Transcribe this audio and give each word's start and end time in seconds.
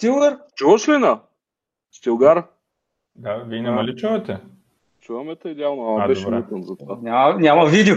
Стилър? 0.00 0.38
Чуваш 0.54 0.88
ли 0.88 0.98
на? 0.98 1.20
Стилгар? 1.92 2.46
Да, 3.14 3.36
вие 3.36 3.62
няма 3.62 3.84
ли 3.84 3.96
чувате? 3.96 4.38
Чуваме 5.00 5.36
те 5.36 5.48
идеално, 5.48 5.88
ама 5.88 6.04
А, 6.04 6.08
беше 6.08 6.30
мутен 6.30 6.62
за 6.62 6.76
това. 6.76 6.98
Няма, 7.02 7.40
няма 7.40 7.66
видео. 7.66 7.96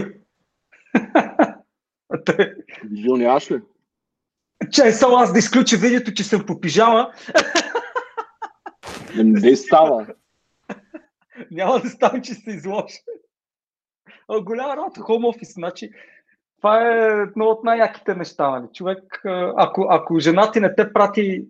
Видео 2.84 3.16
нямаш 3.16 3.50
ли? 3.50 3.60
Чай 4.70 4.92
само 4.92 5.16
аз 5.16 5.32
да 5.32 5.38
изключа 5.38 5.76
видеото, 5.76 6.14
че 6.14 6.24
съм 6.24 6.46
по 6.46 6.60
пижама. 6.60 7.12
Не, 9.16 9.24
не 9.24 9.56
става. 9.56 10.06
Няма 11.50 11.80
да 11.80 11.88
стане, 11.88 12.22
че 12.22 12.34
се 12.34 12.50
изложа. 12.50 12.98
Голяма 14.42 14.76
работа, 14.76 15.00
home 15.00 15.36
office, 15.36 15.52
значи. 15.52 15.90
Това 16.56 16.88
е 16.88 17.22
едно 17.22 17.44
от 17.44 17.64
най-яките 17.64 18.14
неща. 18.14 18.50
Нали? 18.50 18.66
Човек, 18.74 19.20
ако, 19.56 19.86
ако 19.90 20.18
жена 20.18 20.50
ти 20.50 20.60
не 20.60 20.74
те 20.74 20.92
прати 20.92 21.46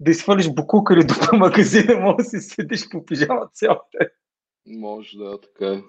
да 0.00 0.10
изхвърлиш 0.10 0.50
букука 0.54 0.94
или 0.94 1.04
до 1.04 1.36
магазина, 1.36 2.00
може 2.00 2.16
да 2.16 2.24
си 2.24 2.40
седиш 2.40 2.88
по 2.88 3.06
пижама 3.06 3.48
цял 3.52 3.80
ден. 3.92 4.08
Може 4.66 5.18
да, 5.18 5.40
така 5.40 5.66
е. 5.66 5.82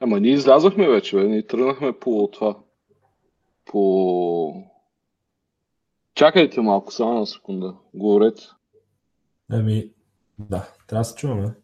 Ама 0.00 0.20
ние 0.20 0.32
излязахме 0.32 0.88
вече, 0.88 1.16
бе. 1.16 1.24
Ние 1.24 1.46
тръгнахме 1.46 1.98
по 1.98 2.28
това. 2.32 2.58
По... 3.64 4.62
Чакайте 6.14 6.60
малко, 6.60 6.92
само 6.92 7.12
една 7.12 7.26
секунда. 7.26 7.74
Говорете. 7.94 8.42
Еми, 9.52 9.90
да, 10.38 10.68
трябва 10.86 11.00
да 11.00 11.04
се 11.04 11.14
чуваме. 11.14 11.54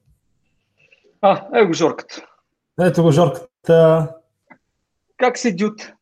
А, 1.21 1.61
его 1.61 1.73
Жорката. 1.73 2.27
Ето 2.81 3.03
го, 3.03 3.13
Жорката. 3.13 4.09
Как 5.17 5.39
си, 5.39 5.57
Дют? 5.57 5.93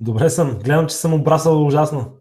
Добре 0.00 0.30
съм. 0.30 0.58
Гледам, 0.58 0.86
че 0.86 0.96
съм 0.96 1.14
обрасал 1.14 1.66
ужасно. 1.66 2.16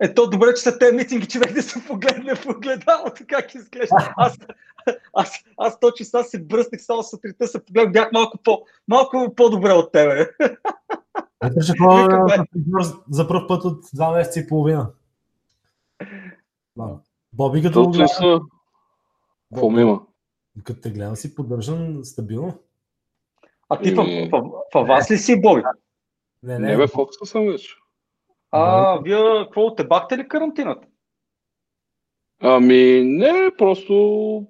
Ето, 0.00 0.30
добре, 0.30 0.54
че 0.56 0.62
са 0.62 0.78
те 0.78 0.92
митинги, 0.92 1.26
човек 1.26 1.54
да 1.54 1.62
се 1.62 1.86
погледне 1.86 2.34
в 2.34 2.46
огледалото, 2.46 3.24
как 3.28 3.54
изглежда. 3.54 4.14
Аз, 4.16 4.38
аз, 5.14 5.44
аз 5.58 5.80
точно 5.80 6.06
сега 6.06 6.22
се 6.22 6.44
бръснах, 6.44 6.82
само 6.82 7.02
сутринта 7.02 7.48
се 7.48 7.64
погледнах, 7.64 7.92
бях 7.92 8.12
малко, 8.12 8.38
по, 8.44 8.62
малко 8.88 9.34
по-добре 9.36 9.72
от 9.72 9.92
тебе. 9.92 10.30
Ето 11.44 11.54
бе. 12.26 12.36
фризьор 12.52 13.02
за 13.10 13.28
първ 13.28 13.46
път 13.48 13.64
от 13.64 13.84
два 13.94 14.12
месеца 14.12 14.40
и 14.40 14.48
половина. 14.48 14.90
Боби, 17.32 17.62
като. 17.62 17.92
Какво 19.54 19.78
има? 19.78 20.00
като 20.64 20.80
те 20.80 20.90
гледам 20.90 21.16
си 21.16 21.34
поддържан 21.34 22.04
стабилно. 22.04 22.58
А 23.68 23.80
ти 23.80 23.94
в, 23.94 23.98
Еми. 23.98 24.30
в, 24.32 24.42
в, 24.74 24.84
вас 24.84 25.10
ли 25.10 25.18
си, 25.18 25.40
Боби? 25.40 25.62
Не, 26.44 26.58
Не, 26.58 26.68
не, 26.68 26.76
бе, 26.76 26.86
Фокса 26.86 27.26
съм 27.26 27.46
вече. 27.46 27.74
А, 28.50 28.98
вие 28.98 29.44
какво, 29.44 29.74
те 29.74 29.84
бахте 29.84 30.18
ли 30.18 30.28
карантината? 30.28 30.86
Ами, 32.40 33.02
не, 33.04 33.50
просто... 33.58 34.46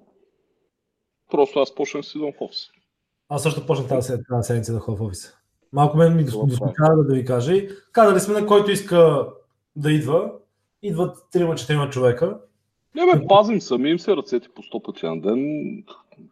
Просто 1.31 1.59
аз 1.59 1.75
почнах 1.75 2.03
да 2.03 2.07
си 2.07 2.19
в 2.19 2.33
офис. 2.39 2.67
Аз 3.29 3.43
също 3.43 3.65
почнах 3.65 3.87
тази, 3.87 4.13
тази 4.29 4.47
седмица 4.47 4.73
да 4.73 4.79
ходя 4.79 4.97
в 4.97 5.01
офиса. 5.01 5.37
Малко 5.73 5.97
мен 5.97 6.15
ми 6.15 6.25
Това 6.25 6.45
досмучава 6.45 7.03
да 7.03 7.13
ви 7.13 7.25
кажа. 7.25 7.53
И 7.53 7.69
Казали 7.91 8.19
сме 8.19 8.41
на 8.41 8.47
който 8.47 8.71
иска 8.71 9.27
да 9.75 9.91
идва. 9.91 10.31
Идват 10.81 11.17
3-4 11.33 11.89
човека. 11.89 12.39
Не 12.95 13.05
бе, 13.05 13.27
пазим 13.27 13.61
сами 13.61 13.89
им 13.89 13.99
се 13.99 14.15
ръцете 14.15 14.49
по 14.55 14.61
100 14.61 14.83
пъти 14.83 15.05
на 15.05 15.21
ден. 15.21 15.83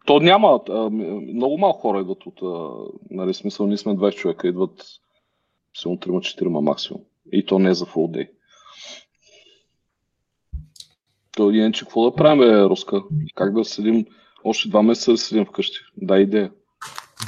То 0.06 0.20
няма, 0.20 0.60
а, 0.68 0.90
много 0.90 1.58
малко 1.58 1.80
хора 1.80 2.00
идват 2.00 2.26
от, 2.26 2.42
а, 2.42 2.70
нали, 3.10 3.34
смисъл, 3.34 3.66
ние 3.66 3.76
сме 3.76 3.92
20 3.92 4.14
човека, 4.14 4.48
идват 4.48 4.84
силно 5.74 5.96
3-4 5.98 6.60
максимум. 6.60 7.02
И 7.32 7.46
то 7.46 7.58
не 7.58 7.70
е 7.70 7.74
за 7.74 7.86
full 7.86 8.10
day. 8.10 8.30
То 11.32 11.50
иначе 11.50 11.84
какво 11.84 12.10
да 12.10 12.16
правим, 12.16 12.38
бе, 12.38 12.62
Руска? 12.62 13.02
Как 13.34 13.54
да 13.54 13.64
седим 13.64 14.06
още 14.44 14.68
два 14.68 14.82
месеца 14.82 15.10
да 15.10 15.18
седим 15.18 15.46
вкъщи? 15.46 15.78
Да, 15.96 16.18
идея. 16.18 16.52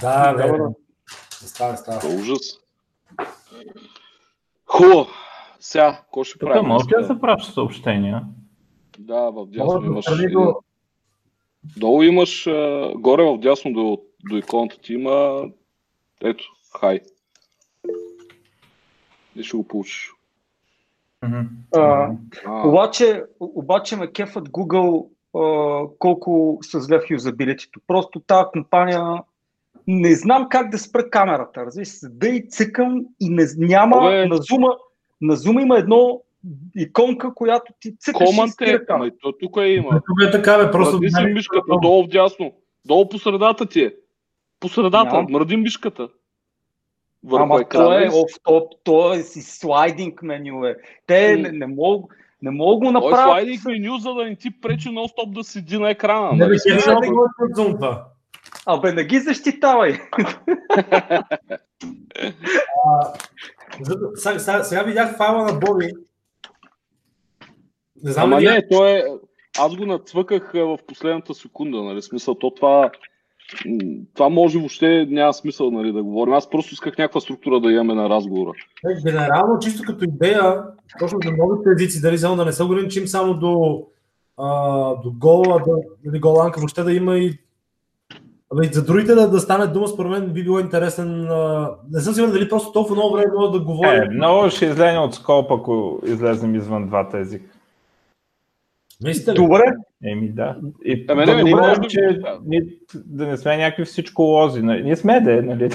Да, 0.01 0.35
бе. 0.35 0.53
бе. 0.53 0.59
Става, 1.31 1.77
става. 1.77 2.01
Това 2.01 2.13
е 2.13 2.17
ужас. 2.17 2.41
Хубаво. 4.67 5.07
Сега, 5.61 5.93
какво 6.03 6.25
ще 6.25 6.39
Тук 6.39 6.49
правим? 6.49 6.69
може 6.69 6.85
да 6.87 7.07
се 7.07 7.21
праща 7.21 7.53
съобщения? 7.53 8.23
Да, 8.99 9.31
в 9.31 9.47
дясно 9.47 9.81
да 9.81 9.87
имаш. 9.87 10.07
един- 10.13 10.31
до... 10.33 10.55
Долу 11.77 12.03
имаш, 12.03 12.45
горе 12.97 13.23
в 13.25 13.39
дясно 13.39 13.73
до, 13.73 13.99
до 14.31 14.37
иконата 14.37 14.79
ти 14.79 14.93
има, 14.95 15.45
ето, 16.23 16.45
хай. 16.81 17.01
И 19.37 19.43
ще 19.43 19.57
го 19.57 19.69
получиш. 19.69 20.13
Мгм. 21.25 21.41
А, 21.77 22.11
А, 22.47 22.69
Обаче, 22.69 23.25
обаче 23.41 23.97
ме 23.97 24.13
кефът 24.13 24.49
Google 24.49 25.07
а, 25.37 25.89
колко 25.99 26.59
се 26.63 26.81
зле 26.81 26.99
в 26.99 27.11
юзабилитито. 27.11 27.81
Просто 27.87 28.21
тази 28.21 28.45
компания 28.53 29.23
не 29.87 30.15
знам 30.15 30.47
как 30.51 30.71
да 30.71 30.79
спра 30.79 31.11
камерата. 31.11 31.67
Разбираш, 31.67 31.89
седа 31.89 32.29
и 32.29 32.49
цъкам 32.49 33.07
и 33.21 33.29
не, 33.31 33.45
няма 33.57 33.97
Абе. 33.97 34.27
на 34.27 34.37
зума, 34.37 34.69
на 35.21 35.37
зума 35.37 35.63
има 35.63 35.79
едно 35.79 36.21
иконка, 36.77 37.35
която 37.35 37.73
ти 37.81 37.97
цъкаш 37.97 38.29
и 38.29 38.31
команд 38.31 38.53
спира 38.53 38.71
е, 38.71 38.85
камера. 38.85 38.95
ама 38.95 39.07
и 39.07 39.11
то 39.23 39.33
тук 39.33 39.57
е 39.57 39.67
има. 39.67 39.91
Тук 39.91 40.29
е 40.29 40.31
така, 40.31 40.65
бе, 40.65 40.71
просто... 40.71 40.97
Мръди 40.97 41.11
си 41.11 41.25
мишката, 41.25 41.77
долу 41.83 42.05
в 42.05 42.09
дясно. 42.09 42.53
Долу 42.87 43.09
по 43.09 43.19
средата 43.19 43.67
ти 43.67 43.81
е. 43.81 43.95
По 44.61 44.69
средата, 44.69 45.23
мръди 45.31 45.57
мишката. 45.57 46.09
Върху 47.27 47.43
Ама 47.43 47.55
то 47.55 47.61
екрана. 47.61 48.03
е 48.03 48.07
и 48.07 48.11
си- 48.11 48.17
оф 48.17 48.31
топ, 48.43 48.73
то 48.85 49.13
е 49.13 49.23
си 49.23 49.43
слайдинг 49.43 50.23
меню 50.23 50.65
е. 50.65 50.77
Те 51.07 51.37
М. 51.37 51.43
не, 51.43 51.53
не 51.53 51.67
могат 51.67 52.11
не 52.43 52.51
мога 52.51 52.93
го 52.93 53.01
Той 53.01 53.11
е 53.13 53.15
слайдинг 53.15 53.65
меню, 53.65 53.97
за 53.99 54.15
да 54.15 54.25
не 54.25 54.37
ти 54.37 54.61
пречи 54.61 54.89
нон-стоп 54.89 55.33
да 55.33 55.45
седи 55.45 55.79
на 55.79 55.91
екрана. 55.91 56.33
Не, 56.33 56.39
нали? 56.39 56.51
бе, 56.67 56.83
хем 56.85 56.95
да 57.55 57.65
го 57.65 57.75
това. 57.75 58.05
Абе, 58.67 58.93
не 58.93 59.05
ги 59.05 59.19
защитавай. 59.19 59.93
За- 63.81 63.99
Сега, 64.15 64.39
сега, 64.39 64.65
сега 64.65 64.83
видях 64.83 65.17
файла 65.17 65.45
на 65.45 65.53
Боби. 65.53 65.93
Не 68.03 68.13
знам 68.13 68.25
Ама 68.25 68.41
не, 68.41 68.69
то 68.69 68.87
е... 68.87 69.05
Аз 69.59 69.77
го 69.77 69.87
нацвъках 69.87 70.55
а, 70.55 70.59
в 70.59 70.79
последната 70.87 71.35
секунда, 71.35 71.83
нали? 71.83 72.03
Смисъл, 72.03 72.35
то 72.35 72.51
това... 72.51 72.91
Това 74.15 74.29
може 74.29 74.59
въобще 74.59 75.07
няма 75.11 75.33
смисъл 75.33 75.71
нали, 75.71 75.93
да 75.93 76.03
говорим. 76.03 76.35
Аз 76.35 76.51
просто 76.51 76.75
исках 76.75 76.99
някаква 76.99 77.21
структура 77.21 77.61
да 77.61 77.73
имаме 77.73 77.95
на 77.95 78.09
разговора. 78.09 78.53
Е, 78.91 79.03
Генерално, 79.11 79.59
чисто 79.59 79.83
като 79.87 80.05
идея, 80.05 80.63
точно 80.99 81.19
за 81.25 81.31
новите 81.31 81.71
езици, 81.71 82.03
дали 82.03 82.19
само 82.19 82.37
да 82.37 82.45
не 82.45 82.53
се 82.53 82.63
ограничим 82.63 83.07
само 83.07 83.35
до, 83.35 83.83
а, 84.37 84.49
до 85.03 85.13
гола, 85.13 85.63
да, 85.67 86.11
или 86.11 86.21
голанка, 86.21 86.61
въобще 86.61 86.83
да 86.83 86.93
има 86.93 87.19
и 87.19 87.39
Абе, 88.53 88.69
за 88.73 88.85
другите 88.85 89.15
да, 89.15 89.31
да 89.31 89.41
стане 89.41 89.67
дума, 89.67 89.89
според 89.89 90.11
мен 90.11 90.33
би 90.33 90.45
било 90.45 90.59
интересен. 90.59 91.29
А... 91.31 91.71
Не 91.91 92.01
съм 92.01 92.15
сигурен 92.15 92.33
дали 92.33 92.49
просто 92.49 92.73
толкова 92.73 92.95
много 92.97 93.17
време 93.17 93.33
може 93.37 93.53
да 93.53 93.61
говорим. 93.65 94.03
Е, 94.03 94.15
много 94.15 94.51
ще 94.51 94.67
излезе 94.67 94.99
от 94.99 95.15
скоп, 95.15 95.53
ако 95.53 96.01
излезем 96.07 96.55
извън 96.55 96.87
двата 96.87 97.19
езика. 97.19 97.56
Ли? 99.01 99.35
Добре. 99.35 99.63
Еми 100.05 100.29
да. 100.29 100.57
И 100.85 101.05
Ами, 101.09 101.27
да, 101.27 101.35
не, 101.35 101.41
добре, 101.41 101.55
можем 101.57 101.83
да- 101.83 101.89
че 101.89 102.19
ние, 102.45 102.63
да 102.97 103.27
не 103.27 103.37
сме 103.37 103.57
някакви 103.57 103.85
всичко 103.85 104.23
лози. 104.23 104.63
нали? 104.63 104.83
Ние 104.83 104.97
сме 104.97 105.21
да, 105.21 105.43
нали? 105.43 105.71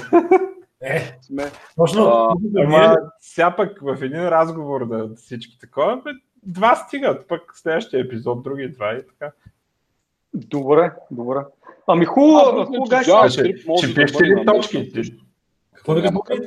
Е, 0.84 1.18
Сме. 1.22 1.44
точно. 1.76 2.04
А, 2.04 2.34
Ама 2.58 2.96
сега 3.20 3.56
пък 3.56 3.78
в 3.82 3.98
един 4.02 4.20
разговор 4.20 4.88
да 4.88 5.10
всички 5.16 5.58
такова, 5.58 5.96
бе, 5.96 6.10
два 6.42 6.76
стигат, 6.76 7.28
пък 7.28 7.52
следващия 7.54 8.00
епизод, 8.00 8.42
други 8.42 8.68
два 8.68 8.92
и 8.92 9.00
така. 9.08 9.32
Добре, 10.34 10.92
добре. 11.10 11.38
Ами 11.86 12.04
хубаво, 12.04 12.52
мисля, 12.52 12.64
хубаво, 12.66 12.84
че 12.84 12.90
гайс. 12.90 13.06
Java- 13.06 13.30
Ще, 13.30 13.68
може 13.68 13.94
пишете 13.94 14.24
ли 14.24 14.44
точки? 14.46 14.92
Какво 15.74 15.94
да 15.94 16.02
кажа? 16.02 16.42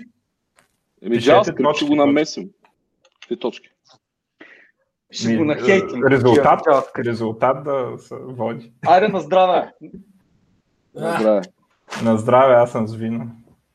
Еми, 1.02 1.16
JavaScript 1.18 1.76
ще 1.76 1.86
го 1.86 1.96
намесим. 1.96 2.50
Какви 3.22 3.40
точки? 3.40 3.70
Ще 5.16 5.36
го 5.36 5.42
Ми, 5.42 5.48
нахейтим. 5.48 6.04
Резултат, 6.04 6.62
резултат 6.98 7.64
да 7.64 7.94
се 7.98 8.16
води. 8.16 8.72
Айде 8.88 9.08
на 9.08 9.20
здраве. 9.20 9.72
А, 10.98 11.18
Добре. 11.18 11.42
На 12.04 12.18
здраве, 12.18 12.54
аз 12.54 12.72
съм 12.72 12.88
с 12.88 12.96
вино. 12.96 13.32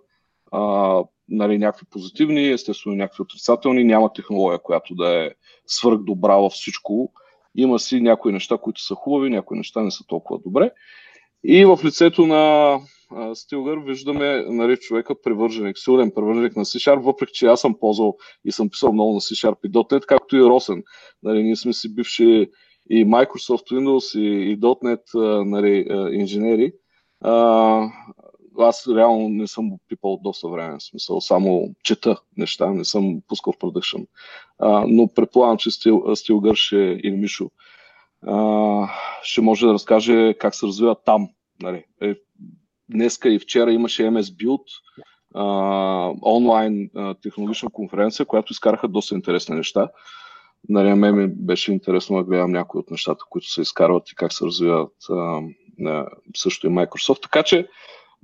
а, 0.53 1.03
нали, 1.29 1.59
някакви 1.59 1.87
позитивни, 1.91 2.51
естествено 2.51 2.97
някакви 2.97 3.23
отрицателни. 3.23 3.85
Няма 3.85 4.13
технология, 4.13 4.63
която 4.63 4.95
да 4.95 5.25
е 5.25 5.31
свърх 5.67 5.99
добра 5.99 6.37
във 6.37 6.53
всичко. 6.53 7.13
Има 7.55 7.79
си 7.79 8.01
някои 8.01 8.33
неща, 8.33 8.59
които 8.59 8.83
са 8.83 8.95
хубави, 8.95 9.31
някои 9.31 9.59
неща 9.59 9.83
не 9.83 9.91
са 9.91 10.05
толкова 10.07 10.41
добре. 10.45 10.71
И 11.45 11.65
в 11.65 11.79
лицето 11.85 12.27
на 12.27 12.77
Стилгър 13.35 13.79
виждаме 13.79 14.45
нали, 14.49 14.77
човека 14.77 15.23
привърженик, 15.23 15.79
силен 15.79 16.13
привърженик 16.15 16.57
на 16.57 16.65
C-Sharp, 16.65 17.01
въпреки 17.01 17.33
че 17.33 17.47
аз 17.47 17.61
съм 17.61 17.79
ползвал 17.81 18.17
и 18.45 18.53
съм 18.53 18.71
писал 18.71 18.93
много 18.93 19.13
на 19.13 19.21
C-Sharp 19.21 19.57
и 19.65 19.71
.NET, 19.71 20.07
както 20.07 20.37
и 20.37 20.43
Росен. 20.43 20.83
Нали, 21.23 21.43
ние 21.43 21.57
сме 21.57 21.73
си 21.73 21.95
бивши 21.95 22.51
и 22.91 23.07
Microsoft 23.07 23.73
Windows 23.73 24.19
и, 24.19 24.51
и 24.53 24.59
.NET 24.59 25.15
нали, 25.45 25.87
инженери. 26.13 26.73
А, 27.21 27.89
аз 28.59 28.89
реално 28.89 29.29
не 29.29 29.47
съм 29.47 29.71
пипал 29.89 30.21
доста 30.23 30.49
време, 30.49 30.79
в 30.79 30.83
смисъл 30.83 31.21
само 31.21 31.75
чета 31.85 32.17
неща, 32.37 32.71
не 32.71 32.85
съм 32.85 33.21
пускал 33.29 33.53
в 33.53 33.59
продъкшн. 33.59 34.01
Но 34.87 35.09
предполагам, 35.15 35.57
че 35.57 35.71
Стил, 35.71 36.17
Стилгър 36.17 36.55
ще, 36.55 36.77
или 36.77 37.17
Мишо 37.17 37.51
ще 39.23 39.41
може 39.41 39.67
да 39.67 39.73
разкаже 39.73 40.35
как 40.35 40.55
се 40.55 40.67
развива 40.67 40.97
там. 41.05 41.29
Нали. 41.63 41.85
Е, 42.03 42.15
днеска 42.91 43.29
и 43.29 43.39
вчера 43.39 43.73
имаше 43.73 44.03
MS 44.03 44.45
Build, 44.45 44.65
а, 45.35 46.13
онлайн 46.23 46.91
а, 46.97 47.15
технологична 47.15 47.71
конференция, 47.71 48.27
която 48.27 48.53
изкараха 48.53 48.89
доста 48.89 49.15
интересни 49.15 49.57
неща. 49.57 49.89
Нали, 50.69 50.95
мен 50.95 51.17
ми 51.17 51.27
беше 51.27 51.73
интересно 51.73 52.17
да 52.17 52.25
гледам 52.25 52.51
някои 52.51 52.79
от 52.79 52.91
нещата, 52.91 53.25
които 53.31 53.47
се 53.47 53.61
изкарват 53.61 54.11
и 54.11 54.15
как 54.15 54.33
се 54.33 54.47
развиват 54.47 54.93
а, 55.11 55.41
а, 55.87 56.07
също 56.37 56.67
и 56.67 56.71
Microsoft. 56.71 57.23
Така 57.23 57.43
че, 57.43 57.69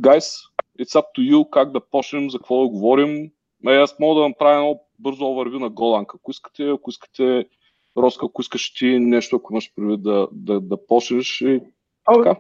guys, 0.03 0.27
it's 0.81 1.01
up 1.01 1.05
to 1.19 1.33
you 1.33 1.51
как 1.51 1.73
да 1.73 1.81
почнем, 1.81 2.31
за 2.31 2.39
какво 2.39 2.63
да 2.63 2.69
говорим. 2.69 3.31
Е, 3.69 3.77
аз 3.77 3.99
мога 3.99 4.21
да 4.21 4.29
направя 4.29 4.55
едно 4.55 4.81
бързо 4.99 5.25
overview 5.25 5.59
на 5.59 5.71
Golang. 5.71 6.07
Ако 6.15 6.31
искате, 6.31 6.69
ако 6.69 6.91
искате, 6.91 7.47
Роска, 7.97 8.27
ако 8.27 8.41
искаш 8.41 8.75
ти 8.75 8.99
нещо, 8.99 9.37
ако 9.37 9.53
имаш 9.53 9.73
предвид 9.77 10.03
да, 10.03 10.29
да, 10.33 10.61
да 10.61 10.87
почнеш 10.87 11.41
и 11.41 11.61
така. 12.15 12.37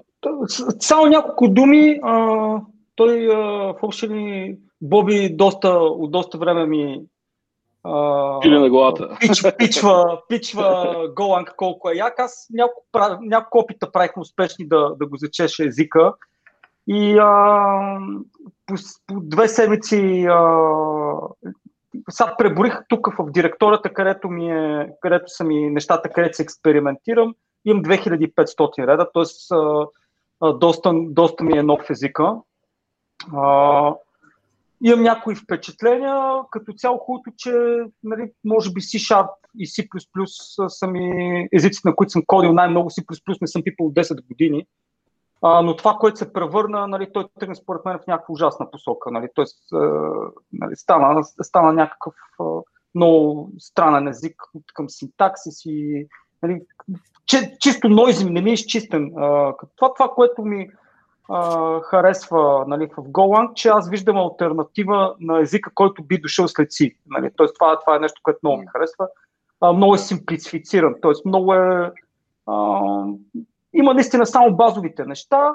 Само 0.81 1.07
няколко 1.07 1.49
думи. 1.49 2.01
А, 2.03 2.61
той 2.97 3.29
а, 3.35 3.39
в 3.73 3.77
общи 3.83 4.09
ли 4.09 4.57
Боби 4.81 5.37
доста, 5.37 5.69
от 5.79 6.11
доста 6.11 6.39
време 6.39 6.67
ми 6.67 7.03
а, 7.85 8.41
Пили 8.41 8.59
на 8.59 8.69
главата. 8.69 9.17
пич, 9.21 9.43
пичва, 9.59 10.21
пичва 10.29 10.95
Голанг 11.17 11.55
колко 11.57 11.91
е 11.91 11.95
як. 11.95 12.21
Аз 12.21 12.47
няколко, 12.51 12.87
няколко 13.21 13.59
опита 13.59 13.93
правихме 13.93 14.21
успешни 14.21 14.69
да, 14.69 14.95
да 15.01 15.07
го 15.07 15.17
зачеше 15.17 15.65
езика. 15.65 16.13
И 16.89 17.19
а, 17.19 17.99
по, 18.67 18.75
по 19.07 19.21
две 19.21 19.49
седмици 19.49 20.27
а, 20.31 20.67
сега 22.11 22.35
преборих 22.39 22.79
тук 22.89 23.09
в 23.19 23.31
директорията, 23.31 23.93
където, 23.93 24.29
ми 24.29 24.51
е, 24.51 24.89
където 25.01 25.25
са 25.27 25.45
ми 25.45 25.71
нещата, 25.71 26.09
където 26.09 26.37
се 26.37 26.43
експериментирам. 26.43 27.35
Имам 27.65 27.83
2500 27.83 28.87
реда, 28.87 29.11
т.е. 29.15 29.25
доста, 30.43 30.93
доста 30.95 31.45
ми 31.45 31.59
е 31.59 31.63
нов 31.63 31.91
езика. 31.91 32.37
А, 33.37 33.95
имам 34.85 35.03
някои 35.03 35.37
впечатления, 35.37 36.41
като 36.51 36.73
цяло 36.73 36.99
хубавото, 36.99 37.31
че 37.37 37.53
нали, 38.03 38.33
може 38.45 38.73
би 38.73 38.81
C-Sharp 38.81 39.29
и 39.59 39.67
C++ 39.67 39.89
са 40.69 40.87
ми 40.87 41.49
езиците, 41.53 41.89
на 41.89 41.97
които 41.97 42.11
съм 42.11 42.23
кодил 42.27 42.53
най-много. 42.53 42.91
C++ 42.91 43.05
не 43.41 43.47
съм 43.47 43.63
пипал 43.63 43.93
10 43.93 44.27
години. 44.27 44.67
А, 45.43 45.63
но 45.63 45.77
това, 45.77 45.95
което 45.95 46.19
се 46.19 46.33
превърна, 46.33 46.89
нали, 46.89 47.13
той 47.13 47.29
тръгна 47.41 47.57
според 47.57 47.85
мен 47.85 47.99
в 47.99 48.07
някаква 48.07 48.33
ужасна 48.33 48.71
посока. 48.71 49.11
Нали, 49.11 49.29
Тоест, 49.35 49.59
нали, 50.53 50.77
стана, 50.77 51.25
стана 51.25 51.73
някакъв 51.73 52.15
много 52.95 53.51
странен 53.59 54.09
език 54.09 54.43
от 54.55 54.65
към 54.75 54.89
синтаксис 54.89 55.65
и 55.65 56.07
нали, 56.47 56.61
чи, 57.27 57.37
чисто 57.61 57.89
нойзи, 57.89 58.31
не 58.31 58.41
ми 58.41 58.51
е 58.51 58.53
изчистен. 58.53 59.13
Това, 59.77 59.95
това, 59.95 60.09
което 60.15 60.43
ми 60.43 60.69
а, 61.29 61.81
харесва 61.81 62.65
нали, 62.69 62.87
в 62.87 63.03
Golang, 63.03 63.55
че 63.55 63.69
аз 63.69 63.91
виждам 63.91 64.17
альтернатива 64.17 65.15
на 65.21 65.41
езика, 65.41 65.71
който 65.75 66.03
би 66.03 66.19
дошъл 66.19 66.49
след 66.49 66.73
си. 66.73 66.97
Нали. 67.07 67.31
Тоест, 67.37 67.55
това, 67.55 67.79
това 67.79 67.97
е 67.97 67.99
нещо, 67.99 68.21
което 68.23 68.39
много 68.43 68.61
ми 68.61 68.67
харесва. 68.67 69.09
А, 69.61 69.73
много 69.73 69.95
е 69.95 69.99
симплицифициран, 69.99 70.95
т.е. 71.03 71.29
много 71.29 71.55
е... 71.55 71.93
А, 72.47 72.81
има 73.73 73.95
наистина 73.95 74.27
само 74.27 74.57
базовите 74.57 75.05
неща. 75.05 75.55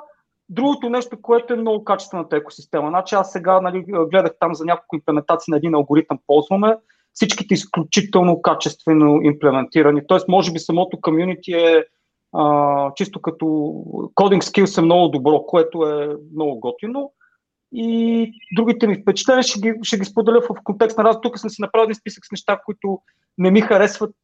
Другото 0.50 0.90
нещо, 0.90 1.22
което 1.22 1.54
е 1.54 1.58
много 1.58 1.84
качествената 1.84 2.38
екосистема. 2.38 2.90
Значи 2.90 3.16
аз 3.16 3.32
сега 3.32 3.62
нали, 3.62 3.86
гледах 3.88 4.32
там 4.40 4.56
за 4.56 4.66
няколко 4.66 4.96
имплементации 4.96 5.52
на 5.52 5.58
един 5.58 5.76
алгоритъм 5.76 6.20
ползваме. 6.28 6.78
Всичките 7.14 7.54
изключително 7.54 8.42
качествено 8.42 9.22
имплементирани. 9.22 10.02
Тоест, 10.08 10.28
може 10.28 10.52
би 10.52 10.60
самото 10.60 11.02
комюнити 11.02 11.54
е 11.54 11.86
а, 12.34 12.94
чисто 12.96 13.22
като 13.22 13.74
кодинг 14.16 14.44
скилс 14.44 14.78
е 14.78 14.82
много 14.82 15.08
добро, 15.08 15.46
което 15.46 15.86
е 15.86 16.16
много 16.34 16.60
готино. 16.60 17.14
И 17.74 18.32
другите 18.56 18.88
ми 18.88 19.02
впечатления 19.02 19.44
ще 19.44 19.60
ги, 19.60 19.74
ще 19.84 19.98
ги 19.98 20.06
споделя 20.06 20.42
в 20.42 20.64
контекст 20.64 20.98
на 20.98 21.04
раз. 21.04 21.22
Тук 21.22 21.40
съм 21.40 21.50
си 21.50 21.62
направил 21.62 21.84
един 21.84 21.96
списък 21.96 22.26
с 22.26 22.32
неща, 22.32 22.60
които 22.66 23.00
не 23.38 23.52
ми 23.52 23.62
харесват 23.62 24.16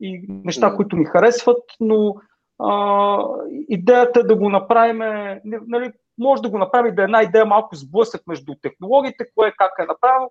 и 0.00 0.24
неща, 0.28 0.74
които 0.76 0.96
ми 0.96 1.04
харесват, 1.04 1.62
но 1.80 2.14
а, 2.58 3.24
идеята 3.68 4.20
е 4.20 4.22
да 4.22 4.36
го 4.36 4.48
направим, 4.48 4.98
нали, 5.44 5.92
може 6.18 6.42
да 6.42 6.50
го 6.50 6.58
направим 6.58 6.94
да 6.94 7.02
е 7.02 7.04
една 7.04 7.22
идея 7.22 7.46
малко 7.46 7.76
сблъсък 7.76 8.22
между 8.26 8.54
технологиите, 8.62 9.24
кое 9.34 9.52
как 9.58 9.72
е 9.78 9.86
направено. 9.86 10.30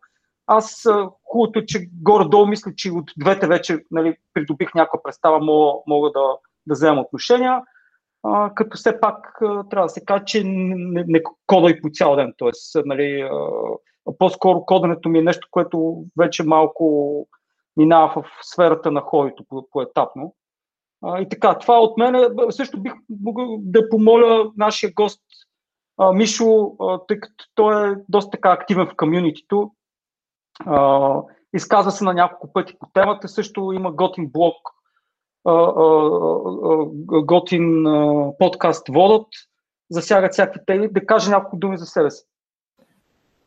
Аз 0.54 0.88
хубавото 1.24 1.60
е, 1.60 1.66
че 1.66 1.90
горе-долу 2.02 2.46
мисля, 2.46 2.72
че 2.76 2.92
от 2.92 3.12
двете 3.18 3.48
вече 3.48 3.80
нали, 3.92 4.16
придобих 4.34 4.74
някаква 4.74 5.04
представа, 5.04 5.40
мога, 5.40 5.80
мога 5.88 6.12
да, 6.12 6.38
да 6.68 6.74
вземам 6.74 7.00
отношения. 7.00 7.62
А, 8.24 8.54
като 8.56 8.78
все 8.78 9.00
пак 9.00 9.38
трябва 9.40 9.86
да 9.86 9.90
се 9.90 10.06
каже, 10.06 10.24
че 10.26 10.44
не, 10.44 11.04
не, 11.08 11.22
кода 11.48 11.70
и 11.70 11.82
по 11.82 11.90
цял 11.94 12.16
ден. 12.16 12.34
Тоест, 12.38 12.76
нали, 12.86 13.22
а, 13.22 13.40
по-скоро 14.20 14.66
коденето 14.66 15.10
ми 15.10 15.20
е 15.20 15.22
нещо, 15.22 15.48
което 15.52 16.04
вече 16.18 16.44
малко 16.44 17.28
минава 17.78 18.22
в 18.22 18.26
сферата 18.42 18.92
на 18.92 19.02
ходито 19.02 19.44
по, 19.50 19.68
поетапно. 19.72 20.36
А, 21.04 21.22
и 21.22 21.30
така, 21.30 21.58
това 21.58 21.80
от 21.80 21.98
мен. 21.98 22.16
Също 22.50 22.82
бих 22.82 22.94
могъл 23.22 23.58
да 23.60 23.90
помоля 23.90 24.52
нашия 24.58 24.92
гост 24.94 25.22
а, 25.98 26.14
Мишо, 26.14 26.76
а, 26.80 27.00
тъй 27.08 27.20
като 27.20 27.46
той 27.56 27.92
е 27.92 27.96
доста 28.10 28.32
така 28.32 28.52
активен 28.52 28.88
в 28.88 28.96
комюнитито. 28.98 29.72
А, 30.66 31.14
изказва 31.54 31.92
се 31.92 32.04
на 32.04 32.14
няколко 32.14 32.54
пъти 32.54 32.76
по 32.80 32.88
темата. 32.94 33.28
Също 33.28 33.72
има 33.72 33.92
готин 33.92 34.30
блог, 34.34 34.56
готин 37.24 37.86
подкаст 38.40 38.88
водят 38.88 39.28
засягат 39.92 40.32
всякакви 40.32 40.60
теми, 40.66 40.92
да 40.92 41.06
каже 41.06 41.30
няколко 41.30 41.58
думи 41.58 41.78
за 41.78 41.86
себе 41.86 42.12
си. 42.12 42.24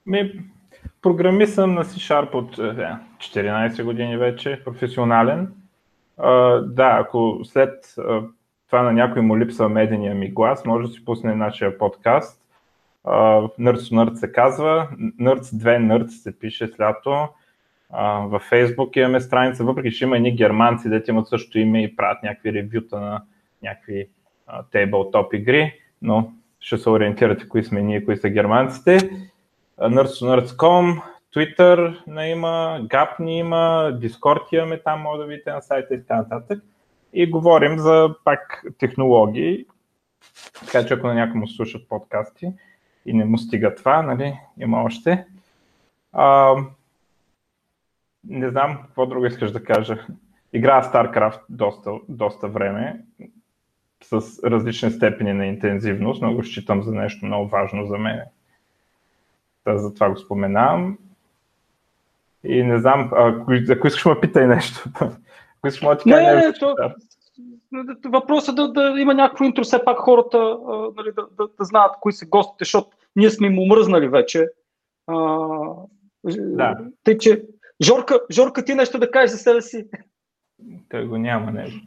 Ми, 0.06 0.44
програмист 1.02 1.54
съм 1.54 1.74
на 1.74 1.84
C-Sharp 1.84 2.34
от 2.34 2.58
е, 2.58 2.96
14 3.18 3.84
години 3.84 4.16
вече, 4.16 4.62
професионален. 4.64 5.54
Да, 6.62 6.98
ако 7.00 7.40
след 7.44 7.94
това 8.66 8.82
на 8.82 8.92
някой 8.92 9.22
му 9.22 9.38
липсва 9.38 9.68
медения 9.68 10.14
ми 10.14 10.30
глас, 10.30 10.64
може 10.64 10.86
да 10.86 10.92
си 10.92 11.04
пусне 11.04 11.34
нашия 11.34 11.78
подкаст. 11.78 12.43
Nerds 13.04 13.92
Nerds 13.92 14.14
се 14.14 14.32
казва. 14.32 14.88
Nerds 15.20 15.42
2 15.42 15.62
Nerds 15.62 16.08
се 16.08 16.38
пише 16.38 16.66
с 16.66 16.80
лято. 16.80 17.28
Във 18.20 18.50
Facebook 18.50 18.98
имаме 18.98 19.20
страница, 19.20 19.64
въпреки 19.64 19.96
че 19.96 20.04
има 20.04 20.16
едни 20.16 20.36
германци, 20.36 20.88
дете 20.88 21.10
имат 21.10 21.28
също 21.28 21.58
име 21.58 21.82
и 21.82 21.96
правят 21.96 22.22
някакви 22.22 22.52
ревюта 22.52 23.00
на 23.00 23.22
някакви 23.62 24.08
uh, 24.50 24.64
tabletop 24.72 25.34
игри, 25.34 25.72
но 26.02 26.32
ще 26.60 26.78
се 26.78 26.90
ориентирате 26.90 27.48
кои 27.48 27.64
сме 27.64 27.82
ние, 27.82 28.04
кои 28.04 28.16
са 28.16 28.28
германците. 28.28 28.98
nerds.nerds.com, 29.80 31.02
Twitter 31.36 32.02
не 32.06 32.30
има, 32.30 32.80
Gap 32.82 33.20
не 33.20 33.38
има, 33.38 33.92
Discord 34.02 34.52
имаме 34.52 34.78
там, 34.78 35.00
може 35.00 35.20
да 35.20 35.26
видите 35.26 35.52
на 35.52 35.62
сайта 35.62 35.94
и 35.94 36.00
така 36.00 36.16
нататък. 36.16 36.62
И 37.12 37.30
говорим 37.30 37.78
за 37.78 38.14
пак 38.24 38.64
технологии, 38.78 39.66
така 40.66 40.86
че 40.86 40.94
ако 40.94 41.06
на 41.06 41.14
някому 41.14 41.48
слушат 41.48 41.88
подкасти 41.88 42.52
и 43.06 43.12
не 43.12 43.24
му 43.24 43.38
стига 43.38 43.74
това, 43.74 44.02
нали, 44.02 44.38
има 44.58 44.82
още. 44.82 45.26
А, 46.12 46.56
не 48.28 48.50
знам 48.50 48.78
какво 48.82 49.06
друго 49.06 49.26
искаш 49.26 49.52
да 49.52 49.64
кажа. 49.64 50.06
Играя 50.52 50.82
StarCraft 50.82 51.40
доста, 51.48 51.92
доста 52.08 52.48
време, 52.48 53.00
с 54.02 54.42
различни 54.44 54.90
степени 54.90 55.32
на 55.32 55.46
интензивност, 55.46 56.22
но 56.22 56.34
го 56.34 56.44
считам 56.44 56.82
за 56.82 56.92
нещо 56.92 57.26
много 57.26 57.48
важно 57.48 57.86
за 57.86 57.98
мен. 57.98 58.20
Та, 59.64 59.78
затова 59.78 60.10
го 60.10 60.16
споменавам. 60.16 60.98
И 62.44 62.62
не 62.62 62.78
знам, 62.78 63.10
ако, 63.12 63.52
ако 63.70 63.86
искаш 63.86 64.04
ме 64.04 64.20
питай 64.20 64.46
нещо. 64.46 64.84
Ако 65.58 65.68
искаш 65.68 65.88
ме 65.88 65.98
ти 65.98 66.08
не, 66.08 66.34
нещо. 66.34 66.74
То, 66.76 66.90
въпросът 68.04 68.52
е 68.52 68.62
да, 68.62 68.72
да 68.72 69.00
има 69.00 69.14
някакво 69.14 69.44
интро, 69.44 69.62
все 69.62 69.84
пак 69.84 69.98
хората 69.98 70.38
а, 70.38 70.72
нали, 70.96 71.12
да, 71.16 71.26
да, 71.38 71.48
да 71.58 71.64
знаят 71.64 71.94
кои 72.00 72.12
са 72.12 72.26
гостите, 72.26 72.64
защото 72.64 72.93
ние 73.16 73.30
сме 73.30 73.46
им 73.46 73.58
умръзнали 73.58 74.08
вече. 74.08 74.48
А, 75.06 75.16
да. 76.24 76.78
Тъй, 77.04 77.18
че 77.18 77.42
Жорка, 77.82 78.20
Жорка, 78.32 78.64
ти 78.64 78.74
нещо 78.74 78.98
да 78.98 79.10
кажеш 79.10 79.30
за 79.30 79.38
себе 79.38 79.62
си? 79.62 79.86
Той 80.88 81.06
го 81.06 81.18
няма 81.18 81.50
нещо. 81.50 81.80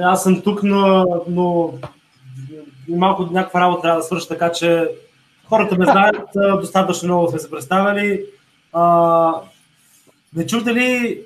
Аз 0.00 0.22
съм 0.22 0.42
тук, 0.42 0.62
но, 0.62 1.04
но 1.28 1.74
малко 2.88 3.22
някаква 3.22 3.60
работа 3.60 3.82
трябва 3.82 3.98
да 3.98 4.02
свърша, 4.02 4.28
така 4.28 4.52
че 4.52 4.88
хората 5.48 5.78
ме 5.78 5.84
знаят, 5.84 6.28
достатъчно 6.34 7.08
много 7.08 7.28
сме 7.28 7.38
се 7.38 7.50
представили. 7.50 8.26
А, 8.72 9.34
не 10.36 10.46
чуте 10.46 10.74
ли 10.74 11.20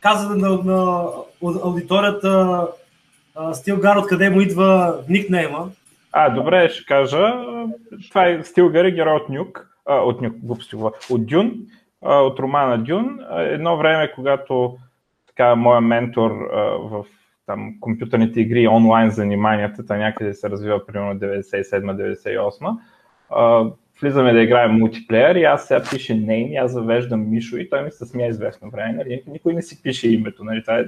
каза 0.00 0.36
на, 0.36 0.48
на 0.50 1.10
аудиторията 1.42 2.66
Стилгар, 3.52 3.96
откъде 3.96 4.30
му 4.30 4.40
идва 4.40 4.98
никнейма? 5.08 5.70
А, 6.12 6.30
добре, 6.30 6.68
ще 6.68 6.84
кажа. 6.86 7.32
Това 8.08 8.26
е 8.26 8.42
Стилгар, 8.42 8.84
е 8.84 8.90
герой 8.90 9.14
от 9.14 9.28
Нюк, 9.28 9.68
а, 9.86 9.96
от 9.96 10.20
Нюк, 10.20 10.34
глупости 10.42 10.76
от 11.10 11.26
Дюн, 11.26 11.52
а, 12.02 12.18
от 12.20 12.38
романа 12.38 12.78
Дюн. 12.78 13.18
Едно 13.36 13.76
време, 13.76 14.12
когато 14.14 14.76
така, 15.26 15.54
моя 15.54 15.80
ментор 15.80 16.30
а, 16.30 16.60
в 16.62 17.04
там, 17.46 17.74
компютърните 17.80 18.40
игри, 18.40 18.68
онлайн 18.68 19.10
заниманията, 19.10 19.86
та 19.86 19.96
някъде 19.96 20.34
се 20.34 20.50
развива 20.50 20.86
примерно 20.86 21.20
97-98, 21.20 22.76
влизаме 24.00 24.32
да 24.32 24.40
играем 24.40 24.72
мултиплеер 24.72 25.34
и 25.34 25.44
аз 25.44 25.66
сега 25.66 25.82
пише 25.90 26.14
и 26.14 26.56
аз 26.56 26.72
завеждам 26.72 27.30
Мишо 27.30 27.56
и 27.56 27.70
той 27.70 27.84
ми 27.84 27.90
се 27.90 28.06
смя 28.06 28.26
известно 28.26 28.70
време. 28.70 28.92
Нали? 28.92 29.22
Никой 29.26 29.54
не 29.54 29.62
си 29.62 29.82
пише 29.82 30.08
името. 30.08 30.44
Нали? 30.44 30.62
Това 30.62 30.78
е 30.78 30.84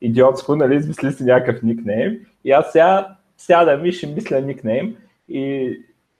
идиотско, 0.00 0.56
нали? 0.56 0.76
измисли 0.76 1.12
си 1.12 1.24
някакъв 1.24 1.62
никнейм. 1.62 2.18
И 2.44 2.50
аз 2.50 2.72
сега 2.72 3.16
сядам 3.36 3.86
и 3.86 3.92
ще 3.92 4.06
мисля 4.06 4.40
никнейм 4.40 4.96
и 5.28 5.76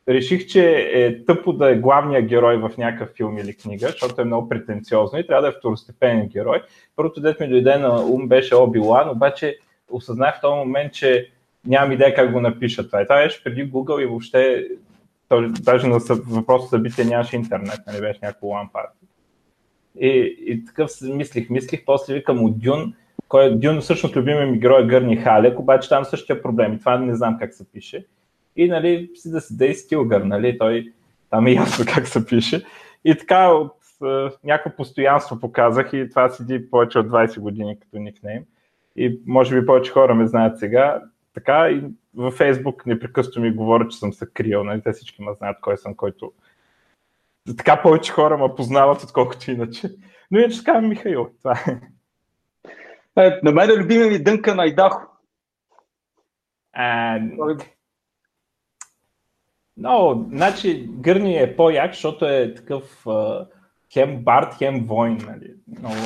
реших, 0.09 0.47
че 0.47 0.91
е 0.93 1.25
тъпо 1.25 1.53
да 1.53 1.71
е 1.71 1.79
главният 1.79 2.27
герой 2.27 2.57
в 2.57 2.71
някакъв 2.79 3.17
филм 3.17 3.39
или 3.39 3.55
книга, 3.55 3.87
защото 3.89 4.21
е 4.21 4.25
много 4.25 4.49
претенциозно 4.49 5.19
и 5.19 5.27
трябва 5.27 5.43
да 5.43 5.49
е 5.49 5.59
второстепенен 5.59 6.29
герой. 6.29 6.63
Първото 6.97 7.21
дет 7.21 7.41
ми 7.41 7.49
дойде 7.49 7.79
на 7.79 8.05
ум 8.05 8.29
беше 8.29 8.55
Оби 8.55 8.79
Лан, 8.79 9.11
обаче 9.11 9.59
осъзнах 9.91 10.39
в 10.39 10.41
този 10.41 10.57
момент, 10.57 10.93
че 10.93 11.31
нямам 11.67 11.93
идея 11.93 12.15
как 12.15 12.33
го 12.33 12.41
напиша 12.41 12.87
това. 12.87 13.03
И 13.03 13.05
това 13.05 13.23
беше 13.25 13.45
преди 13.45 13.73
Google 13.73 14.03
и 14.03 14.07
въобще 14.07 14.69
то, 15.29 15.49
даже 15.61 15.87
на 15.87 15.99
въпроса 16.09 16.69
събитие 16.69 17.05
нямаше 17.05 17.37
интернет, 17.37 17.81
нали 17.87 18.01
беше 18.01 18.21
някакво 18.23 18.47
LAN. 18.47 18.69
И, 20.01 20.37
и 20.47 20.65
такъв 20.65 20.91
мислих, 21.03 21.51
мислих, 21.51 21.85
после 21.85 22.15
викам 22.15 22.45
от 22.45 22.59
Дюн, 22.59 22.95
кой 23.29 23.45
е 23.45 23.51
Дюн, 23.51 23.81
всъщност 23.81 24.17
любимия 24.17 24.47
ми 24.47 24.59
герой 24.59 24.83
е 24.83 24.87
Гърни 24.87 25.17
Халек, 25.17 25.59
обаче 25.59 25.89
там 25.89 26.05
същия 26.05 26.43
проблем 26.43 26.73
и 26.73 26.79
това 26.79 26.99
не 26.99 27.15
знам 27.15 27.39
как 27.39 27.55
се 27.55 27.73
пише. 27.73 28.07
И 28.57 28.69
нали, 28.69 29.11
си 29.15 29.31
да 29.31 29.41
се 29.41 29.55
дей 29.55 29.75
Стилгър, 29.75 30.21
нали, 30.21 30.59
той 30.59 30.93
там 31.31 31.47
е 31.47 31.51
ясно 31.53 31.85
как 31.95 32.09
се 32.09 32.27
пише. 32.27 32.65
И 33.05 33.19
така 33.19 33.49
от 33.49 33.73
е, 34.05 34.29
някакво 34.45 34.77
постоянство 34.77 35.41
показах 35.41 35.91
и 35.93 36.09
това 36.11 36.29
седи 36.29 36.71
повече 36.71 36.99
от 36.99 37.07
20 37.07 37.41
години 37.41 37.81
като 37.81 37.99
никнейм. 37.99 38.43
И 38.97 39.21
може 39.27 39.61
би 39.61 39.67
повече 39.67 39.93
хора 39.93 40.15
ме 40.15 40.27
знаят 40.27 40.59
сега. 40.59 41.03
Така 41.35 41.71
и 41.71 41.83
във 42.15 42.35
Фейсбук 42.35 42.87
непрекъснато 42.87 43.41
ми 43.41 43.51
говорят, 43.51 43.91
че 43.91 43.99
съм 43.99 44.13
се 44.13 44.27
криел. 44.35 44.65
Нали? 44.65 44.83
Те 44.83 44.93
всички 44.93 45.23
ме 45.23 45.35
знаят 45.39 45.57
кой 45.61 45.77
съм, 45.77 45.95
който... 45.95 46.33
Така 47.57 47.83
повече 47.83 48.13
хора 48.13 48.39
ме 48.39 48.55
познават, 48.57 49.03
отколкото 49.03 49.51
иначе. 49.51 49.89
Но 50.31 50.39
иначе 50.39 50.65
така 50.65 50.81
Михаил. 50.81 51.31
Това 51.39 51.53
е. 51.53 51.81
Е 53.17 53.41
на 53.43 53.53
мен 53.53 53.71
е 53.71 53.77
любимия 53.77 54.09
ми 54.09 54.23
дънка 54.23 54.55
на 54.55 54.63
Айдахо. 54.63 55.03
А... 56.73 57.21
Но, 59.77 60.27
значи, 60.33 60.89
Гърни 60.91 61.39
е 61.39 61.57
по-як, 61.57 61.93
защото 61.93 62.27
е 62.27 62.55
такъв 62.55 63.07
а, 63.07 63.47
хем 63.93 64.25
бард, 64.25 64.55
хем 64.59 64.85
войн. 64.85 65.19
Нали? 65.27 65.55
Много 65.79 65.97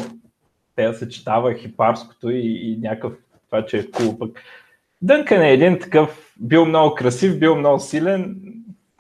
те 0.76 0.94
съчетава 0.94 1.54
хипарското 1.54 2.30
и, 2.30 2.40
и 2.40 2.78
някакъв 2.80 3.12
това, 3.46 3.66
че 3.66 3.78
е 3.78 3.90
кул. 3.90 4.18
Пък 4.18 4.40
Дънкан 5.02 5.42
е 5.42 5.52
един 5.52 5.78
такъв, 5.78 6.34
бил 6.40 6.66
много 6.66 6.94
красив, 6.94 7.38
бил 7.38 7.56
много 7.56 7.80
силен. 7.80 8.36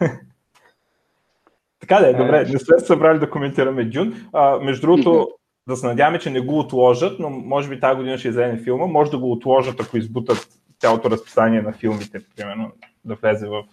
така 1.80 1.98
да 1.98 2.08
е, 2.08 2.14
добре, 2.14 2.44
не 2.44 2.58
сме 2.58 2.78
събрали 2.78 3.18
да 3.18 3.30
коментираме 3.30 3.84
Дюн. 3.84 4.28
А, 4.32 4.58
между 4.58 4.86
другото, 4.86 5.28
да 5.68 5.76
се 5.76 5.86
надяваме, 5.86 6.18
че 6.18 6.30
не 6.30 6.40
го 6.40 6.58
отложат, 6.58 7.18
но 7.18 7.30
може 7.30 7.68
би 7.68 7.80
тази 7.80 7.96
година 7.96 8.18
ще 8.18 8.28
излезе 8.28 8.62
филма. 8.62 8.86
Може 8.86 9.10
да 9.10 9.18
го 9.18 9.32
отложат, 9.32 9.80
ако 9.80 9.96
избутат 9.96 10.48
цялото 10.78 11.10
разписание 11.10 11.62
на 11.62 11.72
филмите, 11.72 12.20
примерно, 12.36 12.72
да 13.04 13.14
влезе 13.14 13.48
в 13.48 13.64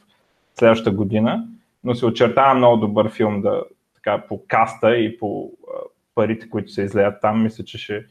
следващата 0.56 0.91
година. 0.91 1.48
Но 1.84 1.96
се 1.96 2.06
очертава 2.06 2.53
много 2.53 2.77
добър 2.77 3.12
филм 3.12 3.41
да, 3.41 3.63
така, 3.96 4.24
по 4.27 4.44
каста 4.48 4.98
и 4.98 5.17
по 5.17 5.51
парите, 6.15 6.50
които 6.50 6.72
се 6.72 6.82
излеят 6.82 7.22
там. 7.22 7.44
Мисля, 7.44 7.63
че 7.63 7.77
ще 7.77 8.06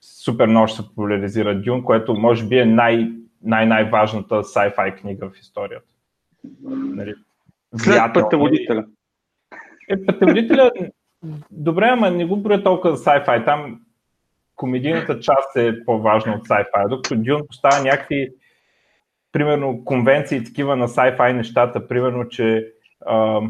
супер 0.00 0.46
много 0.46 0.66
ще 0.66 0.76
се 0.76 0.88
популяризира 0.88 1.60
Дюн, 1.60 1.84
което 1.84 2.14
може 2.14 2.46
би 2.46 2.58
е 2.58 2.66
най- 2.66 3.10
най-най-важната 3.42 4.34
sci-fi 4.34 5.00
книга 5.00 5.30
в 5.30 5.38
историята. 5.40 5.92
Нали, 6.62 7.14
След 7.76 8.14
пътеводителя. 8.14 8.86
Е, 9.88 10.06
пътеводителя, 10.06 10.70
добре, 11.50 11.88
ама 11.88 12.10
не 12.10 12.26
го 12.26 12.36
броя 12.36 12.62
толкова 12.62 12.96
за 12.96 13.04
sci-fi. 13.04 13.44
Там 13.44 13.80
комедийната 14.56 15.20
част 15.20 15.56
е 15.56 15.84
по-важна 15.84 16.34
от 16.34 16.48
sci-fi, 16.48 16.88
докато 16.88 17.16
Дюн 17.16 17.42
поставя 17.48 17.82
някакви 17.82 18.30
примерно 19.32 19.84
конвенции 19.84 20.44
такива 20.44 20.76
на 20.76 20.88
sci-fi 20.88 21.32
нещата, 21.32 21.88
примерно, 21.88 22.28
че 22.28 22.72
а, 23.06 23.40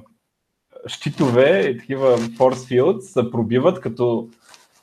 щитове 0.86 1.60
и 1.60 1.78
такива 1.78 2.18
force 2.18 2.80
fields 2.80 3.00
се 3.00 3.30
пробиват, 3.30 3.80
като 3.80 4.28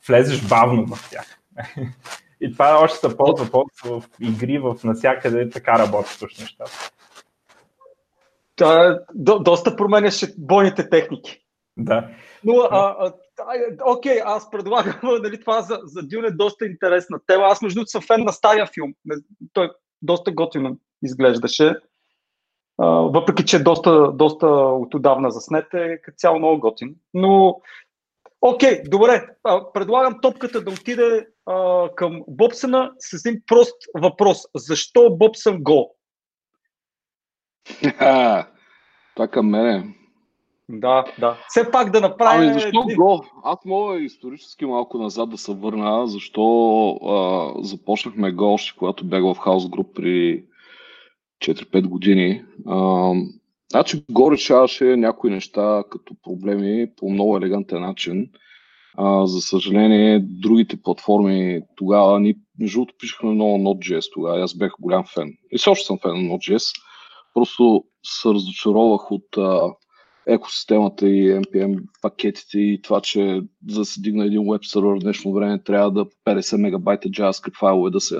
влезеш 0.07 0.47
бавно 0.47 0.85
в 0.87 1.09
тях. 1.09 1.39
И 2.41 2.51
това 2.51 2.79
още 2.83 2.97
се 2.97 3.17
ползва 3.17 3.51
ползва 3.51 4.01
в 4.01 4.09
игри, 4.21 4.59
в 4.59 4.75
насякъде 4.83 5.49
така 5.49 5.79
работят 5.79 6.21
нещата. 6.39 6.71
Това 8.55 8.99
до, 9.13 9.39
доста 9.39 9.75
променяше 9.75 10.33
бойните 10.37 10.89
техники. 10.89 11.41
Да. 11.77 12.09
Но, 12.43 12.53
а, 12.59 12.95
а, 12.99 13.13
окей, 13.85 14.21
аз 14.25 14.51
предлагам, 14.51 14.99
нали, 15.23 15.39
това 15.39 15.61
за, 15.61 15.79
за 15.83 16.03
Дюн 16.03 16.25
е 16.25 16.31
доста 16.31 16.65
интересна 16.65 17.19
тема. 17.27 17.43
Аз 17.43 17.61
между 17.61 17.77
другото 17.77 17.91
съм 17.91 18.01
фен 18.01 18.23
на 18.23 18.33
стария 18.33 18.65
филм. 18.65 18.93
Той 19.53 19.71
доста 20.01 20.31
готино 20.31 20.77
изглеждаше. 21.03 21.75
А, 22.77 22.87
въпреки, 22.87 23.45
че 23.45 23.55
е 23.55 23.59
доста, 23.59 24.11
доста 24.11 24.47
отдавна 24.95 25.31
заснет, 25.31 25.73
е 25.73 26.01
като 26.01 26.15
цяло 26.15 26.39
много 26.39 26.59
готин. 26.59 26.95
Но 27.13 27.61
Окей, 28.41 28.83
добре. 28.85 29.27
Предлагам 29.73 30.21
топката 30.21 30.61
да 30.61 30.71
отиде 30.71 31.27
а, 31.45 31.89
към 31.95 32.23
Бобсъна 32.27 32.91
с 32.99 33.25
един 33.25 33.41
прост 33.47 33.75
въпрос. 33.93 34.37
Защо 34.55 35.17
Бобсън 35.17 35.63
гол? 35.63 35.95
Това 39.15 39.27
към 39.31 39.49
мене. 39.49 39.98
Да, 40.69 41.05
да. 41.19 41.37
Все 41.47 41.71
пак 41.71 41.91
да 41.91 42.01
направим... 42.01 42.49
Ами 42.49 42.59
защо 42.59 42.83
го? 42.95 43.25
Аз 43.43 43.57
мога 43.65 43.99
исторически 43.99 44.65
малко 44.65 44.97
назад 44.97 45.29
да 45.29 45.37
се 45.37 45.53
върна, 45.53 46.07
защо 46.07 46.89
а, 46.91 47.53
започнахме 47.63 48.31
го 48.31 48.53
още 48.53 48.77
когато 48.79 49.05
бях 49.05 49.23
в 49.23 49.37
хаус 49.37 49.69
груп 49.69 49.95
при 49.95 50.43
4-5 51.43 51.87
години. 51.87 52.43
А, 52.67 53.11
значи 53.71 54.03
го 54.11 54.31
решаваше 54.31 54.83
някои 54.83 55.31
неща 55.31 55.83
като 55.89 56.13
проблеми 56.23 56.87
по 56.97 57.09
много 57.09 57.37
елегантен 57.37 57.81
начин. 57.81 58.29
А, 58.97 59.27
за 59.27 59.41
съжаление, 59.41 60.19
другите 60.19 60.81
платформи 60.81 61.61
тогава, 61.75 62.19
ни, 62.19 62.35
между 62.59 62.79
другото, 62.79 62.93
пишехме 62.99 63.29
много 63.29 63.57
Node.js 63.57 64.13
тогава, 64.13 64.41
аз 64.41 64.57
бях 64.57 64.71
голям 64.79 65.03
фен. 65.13 65.33
И 65.51 65.57
все 65.57 65.69
още 65.69 65.85
съм 65.85 65.99
фен 66.01 66.11
на 66.11 66.33
Node.js. 66.33 66.75
Просто 67.33 67.83
се 68.03 68.29
разочаровах 68.29 69.11
от 69.11 69.37
а, 69.37 69.61
екосистемата 70.29 71.09
и 71.09 71.33
NPM 71.33 71.79
пакетите 72.01 72.59
и 72.59 72.81
това, 72.81 73.01
че 73.01 73.41
за 73.67 73.79
да 73.79 73.85
се 73.85 74.01
дигна 74.01 74.25
един 74.25 74.51
веб 74.51 74.65
сервер 74.65 74.95
в 74.95 74.99
днешно 74.99 75.33
време 75.33 75.63
трябва 75.63 75.91
да 75.91 76.05
50 76.05 76.57
мегабайта 76.61 77.09
JavaScript 77.09 77.59
файлове 77.59 77.91
да 77.91 78.01
се 78.01 78.17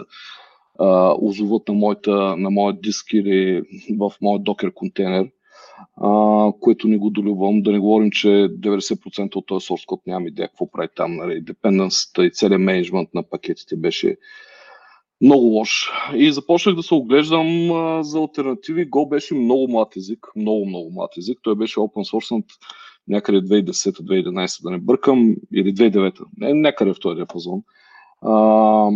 озоват 1.21 1.67
на, 1.67 1.73
моята, 1.73 2.37
на 2.37 2.49
моят 2.49 2.81
диск 2.81 3.13
или 3.13 3.63
в 3.99 4.11
моят 4.21 4.43
докер 4.43 4.73
контейнер, 4.73 5.29
а, 6.01 6.51
което 6.59 6.87
не 6.87 6.97
го 6.97 7.09
долюбвам. 7.09 7.61
Да 7.61 7.71
не 7.71 7.79
говорим, 7.79 8.11
че 8.11 8.27
90% 8.27 9.35
от 9.35 9.45
този 9.45 9.67
source 9.67 9.85
код 9.85 10.01
нямам 10.07 10.27
идея 10.27 10.47
какво 10.47 10.71
прави 10.71 10.87
там. 10.95 11.15
Нали. 11.15 11.43
И 12.19 12.31
целият 12.31 12.61
менеджмент 12.61 13.09
на 13.13 13.23
пакетите 13.23 13.75
беше 13.75 14.17
много 15.21 15.45
лош. 15.45 15.91
И 16.15 16.31
започнах 16.31 16.75
да 16.75 16.83
се 16.83 16.93
оглеждам 16.93 17.47
за 18.03 18.19
альтернативи. 18.19 18.89
Go 18.89 19.09
беше 19.09 19.35
много 19.35 19.67
млад 19.67 19.95
език, 19.95 20.27
много, 20.35 20.65
много 20.65 20.91
млад 20.91 21.17
език. 21.17 21.39
Той 21.43 21.55
беше 21.55 21.79
open 21.79 22.11
source 22.13 22.43
някъде 23.09 23.41
2010-2011, 23.41 24.63
да 24.63 24.71
не 24.71 24.77
бъркам, 24.77 25.35
или 25.53 25.73
2009, 25.73 26.25
не, 26.37 26.53
някъде 26.53 26.93
в 26.93 26.99
този 26.99 27.15
диапазон. 27.15 27.61
А, 28.21 28.89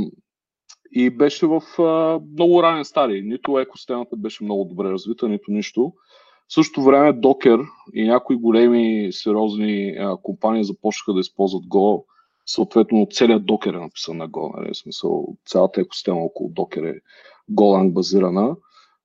и 0.92 1.10
беше 1.10 1.48
в 1.48 1.62
а, 1.80 2.20
много 2.34 2.64
ранен 2.64 2.86
стадий. 2.86 3.22
Нито 3.22 3.60
екосистемата 3.60 4.16
беше 4.16 4.44
много 4.44 4.66
добре 4.66 4.90
развита, 4.90 5.30
нито 5.30 5.52
нищо. 5.52 5.94
В 6.48 6.54
същото 6.54 6.84
време 6.84 7.14
Docker 7.14 7.68
и 7.94 8.08
някои 8.08 8.36
големи 8.36 9.08
сериозни 9.12 9.90
а, 9.90 10.18
компании 10.24 10.64
започнаха 10.64 11.14
да 11.14 11.20
използват 11.20 11.64
Go 11.64 12.04
съответно 12.46 13.08
целият 13.12 13.46
докер 13.46 13.74
е 13.74 13.80
написан 13.80 14.18
на 14.18 14.30
Go, 14.30 14.60
нали, 14.62 14.76
смисъл, 14.76 15.28
цялата 15.46 15.82
екосистема 15.82 16.20
около 16.20 16.50
докер 16.50 16.84
е 16.84 17.00
Golang 17.52 17.92
базирана, 17.92 18.56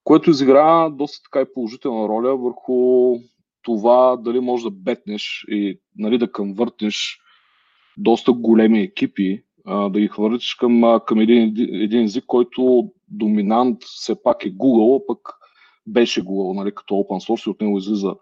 което 0.05 0.31
изигра 0.31 0.91
доста 0.91 1.23
така 1.23 1.41
и 1.41 1.53
положителна 1.55 2.09
роля 2.09 2.37
върху 2.37 3.15
това 3.63 4.17
дали 4.17 4.41
можеш 4.41 4.65
да 4.65 4.71
бетнеш 4.71 5.45
и 5.49 5.81
нали, 5.97 6.19
да 6.19 6.33
конвъртнеш 6.33 7.21
доста 7.97 8.33
големи 8.33 8.81
екипи, 8.81 9.43
да 9.67 10.01
ги 10.01 10.09
хвърлиш 10.09 10.55
към, 10.55 11.01
към 11.07 11.21
един, 11.21 11.55
един 11.59 12.03
език, 12.03 12.25
който 12.27 12.91
доминант 13.09 13.85
все 13.85 14.23
пак 14.23 14.45
е 14.45 14.55
Google, 14.55 15.07
пък 15.07 15.19
беше 15.87 16.25
Google, 16.25 16.57
нали, 16.57 16.75
като 16.75 16.95
open 16.95 17.29
source 17.29 17.47
и 17.47 17.51
от 17.51 17.61
него 17.61 17.79
излиза 17.79 18.15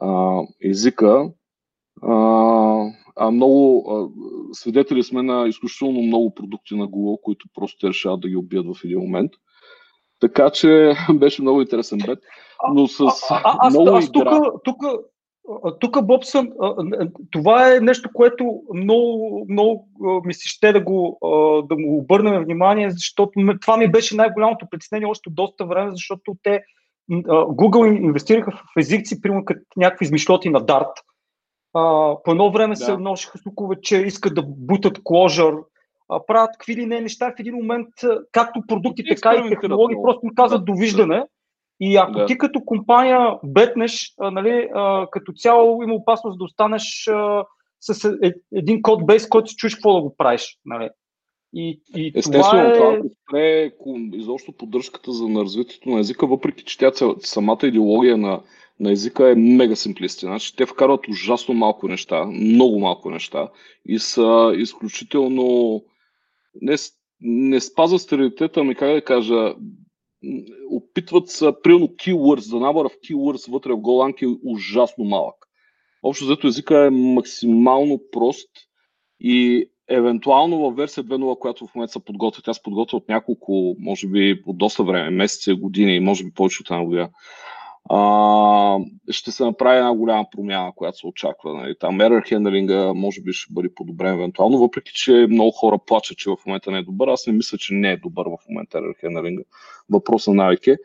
а, 0.00 0.40
езика. 0.64 1.30
А, 2.02 2.14
а 3.20 3.30
много 3.30 3.90
а, 3.90 4.08
свидетели 4.52 5.02
сме 5.02 5.22
на 5.22 5.48
изключително 5.48 6.02
много 6.02 6.34
продукти 6.34 6.76
на 6.76 6.88
Google, 6.88 7.20
които 7.22 7.46
просто 7.54 7.78
те 7.80 7.88
решават 7.88 8.20
да 8.20 8.28
ги 8.28 8.36
убият 8.36 8.66
в 8.66 8.84
един 8.84 8.98
момент. 8.98 9.30
Така 10.20 10.50
че 10.50 10.94
беше 11.14 11.42
много 11.42 11.60
интересен 11.60 11.98
бет, 12.06 12.18
но 12.74 12.86
с 12.86 13.00
а, 13.00 13.12
а, 13.30 13.56
аз, 13.58 13.74
много 13.74 13.90
аз, 13.90 14.04
игра... 14.04 14.40
Тук, 14.40 14.62
тук, 14.64 14.82
тук 15.80 16.06
Бобсън, 16.06 16.48
това 17.30 17.76
е 17.76 17.80
нещо, 17.80 18.08
което 18.14 18.60
много, 18.74 19.46
много 19.48 19.88
ми 20.24 20.34
се 20.34 20.48
ще 20.48 20.72
да 20.72 20.80
го, 20.80 21.18
да 21.68 21.76
му 21.76 21.98
обърнем 21.98 22.44
внимание, 22.44 22.90
защото 22.90 23.32
това 23.60 23.76
ми 23.76 23.90
беше 23.90 24.16
най-голямото 24.16 24.66
притеснение 24.70 25.06
още 25.06 25.30
доста 25.30 25.66
време, 25.66 25.90
защото 25.90 26.36
те 26.42 26.60
Google 27.30 28.02
инвестираха 28.02 28.50
в 28.50 28.78
езици, 28.78 29.20
примерно 29.20 29.44
като 29.44 29.60
някакви 29.76 30.04
измишлоти 30.04 30.50
на 30.50 30.60
Dart, 30.60 30.92
а, 31.74 32.16
по 32.24 32.30
едно 32.30 32.52
време 32.52 32.74
да. 32.74 32.84
се 32.84 32.96
носиха 32.96 33.38
слухове, 33.38 33.76
че 33.82 33.96
искат 33.96 34.34
да 34.34 34.42
бутат 34.42 34.98
Clojure, 34.98 35.64
а, 36.08 36.26
правят 36.26 36.50
какви 36.52 36.76
ли 36.76 36.86
не 36.86 37.00
неща 37.00 37.30
в 37.36 37.40
един 37.40 37.54
момент, 37.54 37.88
както 38.32 38.62
продукти, 38.68 39.04
така 39.08 39.34
и 39.34 39.48
технологии, 39.48 39.96
просто 40.02 40.26
им 40.26 40.34
казват 40.34 40.60
да, 40.60 40.72
довиждане. 40.72 41.24
И 41.80 41.96
ако 41.96 42.12
да. 42.12 42.26
ти 42.26 42.38
като 42.38 42.60
компания 42.66 43.38
бетнеш, 43.44 44.14
а, 44.20 44.30
нали, 44.30 44.68
а, 44.74 45.06
като 45.10 45.32
цяло 45.32 45.82
има 45.82 45.94
опасност 45.94 46.38
да 46.38 46.44
останеш 46.44 47.08
а, 47.08 47.44
с 47.80 48.18
е, 48.22 48.32
един 48.54 48.82
код 48.82 49.06
бейс, 49.06 49.28
който 49.28 49.50
си 49.50 49.56
чуеш 49.56 49.74
какво 49.74 49.94
да 49.94 50.00
го 50.00 50.16
правиш. 50.16 50.58
Нали. 50.64 50.90
И, 51.54 51.80
и 51.96 52.12
Естествено, 52.14 52.44
това, 52.44 52.62
е... 52.62 52.72
това 52.74 53.10
спре 53.28 53.72
изобщо 54.12 54.52
поддръжката 54.52 55.12
за 55.12 55.28
на 55.28 55.40
развитието 55.40 55.88
на 55.88 56.00
езика, 56.00 56.26
въпреки 56.26 56.64
че 56.64 56.78
тя 56.78 56.92
самата 57.20 57.58
идеология 57.62 58.16
на 58.16 58.40
на 58.80 58.92
езика 58.92 59.30
е 59.30 59.34
мега 59.34 59.76
симплисти. 59.76 60.26
Значи, 60.26 60.56
те 60.56 60.66
вкарват 60.66 61.08
ужасно 61.08 61.54
малко 61.54 61.88
неща, 61.88 62.24
много 62.24 62.78
малко 62.78 63.10
неща 63.10 63.48
и 63.86 63.98
са 63.98 64.52
изключително 64.56 65.82
не, 66.62 66.76
не 67.20 67.60
спазват 67.60 68.00
стереотипа, 68.00 68.60
ами 68.60 68.74
как 68.74 68.92
да 68.92 69.04
кажа, 69.04 69.54
опитват 70.70 71.28
се, 71.28 71.52
примерно 71.62 71.86
keywords, 71.86 72.50
да 72.50 72.60
набора 72.60 72.88
в 72.88 72.92
keywords 72.92 73.50
вътре 73.50 73.72
в 73.72 73.76
Golang 73.76 74.22
е 74.22 74.38
ужасно 74.44 75.04
малък. 75.04 75.36
Общо 76.02 76.24
взето 76.24 76.46
езика 76.46 76.86
е 76.86 76.90
максимално 76.90 78.00
прост 78.12 78.50
и 79.20 79.66
евентуално 79.88 80.58
в 80.58 80.76
версия 80.76 81.04
2.0, 81.04 81.38
която 81.38 81.66
в 81.66 81.74
момента 81.74 81.92
се 81.92 82.04
подготвя, 82.04 82.42
тя 82.42 82.54
се 82.54 82.62
подготвя 82.62 82.98
от 82.98 83.08
няколко, 83.08 83.76
може 83.78 84.08
би 84.08 84.42
от 84.46 84.58
доста 84.58 84.84
време, 84.84 85.10
месеци, 85.10 85.52
години, 85.52 86.00
може 86.00 86.24
би 86.24 86.32
повече 86.32 86.62
от 86.62 86.70
една 86.70 86.84
година 86.84 87.10
а, 87.88 88.78
ще 89.10 89.30
се 89.30 89.44
направи 89.44 89.78
една 89.78 89.94
голяма 89.94 90.24
промяна, 90.32 90.72
която 90.76 90.98
се 90.98 91.06
очаква. 91.06 91.54
Нали. 91.54 91.74
Там 91.80 91.98
error 91.98 92.28
хендлинга 92.28 92.92
може 92.94 93.20
би 93.22 93.32
ще 93.32 93.54
бъде 93.54 93.74
подобрен 93.74 94.14
евентуално, 94.14 94.58
въпреки 94.58 94.92
че 94.94 95.26
много 95.30 95.50
хора 95.50 95.78
плачат, 95.86 96.18
че 96.18 96.30
в 96.30 96.36
момента 96.46 96.70
не 96.70 96.78
е 96.78 96.82
добър. 96.82 97.08
Аз 97.08 97.26
не 97.26 97.32
мисля, 97.32 97.58
че 97.58 97.74
не 97.74 97.90
е 97.90 97.96
добър 97.96 98.26
в 98.26 98.48
момента 98.48 98.78
error 98.78 99.00
хендлинга. 99.00 99.42
Въпрос 99.90 100.26
на 100.26 100.34
навике. 100.34 100.76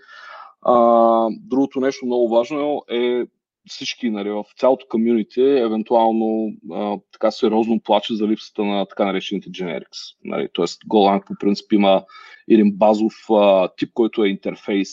А, 0.62 1.28
другото 1.32 1.80
нещо 1.80 2.06
много 2.06 2.30
важно 2.30 2.84
е 2.92 3.24
всички 3.68 4.10
нали, 4.10 4.30
в 4.30 4.46
цялото 4.58 4.86
комьюнити 4.90 5.42
евентуално 5.42 6.52
а, 6.74 6.98
така 7.12 7.32
сериозно 7.32 7.80
плаче 7.80 8.16
за 8.16 8.28
липсата 8.28 8.64
на 8.64 8.86
така 8.86 9.06
наречените 9.06 9.50
generics. 9.50 10.16
Нали, 10.24 10.50
Тоест 10.54 10.84
Golang 10.84 11.26
по 11.28 11.34
принцип 11.40 11.74
има 11.74 12.04
един 12.50 12.72
базов 12.72 13.14
а, 13.32 13.70
тип, 13.78 13.90
който 13.94 14.24
е 14.24 14.30
интерфейс, 14.30 14.90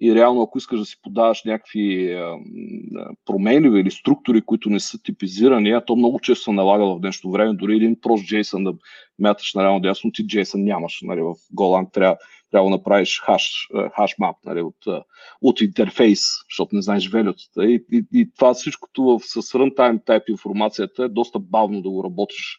и 0.00 0.14
реално, 0.14 0.42
ако 0.42 0.58
искаш 0.58 0.78
да 0.78 0.84
си 0.84 0.96
подаваш 1.02 1.44
някакви 1.44 2.16
променливи 3.26 3.80
или 3.80 3.90
структури, 3.90 4.42
които 4.42 4.70
не 4.70 4.80
са 4.80 5.02
типизирани, 5.02 5.70
а 5.70 5.84
то 5.84 5.96
много 5.96 6.20
често 6.20 6.44
се 6.44 6.52
налага 6.52 6.84
в 6.86 7.00
днешно 7.00 7.30
време, 7.30 7.54
дори 7.54 7.76
един 7.76 8.00
прост 8.00 8.24
JSON 8.24 8.64
да 8.64 8.78
мяташ 9.18 9.54
на 9.54 9.62
реално 9.62 9.80
дясно, 9.80 10.12
ти 10.12 10.26
JSON 10.26 10.62
нямаш. 10.62 11.00
Нали, 11.02 11.20
в 11.20 11.34
Golang 11.56 11.92
трябва, 11.92 12.16
трябва 12.50 12.70
да 12.70 12.76
направиш 12.76 13.20
хаш, 13.20 13.68
хаш 13.96 14.14
мап 14.18 14.36
нали, 14.44 14.62
от, 14.62 15.04
от 15.42 15.60
интерфейс, 15.60 16.20
защото 16.50 16.74
не 16.74 16.82
знаеш 16.82 17.08
велютата. 17.08 17.64
И, 17.64 17.84
и, 17.92 18.04
и 18.12 18.30
това 18.34 18.54
всичкото 18.54 19.02
в, 19.02 19.20
с 19.20 19.42
runtime 19.42 20.04
type 20.04 20.30
информацията 20.30 21.04
е 21.04 21.08
доста 21.08 21.38
бавно 21.38 21.82
да 21.82 21.90
го 21.90 22.04
работиш 22.04 22.58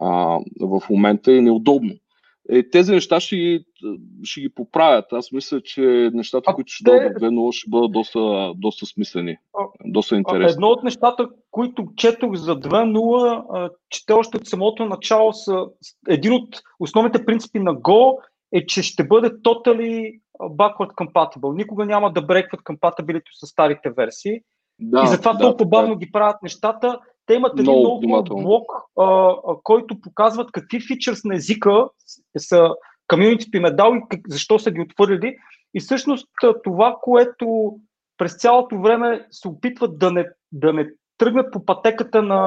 а, 0.00 0.38
в 0.60 0.82
момента 0.90 1.32
и 1.32 1.40
неудобно. 1.40 1.94
Е, 2.50 2.70
тези 2.70 2.92
неща 2.92 3.20
ще 3.20 3.36
ги, 3.36 3.64
ще 4.22 4.40
ги 4.40 4.48
поправят. 4.48 5.12
Аз 5.12 5.32
мисля, 5.32 5.60
че 5.60 6.10
нещата, 6.12 6.50
а 6.50 6.54
които 6.54 6.72
ще 6.72 6.84
те... 6.84 6.90
дойдат 6.90 7.12
в 7.12 7.20
2.0, 7.20 7.52
ще 7.52 7.70
бъдат 7.70 7.92
доста, 7.92 8.52
доста 8.56 8.86
смислени, 8.86 9.36
доста 9.84 10.16
интересни. 10.16 10.52
Едно 10.52 10.66
от 10.66 10.82
нещата, 10.82 11.28
които 11.50 11.86
четох 11.96 12.34
за 12.34 12.60
2.0, 12.60 13.70
че 13.90 14.06
те 14.06 14.12
още 14.12 14.36
от 14.36 14.46
самото 14.46 14.84
начало 14.84 15.32
са 15.32 15.66
един 16.08 16.32
от 16.32 16.60
основните 16.80 17.24
принципи 17.24 17.58
на 17.58 17.74
Go 17.74 18.18
е, 18.52 18.66
че 18.66 18.82
ще 18.82 19.06
бъде 19.06 19.28
totally 19.30 20.20
backward 20.40 20.94
compatible. 20.94 21.56
Никога 21.56 21.86
няма 21.86 22.12
да 22.12 22.22
брекват 22.22 22.60
compatibility 22.60 23.44
с 23.44 23.46
старите 23.46 23.90
версии. 23.90 24.40
Да, 24.78 25.02
и 25.04 25.06
затова 25.06 25.32
да, 25.32 25.38
толкова 25.38 25.66
бавно 25.66 25.94
да. 25.94 25.98
ги 25.98 26.12
правят 26.12 26.42
нещата. 26.42 26.98
Те 27.26 27.34
имат 27.34 27.60
един 27.60 27.72
много 27.72 28.24
блок, 28.24 28.72
а, 29.00 29.34
който 29.62 30.00
показват 30.00 30.52
какви 30.52 30.80
фичърс 30.80 31.24
на 31.24 31.34
езика 31.34 31.88
са 32.38 32.70
комьюнитито 33.08 33.56
им 33.56 33.64
е 33.64 33.70
дал 33.70 33.94
и 33.96 34.02
как, 34.10 34.20
защо 34.28 34.58
са 34.58 34.70
ги 34.70 34.80
отвърлили. 34.80 35.36
И 35.74 35.80
всъщност 35.80 36.28
това, 36.64 36.96
което 37.02 37.76
през 38.18 38.36
цялото 38.36 38.80
време 38.80 39.26
се 39.30 39.48
опитват 39.48 39.98
да 39.98 40.12
не, 40.12 40.26
да 40.52 40.72
не 40.72 40.88
тръгнат 41.18 41.52
по 41.52 41.64
пътеката 41.64 42.22
на, 42.22 42.38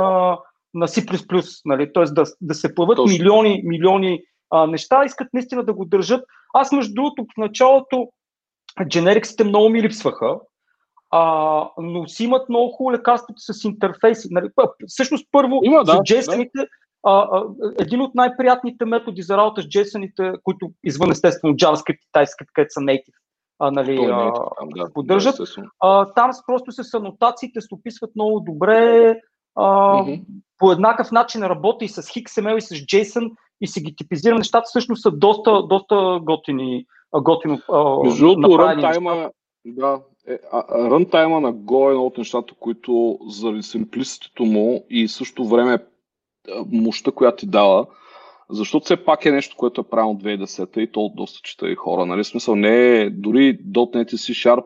на 0.74 0.88
C++, 0.88 1.62
нали? 1.65 1.94
т.е. 1.94 2.04
Да, 2.04 2.24
да 2.42 2.54
се 2.54 2.76
плават 2.76 2.96
Точно. 2.96 3.18
милиони, 3.18 3.62
милиони 3.65 4.22
а, 4.52 4.68
неща, 4.68 5.06
искат 5.06 5.28
наистина 5.34 5.63
да 5.63 5.74
го 5.74 5.86
държат. 5.86 6.26
Аз, 6.54 6.72
между 6.72 6.94
другото, 6.94 7.24
в 7.24 7.38
началото 7.38 8.10
дженериксите 8.88 9.44
много 9.44 9.70
ми 9.70 9.82
липсваха, 9.82 10.36
а, 11.12 11.69
но 11.78 12.08
си 12.08 12.24
имат 12.24 12.50
много 12.50 12.72
хубаво 12.72 12.93
лекарството 12.93 13.39
с 13.39 13.63
интерфейси. 13.63 14.28
Нали, 14.32 14.50
всъщност 14.88 15.28
първо 15.32 15.60
Има, 15.63 15.84
да, 15.84 15.91
за 15.91 15.98
JSON-ите, 15.98 16.52
да. 16.56 16.67
а, 17.04 17.28
а, 17.32 17.45
един 17.80 18.02
от 18.02 18.15
най-приятните 18.15 18.86
методи 18.86 19.22
за 19.22 19.38
работа 19.38 19.62
с 19.62 19.65
JSON-ите, 19.65 20.34
които 20.43 20.72
извън 20.84 21.12
естествено 21.12 21.54
JavaScript 21.54 21.98
и 21.98 22.12
TypeScript, 22.17 22.50
където 22.54 22.74
са 22.74 22.80
native, 22.80 23.13
а, 23.60 23.72
нали, 23.72 24.04
е 24.04 24.10
а, 24.12 24.34
там, 24.34 24.69
да, 24.69 24.93
поддържат. 24.93 25.36
да, 25.38 25.63
а, 25.80 26.13
там 26.13 26.32
просто 26.48 26.72
с 26.72 26.93
анотациите 26.93 27.62
се 27.62 27.67
описват 27.72 28.12
много 28.15 28.39
добре. 28.39 29.15
А, 29.56 29.98
Мгм. 30.02 30.13
По 30.58 30.72
еднакъв 30.72 31.12
начин 31.12 31.43
работи 31.43 31.86
и 31.86 31.89
с 31.89 32.02
XML 32.02 32.58
и 32.58 32.62
с 32.62 32.76
JSON 32.76 33.32
и 33.62 33.67
си 33.67 33.82
ги 33.82 33.95
типизира 33.95 34.36
нещата, 34.36 34.65
всъщност 34.65 35.02
са 35.02 35.12
доста, 35.12 35.63
доста 35.63 36.19
готини, 36.22 36.86
готино 37.13 37.60
Между 38.04 38.26
другото, 38.26 38.41
да, 39.65 40.02
рънтайма 40.74 41.42
на 41.42 41.54
Go 41.54 41.88
е 41.88 41.92
едно 41.92 42.06
от 42.06 42.18
нещата, 42.18 42.54
които 42.60 43.20
заради 43.28 43.63
симплиситето 43.63 44.46
му 44.46 44.86
и 44.89 45.08
в 45.08 45.12
същото 45.12 45.48
време 45.48 45.78
а, 46.52 46.65
мощта, 46.72 47.12
която 47.12 47.38
ти 47.38 47.46
дава, 47.46 47.88
защото 48.50 48.86
все 48.86 49.06
пак 49.06 49.26
е 49.26 49.32
нещо, 49.32 49.56
което 49.58 49.82
е 49.82 49.89
правилно 49.89 50.20
2010 50.20 50.80
и 50.80 50.92
то 50.92 51.02
от 51.02 51.15
доста 51.15 51.39
чета 51.44 51.70
и 51.70 51.76
хора. 51.76 52.06
Нали? 52.06 52.24
Смисъл 52.24 52.56
не 52.56 53.02
е, 53.02 53.10
дори 53.10 53.60
.NET 53.60 54.13
и 54.13 54.18
C-Sharp 54.18 54.63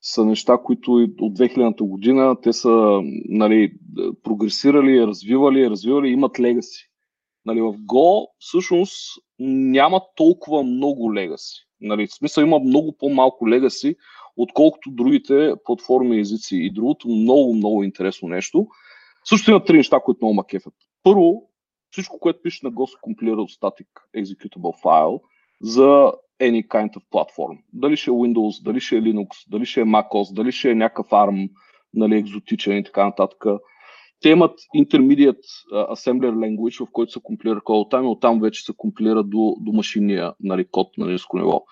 са 0.00 0.24
неща, 0.24 0.58
които 0.64 0.92
от 1.20 1.38
2000-та 1.38 1.84
година 1.84 2.36
те 2.42 2.52
са 2.52 3.00
нали, 3.28 3.72
прогресирали, 4.22 5.06
развивали, 5.06 5.70
развивали, 5.70 6.08
имат 6.08 6.40
легаси. 6.40 6.90
Нали, 7.44 7.60
в 7.60 7.72
Go 7.72 8.26
всъщност 8.38 8.94
няма 9.38 10.00
толкова 10.16 10.62
много 10.62 11.14
легаси. 11.14 11.66
Нали, 11.80 12.06
в 12.06 12.14
смисъл 12.14 12.42
има 12.42 12.58
много 12.58 12.96
по-малко 12.98 13.48
легаси, 13.48 13.96
отколкото 14.36 14.90
другите 14.90 15.52
платформи 15.64 16.20
езици. 16.20 16.56
И 16.56 16.70
другото 16.70 17.08
много, 17.08 17.54
много 17.54 17.84
интересно 17.84 18.28
нещо. 18.28 18.66
Също 19.24 19.50
има 19.50 19.64
три 19.64 19.76
неща, 19.76 20.00
които 20.00 20.18
много 20.22 20.34
ма 20.34 20.46
кефят. 20.46 20.74
Първо, 21.02 21.50
всичко, 21.90 22.18
което 22.18 22.42
пише 22.42 22.66
на 22.66 22.72
Go 22.72 22.86
се 22.86 22.96
компилира 23.00 23.42
от 23.42 23.50
static 23.50 23.86
executable 24.16 24.82
файл 24.82 25.20
за 25.62 26.12
any 26.42 26.66
kind 26.66 26.96
of 26.96 27.02
platform. 27.12 27.58
Дали 27.72 27.96
ще 27.96 28.10
е 28.10 28.14
Windows, 28.14 28.64
дали 28.64 28.80
ще 28.80 28.96
е 28.96 29.00
Linux, 29.00 29.28
дали 29.50 29.66
ще 29.66 29.80
е 29.80 29.84
macOS, 29.84 30.34
дали 30.34 30.52
ще 30.52 30.70
е 30.70 30.74
някакъв 30.74 31.08
ARM, 31.08 31.50
нали, 31.94 32.16
екзотичен 32.16 32.78
и 32.78 32.84
така 32.84 33.04
нататък. 33.04 33.44
Те 34.20 34.28
имат 34.28 34.58
intermediate 34.76 35.44
assembler 35.72 36.32
language, 36.32 36.86
в 36.86 36.88
който 36.92 37.12
се 37.12 37.20
компилира 37.22 37.60
код 37.60 37.86
оттам 37.86 38.04
и 38.04 38.08
оттам 38.08 38.40
вече 38.40 38.64
се 38.64 38.72
компилира 38.76 39.22
до, 39.22 39.56
до 39.60 39.72
машинния 39.72 40.34
нали, 40.40 40.64
код 40.70 40.98
на 40.98 41.06
ниско 41.06 41.38
ниво. 41.38 41.64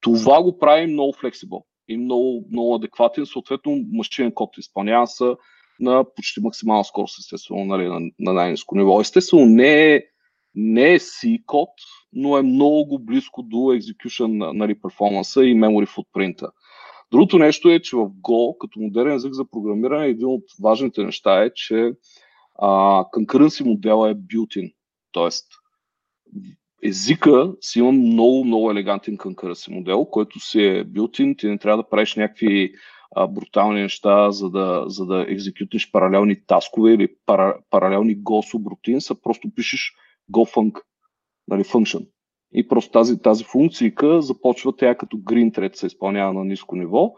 Това 0.00 0.42
го 0.42 0.58
прави 0.58 0.86
много 0.86 1.12
flexible 1.12 1.62
и 1.88 1.96
много, 1.96 2.44
много 2.50 2.74
адекватен. 2.74 3.26
Съответно, 3.26 3.84
машинен 3.92 4.32
код 4.32 4.58
изпълнява 4.58 5.06
се 5.06 5.34
на 5.80 6.04
почти 6.16 6.40
максимална 6.40 6.84
скорост, 6.84 7.18
естествено, 7.18 7.64
нали, 7.64 7.88
на, 7.88 8.00
на 8.18 8.32
най-низко 8.32 8.76
ниво. 8.76 9.00
Естествено, 9.00 9.46
не 9.46 9.94
е, 9.94 10.02
не 10.54 10.92
е 10.92 10.98
C 10.98 11.44
код, 11.46 11.68
но 12.12 12.38
е 12.38 12.42
много 12.42 12.98
близко 12.98 13.42
до 13.42 13.56
execution 13.56 14.52
нали, 14.52 14.80
перформанса 14.80 15.44
и 15.44 15.54
memory 15.54 15.86
footprint. 15.86 16.50
Другото 17.10 17.38
нещо 17.38 17.68
е, 17.68 17.80
че 17.80 17.96
в 17.96 18.08
Go, 18.08 18.58
като 18.58 18.80
модерен 18.80 19.14
език 19.14 19.32
за 19.32 19.44
програмиране, 19.50 20.06
един 20.06 20.26
от 20.26 20.44
важните 20.62 21.04
неща 21.04 21.44
е, 21.44 21.50
че 21.54 21.92
а, 22.58 22.68
concurrency 23.04 23.64
модела 23.64 24.10
е 24.10 24.14
built-in. 24.14 24.74
Тоест, 25.12 25.46
езика 26.86 27.52
си 27.60 27.78
има 27.78 27.92
много, 27.92 28.44
много 28.44 28.70
елегантен 28.70 29.16
concurrency 29.16 29.74
модел, 29.74 30.04
който 30.04 30.40
си 30.40 30.60
е 30.60 30.84
built-in. 30.84 31.38
Ти 31.38 31.46
не 31.46 31.58
трябва 31.58 31.82
да 31.82 31.88
правиш 31.88 32.14
някакви 32.14 32.72
а, 33.16 33.26
брутални 33.26 33.82
неща, 33.82 34.30
за 34.30 34.50
да, 34.50 34.84
за 34.86 35.06
да 35.06 35.26
екзекютнеш 35.28 35.90
паралелни 35.90 36.46
таскове 36.46 36.92
или 36.92 37.08
пара, 37.26 37.58
паралелни 37.70 38.18
Go 38.18 39.10
а 39.10 39.14
просто 39.22 39.48
пишеш 39.54 39.94
Go 40.32 40.54
func, 40.54 40.80
нали, 41.48 41.64
function. 41.64 42.06
И 42.52 42.68
просто 42.68 42.90
тази, 42.90 43.22
тази 43.22 43.44
функцийка 43.44 44.22
започва 44.22 44.76
тя 44.76 44.94
като 44.94 45.16
green 45.16 45.58
thread 45.58 45.76
се 45.76 45.86
изпълнява 45.86 46.32
на 46.32 46.44
ниско 46.44 46.76
ниво. 46.76 47.12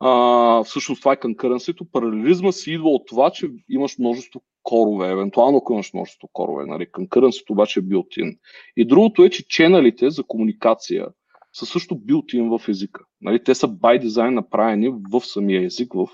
А, 0.00 0.64
всъщност 0.64 1.00
това 1.00 1.12
е 1.12 1.20
конкуренцията. 1.20 1.84
Паралелизма 1.92 2.52
си 2.52 2.72
идва 2.72 2.88
от 2.88 3.06
това, 3.06 3.30
че 3.30 3.50
имаш 3.68 3.98
множество 3.98 4.40
корове, 4.66 5.10
евентуално 5.10 5.62
имаш 5.70 5.94
множество 5.94 6.28
корове. 6.32 6.64
Нали? 6.66 6.90
Конкуренцията 6.92 7.52
обаче 7.52 7.80
е 7.80 7.82
built-in. 7.82 8.38
И 8.76 8.86
другото 8.86 9.24
е, 9.24 9.30
че 9.30 9.48
ченалите 9.48 10.10
за 10.10 10.24
комуникация 10.24 11.06
са 11.52 11.66
също 11.66 11.94
built-in 11.94 12.58
в 12.58 12.68
езика. 12.68 13.04
Нали? 13.20 13.44
Те 13.44 13.54
са 13.54 13.68
by 13.68 14.02
design 14.04 14.30
направени 14.30 14.88
в 15.12 15.20
самия 15.20 15.64
език, 15.64 15.92
в 15.94 16.08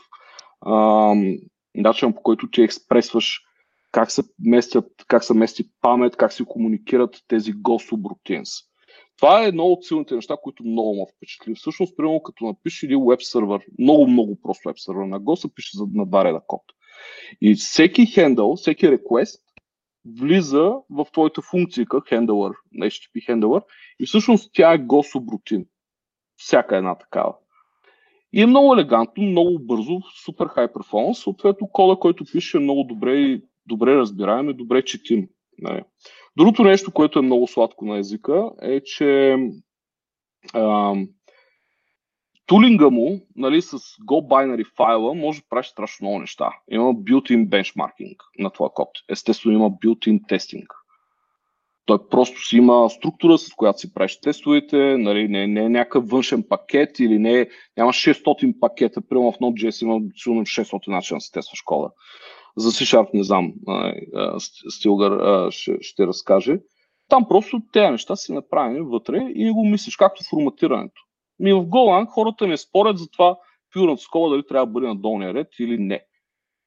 начинът 1.74 2.16
по 2.16 2.22
който 2.22 2.50
ти 2.50 2.62
експресваш 2.62 3.40
как 3.92 4.10
се 4.10 4.22
местят, 4.38 4.86
как 5.08 5.24
се 5.24 5.34
мести 5.34 5.64
памет, 5.80 6.16
как 6.16 6.32
се 6.32 6.44
комуникират 6.44 7.16
тези 7.28 7.54
Go 7.54 7.92
subroutines. 7.92 8.64
Това 9.16 9.44
е 9.44 9.48
едно 9.48 9.64
от 9.64 9.84
силните 9.84 10.14
неща, 10.14 10.36
които 10.42 10.64
много 10.64 10.94
ме 10.94 11.06
впечатли. 11.16 11.54
Всъщност, 11.54 11.96
примерно, 11.96 12.22
като 12.22 12.44
напишеш 12.44 12.82
един 12.82 13.06
веб 13.08 13.22
сервер, 13.22 13.60
много, 13.78 14.06
много 14.06 14.40
просто 14.42 14.68
веб 14.68 14.78
сервер 14.78 15.04
на 15.04 15.20
Go, 15.20 15.34
се 15.34 15.54
пише 15.54 15.78
на 15.94 16.06
два 16.06 16.24
реда 16.24 16.40
код. 16.46 16.62
И 17.40 17.54
всеки 17.54 18.06
хендъл, 18.06 18.56
всеки 18.56 18.86
request 18.86 19.40
влиза 20.20 20.72
в 20.90 21.06
твоята 21.12 21.42
функция, 21.42 21.86
handler, 21.86 22.54
на 22.72 22.86
HTTP 22.86 23.28
handler, 23.28 23.62
и 24.00 24.06
всъщност 24.06 24.50
тя 24.54 24.72
е 24.72 24.78
Go 24.78 25.16
subroutine. 25.16 25.66
Всяка 26.36 26.76
една 26.76 26.94
такава. 26.94 27.34
И 28.32 28.42
е 28.42 28.46
много 28.46 28.74
елегантно, 28.74 29.22
много 29.22 29.58
бързо, 29.58 30.00
супер 30.24 30.46
high 30.46 30.72
performance. 30.72 31.12
Съответно, 31.22 31.68
кода, 31.68 31.96
който 31.96 32.24
пише 32.32 32.56
е 32.56 32.60
много 32.60 32.84
добре 32.84 33.16
и 33.16 33.42
добре 33.66 33.94
разбираем 33.94 34.50
и 34.50 34.54
добре 34.54 34.84
четим. 34.84 35.28
Нали. 35.58 35.82
Другото 36.36 36.64
нещо, 36.64 36.92
което 36.92 37.18
е 37.18 37.22
много 37.22 37.46
сладко 37.46 37.84
на 37.84 37.98
езика, 37.98 38.50
е, 38.62 38.80
че 38.80 39.36
ам, 40.54 41.08
тулинга 42.46 42.90
му 42.90 43.20
нали, 43.36 43.62
с 43.62 43.78
Go 43.78 44.28
binary 44.28 44.74
файла 44.76 45.14
може 45.14 45.40
да 45.40 45.46
прави 45.50 45.64
страшно 45.64 46.04
много 46.04 46.18
неща. 46.18 46.52
Има 46.70 46.94
built-in 46.94 47.48
benchmarking 47.48 48.16
на 48.38 48.50
това 48.50 48.68
код. 48.74 48.88
Естествено 49.08 49.54
има 49.54 49.70
built-in 49.70 50.28
тестинг. 50.28 50.66
Той 51.86 52.08
просто 52.08 52.46
си 52.46 52.56
има 52.56 52.90
структура, 52.90 53.38
с 53.38 53.54
която 53.54 53.78
си 53.78 53.94
правиш 53.94 54.20
тестовете, 54.20 54.96
нали, 54.98 55.28
не, 55.28 55.46
не 55.46 55.60
е 55.60 55.68
някакъв 55.68 56.08
външен 56.08 56.44
пакет 56.48 56.98
или 56.98 57.18
не 57.18 57.40
е, 57.40 57.48
няма 57.76 57.92
600 57.92 58.60
пакета, 58.60 59.00
примерно 59.08 59.32
в 59.32 59.38
Node.js 59.38 59.82
има 59.82 60.00
сигурно 60.16 60.42
600 60.42 60.88
начина 60.88 61.16
да 61.16 61.20
се 61.20 61.32
тества 61.32 61.56
школа. 61.56 61.90
За 62.56 62.70
C-Sharp 62.70 63.08
не 63.14 63.22
знам, 63.22 63.52
Стилгър 64.68 65.50
ще, 65.50 65.76
ще 65.80 66.06
разкаже. 66.06 66.56
Там 67.08 67.28
просто 67.28 67.62
тези 67.72 67.90
неща 67.90 68.16
си 68.16 68.32
направени 68.32 68.80
вътре 68.80 69.32
и 69.34 69.50
го 69.50 69.64
мислиш, 69.64 69.96
както 69.96 70.24
форматирането. 70.30 71.02
Ми 71.42 71.52
в 71.52 71.62
Golang 71.62 72.06
хората 72.06 72.46
не 72.46 72.56
спорят 72.56 72.98
за 72.98 73.10
това 73.10 73.38
пюрната 73.74 74.02
скола 74.02 74.30
дали 74.30 74.46
трябва 74.46 74.66
да 74.66 74.72
бъде 74.72 74.86
на 74.86 74.96
долния 74.96 75.34
ред 75.34 75.48
или 75.58 75.78
не. 75.78 76.04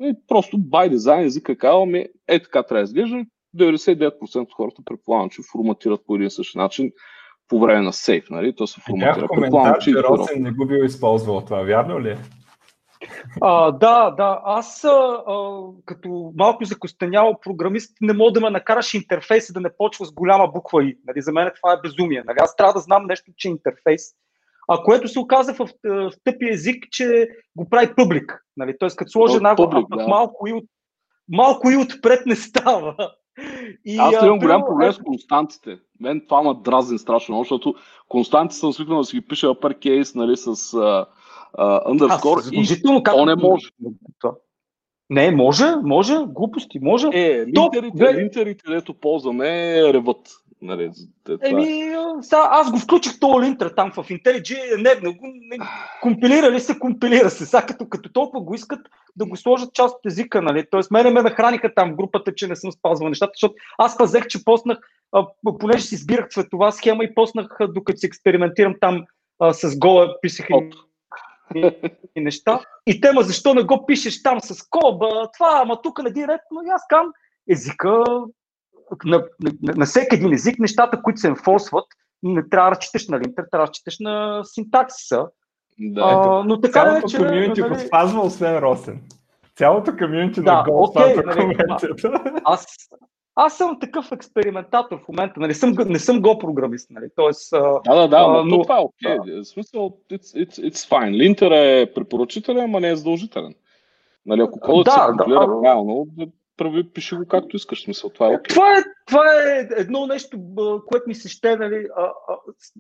И 0.01 0.13
просто 0.27 0.57
by 0.57 0.93
design 0.95 1.25
езика 1.25 1.57
казва 1.57 1.85
ми, 1.85 2.05
е 2.27 2.43
така 2.43 2.63
трябва 2.63 2.81
да 2.81 2.83
изглежда. 2.83 3.25
99% 3.57 4.41
от 4.41 4.53
хората 4.53 4.81
предполагам, 4.85 5.29
че 5.29 5.41
форматират 5.51 6.01
по 6.07 6.15
един 6.15 6.29
същи 6.29 6.57
начин 6.57 6.91
по 7.47 7.59
време 7.59 7.81
на 7.81 7.93
сейф, 7.93 8.29
нали? 8.29 8.55
То 8.55 8.67
се 8.67 8.81
форматира. 8.81 9.27
коментар, 9.27 9.79
че 9.79 9.93
Росен 9.93 10.41
не 10.41 10.51
го 10.51 10.65
бил 10.65 10.83
използвал 10.83 11.41
това, 11.41 11.61
вярно 11.61 12.01
ли? 12.01 12.17
А, 13.41 13.71
да, 13.71 14.11
да. 14.11 14.41
Аз 14.45 14.83
а, 14.83 15.23
като 15.85 16.33
малко 16.35 16.65
закостенял 16.65 17.39
програмист 17.41 17.97
не 18.01 18.13
мога 18.13 18.31
да 18.31 18.41
ме 18.41 18.49
накараш 18.49 18.93
интерфейса 18.93 19.53
да 19.53 19.61
не 19.61 19.69
почва 19.77 20.05
с 20.05 20.11
голяма 20.11 20.47
буква 20.47 20.83
И. 20.83 20.97
Нали? 21.07 21.21
За 21.21 21.31
мен 21.31 21.51
това 21.55 21.73
е 21.73 21.81
безумие. 21.83 22.23
Нали? 22.25 22.37
Аз 22.39 22.55
трябва 22.55 22.73
да 22.73 22.79
знам 22.79 23.05
нещо, 23.05 23.31
че 23.37 23.47
е 23.47 23.51
интерфейс. 23.51 24.01
А 24.67 24.83
което 24.83 25.07
се 25.07 25.19
оказа 25.19 25.53
в, 25.53 25.69
в 25.83 26.11
тъпи 26.23 26.49
език, 26.49 26.85
че 26.91 27.27
го 27.55 27.69
прави 27.69 27.95
публик. 27.95 28.43
Нали? 28.57 28.75
Тоест, 28.79 28.95
като 28.95 29.11
сложи 29.11 29.35
една 29.35 29.55
да. 29.55 30.07
малко 30.07 30.47
и 30.47 30.53
от 30.53 30.65
малко 31.29 31.71
и 31.71 31.77
отпред 31.77 32.25
не 32.25 32.35
става. 32.35 32.95
И, 33.85 33.97
Аз 33.99 34.23
имам 34.23 34.39
голям 34.39 34.63
проблем 34.65 34.93
с 34.93 34.97
константите. 34.97 35.77
Мен 35.99 36.21
това 36.27 36.43
ме 36.43 36.53
дразни 36.63 36.99
страшно, 36.99 37.39
защото 37.39 37.75
константите 38.09 38.59
съм 38.59 38.73
свикнал 38.73 38.97
да 38.97 39.03
си 39.03 39.15
ги 39.15 39.27
пиша 39.27 39.47
uppercase, 39.47 40.15
нали, 40.15 40.37
с 40.37 40.45
uh, 40.55 41.05
uh, 41.57 41.85
underscore 41.85 42.51
и 42.51 43.03
как... 43.03 43.15
то 43.15 43.25
не 43.25 43.35
може. 43.35 43.67
Не, 45.09 45.31
може, 45.31 45.75
може, 45.83 46.15
глупости, 46.27 46.79
може. 46.79 47.07
Е, 47.13 47.45
линтерите, 47.45 47.97
глед... 47.97 48.15
линтерите, 48.15 48.63
дето 48.69 48.93
ползваме, 48.93 49.81
реват. 49.93 50.17
Нали, 50.61 50.91
Еми, 51.43 51.95
са, 52.21 52.37
аз 52.49 52.71
го 52.71 52.77
включих 52.77 53.19
този 53.19 53.45
линтер 53.45 53.69
там 53.75 53.91
в 53.91 53.95
IntelliJ, 53.95 54.77
не, 54.77 55.09
не, 55.09 55.19
не, 55.21 55.57
компилира 56.01 56.51
ли 56.51 56.59
се, 56.59 56.79
компилира 56.79 57.29
се. 57.29 57.45
Сега 57.45 57.65
като, 57.65 57.89
като 57.89 58.11
толкова 58.11 58.43
го 58.43 58.55
искат 58.55 58.79
да 59.15 59.25
го 59.25 59.35
сложат 59.35 59.73
част 59.73 59.95
от 59.95 60.05
езика, 60.05 60.41
нали? 60.41 60.65
Тоест, 60.71 60.91
мене 60.91 61.09
ме 61.09 61.21
нахраниха 61.21 61.73
там 61.75 61.91
в 61.91 61.95
групата, 61.95 62.35
че 62.35 62.47
не 62.47 62.55
съм 62.55 62.71
спазвал 62.71 63.09
нещата, 63.09 63.31
защото 63.35 63.55
аз 63.77 63.97
пазех, 63.97 64.27
че 64.27 64.45
поснах, 64.45 64.77
а, 65.11 65.27
понеже 65.59 65.83
си 65.83 65.95
избирах 65.95 66.29
цветова 66.29 66.71
схема 66.71 67.03
и 67.03 67.15
поснах, 67.15 67.57
докато 67.69 67.99
си 67.99 68.05
експериментирам 68.05 68.75
там 68.81 69.05
а, 69.39 69.53
с 69.53 69.79
гола, 69.79 70.15
писах 70.21 70.47
и 70.49 70.53
и 72.15 72.21
неща. 72.21 72.59
И 72.87 73.01
тема, 73.01 73.21
защо 73.21 73.53
не 73.53 73.63
го 73.63 73.85
пишеш 73.85 74.23
там 74.23 74.41
с 74.41 74.69
коба, 74.69 75.29
това, 75.33 75.59
ама 75.61 75.81
тук 75.81 76.03
на 76.03 76.09
един 76.09 76.25
ред, 76.25 76.41
но 76.51 76.61
и 76.61 76.69
аз 76.69 76.81
кам 76.89 77.11
езика, 77.49 78.03
на, 79.05 79.23
на, 79.39 79.73
на, 79.75 79.85
всеки 79.85 80.15
един 80.15 80.33
език, 80.33 80.59
нещата, 80.59 81.01
които 81.01 81.19
се 81.19 81.27
енфорсват, 81.27 81.85
не 82.23 82.49
трябва 82.49 82.71
да 82.71 82.79
четеш 82.79 83.07
на 83.07 83.19
линтер, 83.19 83.43
трябва 83.51 83.65
да 83.67 83.71
четеш 83.71 83.99
на 83.99 84.41
синтаксиса. 84.43 85.27
Да, 85.79 86.01
а, 86.01 86.43
но 86.43 86.61
така 86.61 86.83
Цялото 86.83 87.07
че, 87.07 87.17
комьюнити 87.17 87.61
нали... 87.61 87.73
го 87.73 87.79
спазва, 87.79 88.21
освен 88.21 88.57
Росен. 88.57 89.01
Цялото 89.55 89.97
комьюнити 89.97 90.41
да, 90.41 90.53
на 90.53 90.63
Go 90.63 90.69
okay, 90.69 90.91
спазва 90.91 91.23
нали, 91.25 91.37
конвенцията. 91.37 92.41
Аз, 92.43 92.65
аз 93.35 93.57
съм 93.57 93.79
такъв 93.79 94.11
експериментатор 94.11 94.97
в 94.97 95.07
момента, 95.07 95.39
нали, 95.39 95.53
съм, 95.53 95.75
не 95.85 95.99
съм 95.99 96.21
го 96.21 96.39
програмист, 96.39 96.89
нали, 96.91 97.05
Тоест, 97.15 97.51
Да, 97.51 97.95
да, 97.95 98.07
да, 98.07 98.17
а, 98.17 98.43
но 98.45 98.61
това 98.61 98.77
е 98.77 98.81
окей. 98.81 99.17
Okay. 99.17 99.35
Да. 99.35 99.43
В 99.43 99.47
смисъл, 99.47 99.97
it's, 100.11 100.45
it's, 100.45 100.69
it's 100.69 100.89
fine. 100.89 101.11
Линтер 101.11 101.51
е 101.51 101.93
препоръчителен, 101.93 102.63
ама 102.63 102.79
не 102.79 102.89
е 102.89 102.95
задължителен. 102.95 103.53
Нали, 104.25 104.41
ако 104.41 104.59
кодът 104.59 104.85
да, 104.85 104.91
се 104.91 104.99
компилира 105.07 105.39
да, 105.39 105.61
правилно, 105.61 106.07
прави, 106.57 106.93
пиши 106.93 107.15
го 107.15 107.27
както 107.27 107.55
искаш, 107.55 107.83
смисъл, 107.83 108.09
това 108.09 108.27
е 108.27 108.29
okay. 108.29 108.49
това, 108.49 108.77
е, 108.77 108.83
това 109.07 109.25
е 109.25 109.67
едно 109.77 110.07
нещо, 110.07 110.39
което 110.85 111.03
ми 111.07 111.15
се 111.15 111.29
ще, 111.29 111.55
нали, 111.55 111.85
а, 111.97 112.03
а, 112.03 112.35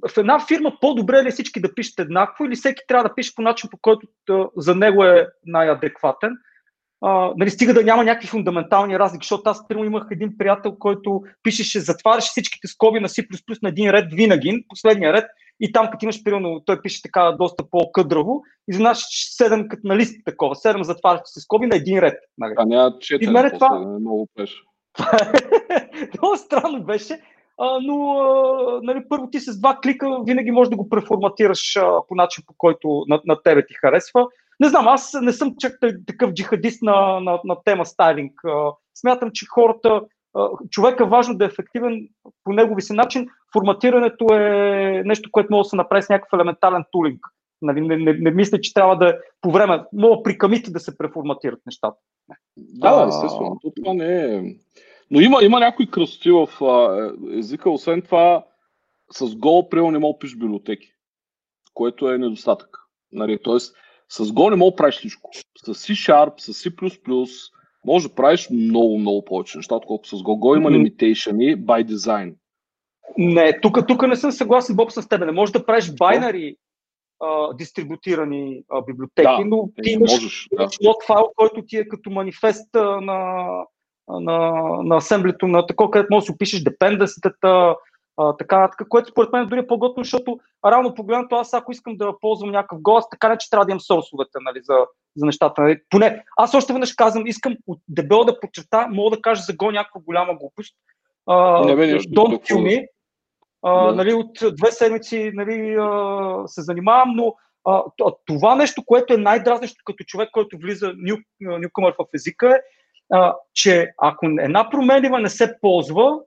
в 0.09 0.17
една 0.17 0.45
фирма 0.47 0.77
по-добре 0.81 1.23
ли 1.23 1.31
всички 1.31 1.61
да 1.61 1.75
пишат 1.75 1.99
еднакво 1.99 2.45
или 2.45 2.55
всеки 2.55 2.81
трябва 2.87 3.09
да 3.09 3.15
пише 3.15 3.35
по 3.35 3.41
начин, 3.41 3.69
по 3.69 3.77
който 3.81 4.07
за 4.57 4.75
него 4.75 5.03
е 5.03 5.27
най-адекватен 5.45 6.31
а, 7.01 7.33
нали, 7.37 7.49
стига 7.49 7.73
да 7.73 7.83
няма 7.83 8.03
някакви 8.03 8.27
фундаментални 8.27 8.99
разлики, 8.99 9.25
защото 9.25 9.49
аз 9.49 9.67
примерно 9.67 9.85
имах 9.85 10.07
един 10.11 10.37
приятел, 10.37 10.75
който 10.79 11.21
пишеше, 11.43 11.79
затваряше 11.79 12.27
всичките 12.27 12.67
скоби 12.67 12.99
на 12.99 13.07
C++ 13.07 13.25
на 13.61 13.69
един 13.69 13.89
ред 13.89 14.13
винаги, 14.13 14.65
последния 14.69 15.13
ред, 15.13 15.25
и 15.59 15.71
там, 15.71 15.89
като 15.91 16.05
имаш, 16.05 16.23
примерно, 16.23 16.61
той 16.65 16.81
пише 16.81 17.01
така 17.01 17.35
доста 17.39 17.63
по-къдраво, 17.69 18.43
изведнъж 18.67 18.97
7 18.97 19.67
като 19.67 19.87
на 19.87 19.97
лист 19.97 20.25
такова, 20.25 20.55
7 20.55 20.81
затварящи 20.81 21.31
се 21.31 21.41
скоби 21.41 21.67
на 21.67 21.75
един 21.75 21.99
ред. 21.99 22.19
Нали. 22.37 22.53
А 22.57 22.65
няма 22.65 22.99
четене, 22.99 23.31
и 23.31 23.33
мене 23.33 23.51
това... 23.51 23.75
Е 23.75 23.99
много 23.99 24.27
беше. 24.37 24.55
много 26.17 26.37
странно 26.37 26.83
беше, 26.83 27.19
а, 27.57 27.79
но 27.81 28.19
а, 28.19 28.79
нали, 28.83 29.03
първо 29.09 29.29
ти 29.29 29.39
с 29.39 29.59
два 29.59 29.79
клика 29.83 30.19
винаги 30.25 30.51
можеш 30.51 30.69
да 30.69 30.75
го 30.75 30.89
преформатираш 30.89 31.75
а, 31.75 32.01
по 32.07 32.15
начин, 32.15 32.43
по 32.47 32.53
който 32.57 33.03
на, 33.07 33.21
на 33.25 33.41
тебе 33.41 33.65
ти 33.65 33.73
харесва. 33.73 34.27
Не 34.59 34.69
знам, 34.69 34.87
аз 34.87 35.13
не 35.21 35.33
съм 35.33 35.53
чак 35.59 35.79
такъв 36.07 36.33
джихадист 36.33 36.81
на, 36.81 37.19
на, 37.19 37.39
на 37.45 37.55
тема 37.65 37.85
стайлинг. 37.85 38.33
Смятам, 38.95 39.29
че 39.33 39.45
хората, 39.45 40.01
човека 40.69 41.03
е 41.03 41.07
важно 41.07 41.37
да 41.37 41.45
е 41.45 41.47
ефективен 41.47 42.07
по 42.43 42.53
негови 42.53 42.81
си 42.81 42.93
начин. 42.93 43.27
Форматирането 43.55 44.33
е 44.33 45.03
нещо, 45.05 45.29
което 45.31 45.47
може 45.51 45.65
да 45.65 45.69
се 45.69 45.75
направи 45.75 46.03
с 46.03 46.09
някакъв 46.09 46.39
елементален 46.39 46.83
тулинг. 46.91 47.19
Нали, 47.61 47.81
не, 47.81 47.97
не, 47.97 48.13
не 48.13 48.31
мисля, 48.31 48.61
че 48.61 48.73
трябва 48.73 48.97
да 48.97 49.17
по 49.41 49.51
време, 49.51 49.83
мога 49.93 50.23
при 50.23 50.37
камите 50.37 50.71
да 50.71 50.79
се 50.79 50.97
преформатират 50.97 51.59
нещата. 51.65 51.97
Да, 52.57 53.05
естествено. 53.07 53.59
Това 53.75 53.93
не 53.93 54.35
е. 54.35 54.55
Но 55.11 55.21
има, 55.21 55.43
има 55.43 55.59
някои 55.59 55.91
красоти 55.91 56.31
в 56.31 56.63
а, 56.63 57.11
езика, 57.37 57.69
освен 57.69 58.01
това, 58.01 58.45
с 59.11 59.25
Go, 59.25 59.69
приема 59.69 59.91
не 59.91 59.99
мога 59.99 60.13
да 60.13 60.19
пишеш 60.19 60.37
библиотеки, 60.37 60.87
което 61.73 62.11
е 62.11 62.17
недостатък. 62.17 62.77
Нали, 63.11 63.39
тоест, 63.43 63.75
с 64.09 64.25
Go 64.25 64.49
не 64.49 64.55
мога 64.55 64.71
да 64.71 64.75
правиш 64.75 64.95
всичко. 64.95 65.29
С 65.65 65.73
C-Sharp, 65.73 66.39
с 66.39 66.53
C++, 66.53 67.51
може 67.85 68.07
да 68.07 68.15
правиш 68.15 68.49
много, 68.49 68.99
много 68.99 69.25
повече 69.25 69.57
неща, 69.57 69.75
отколкото 69.75 70.17
с 70.17 70.21
Go. 70.21 70.39
Go 70.39 70.57
има 70.57 70.71
лимитейшени 70.71 71.57
by 71.57 71.85
design. 71.85 72.35
Не, 73.17 73.59
тук, 73.61 73.87
тук 73.87 74.07
не 74.07 74.15
съм 74.15 74.31
съгласен, 74.31 74.75
Боб, 74.75 74.91
с 74.91 75.07
теб. 75.07 75.25
Не 75.25 75.31
можеш 75.31 75.53
да 75.53 75.65
правиш 75.65 75.91
байнари 75.99 76.55
дистрибутирани 77.53 78.63
а, 78.71 78.81
библиотеки, 78.81 79.43
да, 79.43 79.45
но 79.45 79.69
ти 79.83 79.91
имаш, 79.91 80.11
можеш, 80.11 80.47
да. 80.51 80.93
файл, 81.07 81.31
който 81.35 81.61
ти 81.67 81.77
е 81.77 81.87
като 81.87 82.09
манифест 82.09 82.73
на, 82.73 83.47
на, 84.09 84.51
на 84.83 84.95
асемблито, 84.95 85.47
на 85.47 85.65
такова, 85.65 85.91
където 85.91 86.13
можеш 86.13 86.27
да 86.27 86.33
опишеш 86.33 86.63
депенденситата, 86.63 87.75
а, 88.17 88.37
така, 88.37 88.69
така, 88.69 88.89
което 88.89 89.09
според 89.09 89.33
мен 89.33 89.41
е 89.41 89.45
дори 89.45 89.59
е 89.59 89.67
по-готно, 89.67 90.03
защото 90.03 90.39
равно 90.65 90.93
погледнато 90.93 91.35
аз 91.35 91.53
ако 91.53 91.71
искам 91.71 91.97
да 91.97 92.19
ползвам 92.21 92.51
някакъв 92.51 92.81
глас, 92.81 93.09
така 93.09 93.29
не 93.29 93.37
че 93.37 93.49
трябва 93.49 93.65
да 93.65 93.71
имам 93.71 93.81
сорсовете 93.81 94.37
нали, 94.41 94.59
за, 94.63 94.77
за 95.15 95.25
нещата. 95.25 95.61
Нали. 95.61 95.79
Поне 95.89 96.23
аз 96.37 96.53
още 96.53 96.73
веднъж 96.73 96.93
казвам, 96.93 97.27
искам 97.27 97.55
от 97.67 97.79
дебело 97.87 98.25
да 98.25 98.39
подчерта, 98.39 98.87
мога 98.91 99.15
да 99.15 99.21
кажа 99.21 99.41
за 99.41 99.53
го 99.53 99.71
някаква 99.71 100.01
голяма 100.05 100.35
глупост. 100.35 100.75
Uh, 101.29 101.65
не 101.65 101.75
бе, 101.75 101.87
нещо, 101.87 102.09
don't 102.09 102.51
kill 102.51 102.57
me. 102.57 102.87
Да. 103.65 103.95
нали, 103.95 104.13
от 104.13 104.31
две 104.51 104.71
седмици 104.71 105.31
нали, 105.33 105.51
uh, 105.51 106.45
се 106.45 106.61
занимавам, 106.61 107.15
но 107.15 107.33
uh, 107.67 108.15
това 108.25 108.55
нещо, 108.55 108.83
което 108.85 109.13
е 109.13 109.17
най-дразнещо 109.17 109.81
като 109.85 110.03
човек, 110.03 110.29
който 110.31 110.57
влиза 110.57 110.93
ню, 110.97 111.15
нюкъмър 111.41 111.93
в 111.99 112.05
езика 112.15 112.49
е, 112.49 112.59
uh, 113.15 113.33
че 113.53 113.91
ако 113.97 114.25
една 114.25 114.69
променлива 114.69 115.19
не 115.19 115.29
се 115.29 115.55
ползва, 115.61 116.19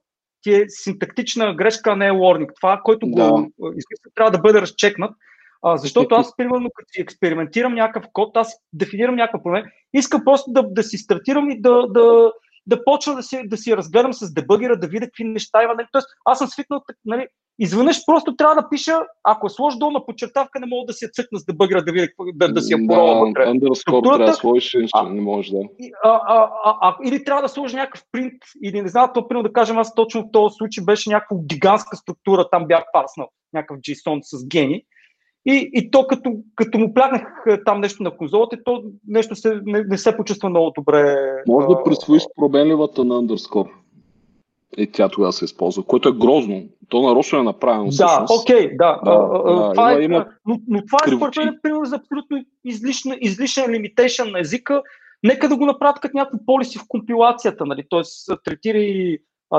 ти 0.43 0.55
е 0.55 0.65
синтактична 0.69 1.55
грешка, 1.55 1.91
а 1.91 1.97
не 1.97 2.07
е 2.07 2.11
warning. 2.11 2.49
Това, 2.61 2.81
който 2.85 3.07
да. 3.07 3.31
го 3.31 3.39
измисля, 3.59 4.11
трябва 4.15 4.31
да 4.31 4.39
бъде 4.39 4.61
разчекнат. 4.61 5.11
А, 5.63 5.77
защото 5.77 6.15
аз, 6.15 6.37
примерно, 6.37 6.71
като 6.75 6.89
си 6.93 7.01
експериментирам 7.01 7.75
някакъв 7.75 8.11
код, 8.13 8.37
аз 8.37 8.57
дефинирам 8.73 9.15
някакъв 9.15 9.43
проблем, 9.43 9.65
искам 9.93 10.25
просто 10.25 10.53
да, 10.53 10.63
да 10.63 10.83
си 10.83 10.99
стартирам 10.99 11.51
и 11.51 11.61
да, 11.61 11.87
да, 11.87 12.33
да 12.69 12.85
почна 12.85 13.15
да 13.15 13.23
си, 13.23 13.49
да 13.49 13.57
си 13.57 13.77
разгледам 13.77 14.13
с 14.13 14.35
дебъгера, 14.35 14.79
да 14.79 14.87
видя 14.87 15.07
какви 15.07 15.25
неща 15.25 15.63
има. 15.63 15.75
Нали? 15.75 15.87
Тоест, 15.93 16.09
аз 16.25 16.39
съм 16.39 16.49
свикнал, 16.49 16.83
нали, 17.05 17.27
изведнъж 17.59 18.07
просто 18.07 18.37
трябва 18.37 18.55
да 18.55 18.69
пиша, 18.69 19.01
ако 19.25 19.47
е 19.47 19.51
сложа 19.51 19.79
долу 19.79 19.91
на 19.91 20.07
подчертавка, 20.07 20.61
не 20.61 20.67
мога 20.67 20.87
да 20.87 20.93
си 20.93 21.05
я 21.05 21.11
цъкна 21.11 21.39
с 21.39 21.45
дебъгера, 21.45 21.85
да 21.85 21.93
видя 21.93 22.07
да, 22.35 22.53
да 22.53 22.61
си 22.61 22.73
я 22.73 22.79
порола 22.89 23.27
вътре. 23.27 23.47
Underscore 23.47 24.03
трябва 24.03 24.27
да 24.27 24.35
сложиш, 24.35 24.77
не 25.11 25.21
можеш 25.21 25.51
да. 25.51 25.59
А, 26.05 26.21
а, 26.27 26.51
а, 26.65 26.77
а, 26.81 26.97
или 27.05 27.25
трябва 27.25 27.43
да 27.43 27.49
сложа 27.49 27.77
някакъв 27.77 28.03
принт, 28.13 28.43
или 28.65 28.83
не 28.83 28.89
знам, 28.89 29.11
то, 29.15 29.29
примерно 29.29 29.49
да 29.49 29.53
кажем, 29.53 29.79
аз 29.79 29.95
точно 29.95 30.23
в 30.23 30.33
този 30.33 30.55
случай 30.59 30.85
беше 30.85 31.11
някаква 31.11 31.37
гигантска 31.45 31.97
структура, 31.97 32.49
там 32.51 32.67
бях 32.67 32.85
паснал 32.93 33.29
някакъв 33.53 33.79
JSON 33.79 34.19
с 34.23 34.49
гени. 34.49 34.83
И, 35.51 35.71
и 35.75 35.91
то 35.91 36.07
като, 36.07 36.33
като 36.55 36.79
му 36.79 36.95
плякнах 36.95 37.45
там 37.65 37.81
нещо 37.81 38.03
на 38.03 38.17
конзолата, 38.17 38.57
то 38.65 38.83
нещо 39.07 39.35
се, 39.35 39.61
не, 39.65 39.83
не 39.83 39.99
се 39.99 40.17
почувства 40.17 40.49
много 40.49 40.73
добре. 40.77 41.17
Може 41.47 41.67
да 41.67 41.85
присвоиш 41.85 42.23
променливата 42.37 43.05
на 43.05 43.15
underscore. 43.15 43.69
И 44.77 44.87
тя 44.87 45.09
тогава 45.09 45.33
се 45.33 45.45
използва, 45.45 45.83
което 45.83 46.09
е 46.09 46.13
грозно. 46.13 46.63
То 46.89 47.03
нарочно 47.03 47.39
е 47.39 47.43
направено. 47.43 47.91
Да, 47.91 48.27
окей, 48.41 48.57
okay, 48.57 48.77
да. 48.77 49.01
да, 49.05 49.11
да 49.11 49.73
това 49.73 49.93
има, 49.93 50.01
е, 50.01 50.05
има 50.05 50.27
но, 50.47 50.61
но 50.69 50.87
това 50.87 50.99
е 51.07 51.17
според 51.17 51.37
мен 51.37 51.59
пример 51.63 51.85
за 51.85 51.97
абсолютно 51.97 52.45
излишна, 52.65 53.17
излишен 53.21 53.71
лимитейшн 53.71 54.31
на 54.31 54.41
езика. 54.41 54.83
Нека 55.23 55.49
да 55.49 55.57
го 55.57 55.67
направят 55.67 56.01
като 56.01 56.17
някакви 56.17 56.39
полиси 56.47 56.79
в 56.79 56.85
компилацията, 56.89 57.67
нали? 57.67 57.85
т.е. 57.91 58.35
третира 58.45 58.79
и 58.79 59.19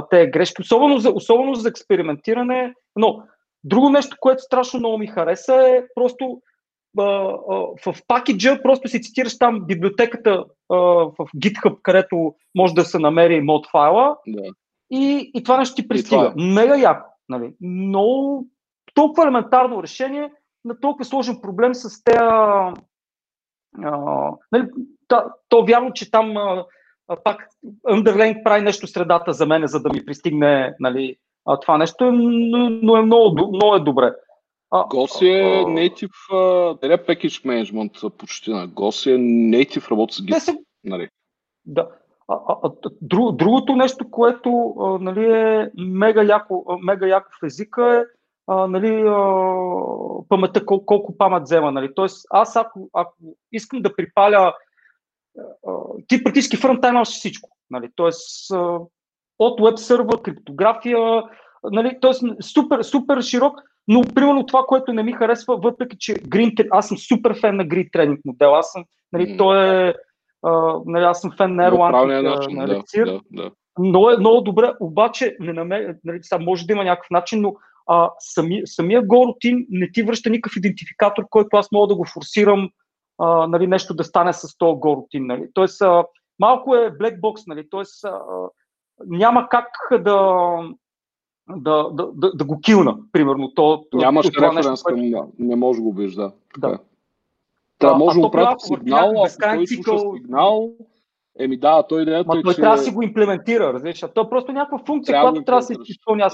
те 0.10 0.28
грешки, 0.28 0.62
особено 0.62 0.98
за, 0.98 1.12
особено 1.12 1.56
за 1.56 1.70
експериментиране. 1.70 2.74
Но 2.96 3.24
друго 3.64 3.90
нещо, 3.90 4.18
което 4.20 4.42
страшно 4.42 4.80
много 4.80 4.98
ми 4.98 5.08
хареса 5.08 5.56
е 5.56 5.84
просто 5.96 6.42
а, 6.98 7.04
а, 7.04 7.56
в 7.86 7.96
пакеджа 8.08 8.62
просто 8.64 8.88
си 8.88 9.02
цитираш 9.02 9.38
там 9.38 9.66
библиотеката 9.66 10.46
а, 10.70 10.76
в 10.76 11.16
GitHub, 11.18 11.82
където 11.82 12.36
може 12.56 12.74
да 12.74 12.86
се 12.86 13.00
намери 13.00 13.42
мод 13.42 13.68
файла. 13.72 14.18
Да 14.28 14.42
и, 14.92 15.32
и 15.34 15.44
това 15.44 15.58
нещо 15.58 15.76
ти 15.76 15.88
пристига. 15.88 16.34
Е. 16.38 16.42
Мега 16.42 16.78
яко. 16.78 17.10
Нали? 17.30 17.54
Но 17.62 18.44
толкова 18.94 19.24
елементарно 19.24 19.84
решение 19.84 20.32
на 20.66 20.80
толкова 20.80 21.06
сложен 21.06 21.42
проблем 21.42 21.76
с 21.76 22.04
тези. 22.04 22.20
нали, 24.52 24.68
то, 25.08 25.24
то 25.50 25.66
вярно, 25.66 25.94
че 25.94 26.12
там 26.12 26.38
а, 26.38 26.66
пак 27.24 27.50
Underlane 27.88 28.44
прави 28.44 28.62
нещо 28.62 28.88
средата 28.88 29.34
за 29.34 29.46
мен, 29.46 29.68
за 29.68 29.82
да 29.82 29.90
ми 29.90 30.06
пристигне 30.06 30.76
нали, 30.80 31.18
а, 31.46 31.60
това 31.60 31.78
нещо, 31.78 32.12
но, 32.12 32.70
но 32.70 32.98
е 32.98 33.02
много, 33.02 33.48
много 33.48 33.76
е 33.76 33.80
добре. 33.80 34.14
Госи 34.90 35.28
е 35.28 35.64
native, 35.66 36.32
uh, 36.32 37.06
package 37.08 37.46
management 37.46 38.10
почти 38.10 38.52
на 38.52 38.68
Госи 38.68 39.12
е 39.12 39.18
native 39.18 39.92
работа 39.92 40.14
с 40.14 40.22
Git. 40.22 40.58
Нали. 40.84 41.10
Да. 41.66 41.90
А, 42.28 42.40
а, 42.64 42.72
друг, 43.02 43.36
другото 43.36 43.76
нещо, 43.76 44.12
което 44.12 44.76
а, 44.80 45.00
нали, 45.00 45.26
е 45.26 45.72
мега 45.78 46.24
яко, 46.24 46.66
мега 46.82 47.08
яко 47.08 47.30
в 47.42 47.46
езика 47.46 47.98
е 47.98 48.04
а, 48.48 48.68
нали, 48.68 49.04
а, 49.08 49.24
паметта, 50.30 50.66
кол, 50.66 50.86
колко 50.86 51.18
памет 51.18 51.44
взема. 51.44 51.72
Нали. 51.72 51.94
Тоест, 51.96 52.26
аз 52.30 52.56
ако, 52.56 52.90
ако 52.94 53.16
искам 53.52 53.82
да 53.82 53.96
припаля, 53.96 54.54
а, 55.68 55.74
ти 56.08 56.24
практически 56.24 56.58
фронтайм 56.58 56.96
имаш 56.96 57.08
всичко. 57.08 57.50
Нали. 57.70 57.90
Тоест, 57.96 58.52
а, 58.52 58.80
от 59.40 59.62
веб 59.62 59.78
сервер, 59.78 60.22
криптография, 60.24 61.24
нали, 61.64 61.98
тоест 62.02 62.24
супер, 62.42 62.82
супер 62.82 63.22
широк, 63.22 63.60
но 63.88 64.02
примерно 64.16 64.46
това, 64.46 64.64
което 64.68 64.94
не 64.94 65.04
ми 65.04 65.14
харесва, 65.14 65.58
въпреки 65.58 65.98
че 66.00 66.14
Green, 66.14 66.68
аз 66.72 66.88
съм 66.88 66.98
супер 66.98 67.40
фен 67.40 67.56
на 67.56 67.66
Grid 67.66 67.92
тренинг 67.92 68.20
модел, 68.26 68.56
аз 68.56 68.72
съм, 68.72 68.84
нали, 69.12 69.38
той 69.38 69.88
е 69.88 69.94
Uh, 70.46 70.84
нали, 70.86 71.04
аз 71.04 71.22
съм 71.22 71.32
фен 71.38 71.56
на 71.56 71.72
Erlang, 71.72 72.54
на 72.54 72.68
Elixir. 72.68 73.06
Да, 73.06 73.12
да, 73.12 73.22
да. 73.32 73.52
Но 73.80 74.10
е 74.10 74.18
много 74.18 74.42
добре, 74.42 74.74
обаче 74.80 75.38
не 75.40 75.54
намер... 75.54 75.96
нали, 76.04 76.20
сега 76.22 76.44
може 76.44 76.66
да 76.66 76.74
има 76.74 76.84
някакъв 76.84 77.10
начин, 77.12 77.42
но 77.42 77.56
а, 77.88 78.10
сами, 78.20 78.62
самия 78.66 79.02
горутин 79.02 79.66
не 79.70 79.92
ти 79.92 80.04
връща 80.04 80.30
никакъв 80.30 80.58
идентификатор, 80.58 81.24
който 81.30 81.58
аз 81.58 81.72
мога 81.72 81.88
да 81.88 81.96
го 81.96 82.06
форсирам 82.14 82.70
а, 83.18 83.48
нали, 83.48 83.68
нещо 83.68 83.94
да 83.94 84.04
стане 84.04 84.34
с 84.34 84.58
този 84.58 84.80
горутин. 84.80 85.26
Нали. 85.28 85.48
Тоест, 85.54 85.82
а, 85.82 86.04
малко 86.40 86.76
е 86.76 86.92
black 86.92 87.20
box, 87.20 87.44
нали. 87.48 87.70
Тоест, 87.70 88.04
а, 88.04 88.20
няма 89.08 89.50
как 89.50 89.68
да, 89.92 90.58
да, 91.56 91.90
да, 91.94 92.10
да, 92.14 92.32
да 92.36 92.46
го 92.46 92.60
килна, 92.62 92.98
примерно. 93.12 93.54
То, 93.54 93.84
Нямаш 93.94 94.30
това 94.34 94.48
референс 94.48 94.84
към 94.84 94.96
което- 94.96 95.32
не 95.40 95.56
може 95.56 95.82
го 95.82 95.94
видиш, 95.94 96.16
да. 96.16 96.32
Да. 96.58 96.68
Е. 96.70 96.78
Та, 97.80 97.94
може 97.94 98.16
да 98.16 98.20
а 98.20 98.22
го 98.22 98.28
то 98.28 98.32
прави 98.32 98.46
тогава, 98.46 98.80
сигнал, 98.80 99.10
ако 99.10 99.56
той 99.56 99.68
слуша 99.68 100.00
сигнал, 100.16 100.72
еми 101.40 101.58
да, 101.58 101.84
той 101.84 102.02
идеята 102.02 102.28
Ма 102.28 102.40
е, 102.40 102.44
той 102.44 102.54
че 102.54 102.62
трябва 102.62 102.78
да 102.78 102.84
си 102.84 102.92
го 102.92 103.02
имплементира, 103.02 103.74
разбираш. 103.74 104.04
То 104.16 104.22
е 104.22 104.30
просто 104.30 104.52
някаква 104.52 104.80
функция, 104.86 105.14
Трябва 105.14 105.32
която 105.32 105.46
трябва 105.46 105.60
да 105.60 105.66
се 105.66 105.74
имплементираш. 105.74 105.98
изпълня 105.98 106.30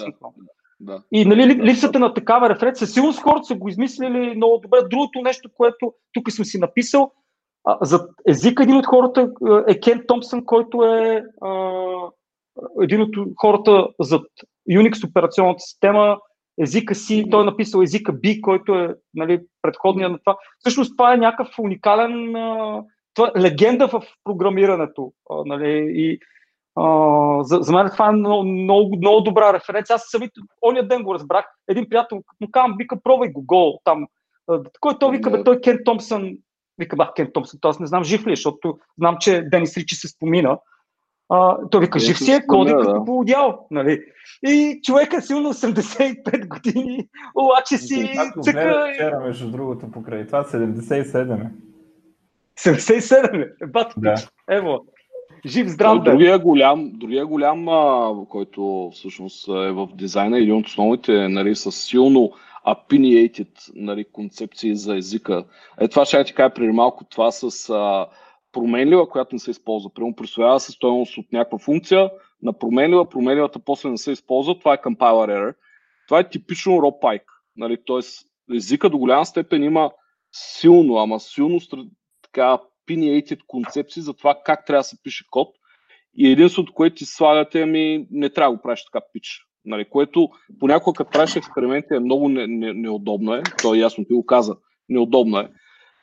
Да. 0.80 1.02
И 1.12 1.26
нали, 1.26 1.46
ли- 1.48 1.64
липсата 1.64 2.00
на 2.00 2.14
такава 2.14 2.50
референция, 2.50 2.88
със 2.88 2.94
сигурност 2.94 3.22
хората 3.22 3.46
са 3.46 3.56
го 3.56 3.70
измислили 3.70 4.36
много 4.36 4.58
добре. 4.58 4.78
Другото 4.90 5.22
нещо, 5.22 5.50
което 5.58 5.94
тук 6.14 6.32
съм 6.32 6.46
си 6.46 6.60
написал, 6.60 7.12
а, 7.64 7.78
за 7.82 8.08
езика 8.28 8.64
един 8.64 8.78
от 8.78 8.86
хората 8.86 9.32
е 9.68 9.80
Кен 9.80 10.04
Томпсън, 10.08 10.46
който 10.46 10.84
е 10.84 11.24
а, 11.42 11.52
един 12.82 13.02
от 13.02 13.16
хората 13.36 13.88
зад 14.00 14.26
Unix 14.70 15.10
операционната 15.10 15.60
система, 15.60 16.18
езика 16.62 16.96
си, 16.96 17.26
той 17.32 17.42
е 17.42 17.46
написал 17.46 17.82
езика 17.82 18.14
B, 18.14 18.42
който 18.42 18.76
е 18.76 18.96
нали, 19.14 19.40
предходния 19.62 20.10
на 20.10 20.20
това. 20.20 20.38
Всъщност 20.60 20.98
това 20.98 21.14
е 21.14 21.18
някакъв 21.18 21.60
уникален 21.60 22.36
това 23.16 23.32
е 23.36 23.42
легенда 23.42 23.88
в 23.88 24.02
програмирането. 24.24 25.14
Нали, 25.46 25.86
и, 25.96 26.20
а, 26.76 27.44
за, 27.44 27.58
за 27.62 27.74
мен 27.74 27.90
това 27.92 28.10
е 28.10 28.12
много, 28.12 28.44
много, 28.44 28.98
много 28.98 29.22
добра 29.22 29.54
референция. 29.54 29.96
Аз 29.96 30.04
самите, 30.08 30.40
ония 30.62 30.88
ден 30.88 31.04
го 31.04 31.14
разбрах. 31.14 31.46
Един 31.68 31.90
приятел, 31.90 32.18
му 32.42 32.48
казвам, 32.52 32.76
вика, 32.78 32.98
пробвай 33.04 33.30
гол 33.36 33.80
там. 33.84 34.08
Кой 34.80 35.00
той 35.00 35.12
вика, 35.12 35.32
бе, 35.32 35.44
той 35.44 35.62
Кен 35.62 35.80
Томпсън. 35.86 36.38
Вика, 36.78 36.96
бах, 36.96 37.14
Кен 37.16 37.32
Томпсън, 37.34 37.60
то 37.62 37.68
аз 37.68 37.80
не 37.80 37.88
знам 37.88 38.04
жив 38.04 38.28
ли, 38.28 38.32
е, 38.32 38.36
защото 38.36 38.78
знам, 38.98 39.18
че 39.20 39.42
Денис 39.42 39.78
Ричи 39.78 39.96
се 39.96 40.08
спомина. 40.08 40.58
А, 41.30 41.58
той 41.72 41.82
вика, 41.82 42.00
Денис 42.00 42.08
жив 42.08 42.18
се 42.18 42.24
си 42.24 42.32
е, 42.32 42.46
коди 42.48 42.70
спомня, 42.70 42.86
като 42.86 43.00
да. 43.00 43.06
полудял. 43.06 43.68
Нали? 43.72 44.02
И 44.44 44.80
човека 44.84 45.18
е 45.18 45.22
силно 45.22 45.54
85 45.54 46.48
години, 46.48 47.08
обаче 47.36 47.78
си 47.78 48.14
Аз 48.18 48.32
го 48.32 48.42
цъка 48.42 48.60
гледах 48.60 48.94
вчера, 48.94 49.20
между 49.20 49.52
другото, 49.52 49.92
покрай 49.92 50.26
това 50.26 50.44
77 50.44 51.46
е. 51.46 51.52
77 52.60 53.52
е. 53.62 53.68
Бат, 53.68 53.94
Да. 53.98 54.16
Ево, 54.50 54.80
жив 55.46 55.68
здрав 55.68 56.04
да 56.04 56.10
е. 56.10 56.14
Другия 56.14 56.40
голям, 56.40 56.92
другия 56.94 57.26
голям 57.26 57.70
а, 57.70 58.14
който 58.30 58.90
всъщност 58.94 59.48
е 59.48 59.72
в 59.72 59.88
дизайна, 59.94 60.38
един 60.38 60.56
от 60.56 60.68
основните, 60.68 61.30
нали, 61.30 61.56
с 61.56 61.72
силно 61.72 62.32
opinionated 62.68 63.72
нали, 63.76 64.06
концепции 64.12 64.76
за 64.76 64.98
езика. 64.98 65.44
Е 65.82 65.88
това 65.88 66.06
ще 66.06 66.24
ти 66.24 66.34
кажа 66.34 66.54
преди 66.54 66.72
малко, 66.72 67.04
това 67.04 67.32
с 67.32 67.70
а, 67.70 68.08
променлива, 68.56 69.10
която 69.10 69.36
не 69.36 69.40
се 69.40 69.52
използва. 69.52 69.94
Примерно 69.94 70.16
присвоява 70.16 70.60
се 70.60 70.72
стоеност 70.72 71.18
от 71.18 71.32
някаква 71.32 71.58
функция 71.58 72.10
на 72.42 72.54
променлива, 72.54 73.10
променливата 73.10 73.60
после 73.60 73.90
не 73.90 73.98
се 73.98 74.12
използва, 74.12 74.60
това 74.60 74.74
е 74.74 74.78
compiler 74.78 75.30
error. 75.30 75.56
Това 76.08 76.20
е 76.20 76.30
типично 76.30 76.74
pike. 76.74 77.24
Нали, 77.56 77.78
Тоест 77.86 78.28
езика 78.56 78.90
до 78.90 78.98
голяма 78.98 79.26
степен 79.26 79.64
има 79.64 79.92
силно, 80.32 80.98
ама 80.98 81.20
силно 81.20 81.60
така 82.22 82.58
opinionated 82.88 83.40
концепции 83.48 84.02
за 84.02 84.14
това 84.14 84.36
как 84.46 84.66
трябва 84.66 84.80
да 84.80 84.84
се 84.84 85.04
пише 85.04 85.26
код. 85.32 85.56
И 86.18 86.32
единството, 86.32 86.74
което 86.74 86.96
ти 86.96 87.06
слагате, 87.06 87.62
ами 87.62 88.08
не 88.12 88.30
трябва 88.30 88.54
да 88.54 88.58
го 88.58 88.62
правиш 88.62 88.86
така 88.86 89.06
пич. 89.14 89.42
Нали, 89.66 89.86
което 89.90 90.30
понякога 90.60 90.98
като 90.98 91.12
правиш 91.12 91.36
експерименти 91.36 91.94
е 91.94 92.00
много 92.00 92.30
не, 92.30 92.48
не, 92.48 92.74
неудобно 92.74 93.34
е. 93.34 93.44
То 93.62 93.76
е 93.76 93.78
ясно, 93.78 94.06
ти 94.06 94.14
го 94.14 94.26
каза. 94.26 94.56
Неудобно 94.90 95.40
е. 95.40 95.50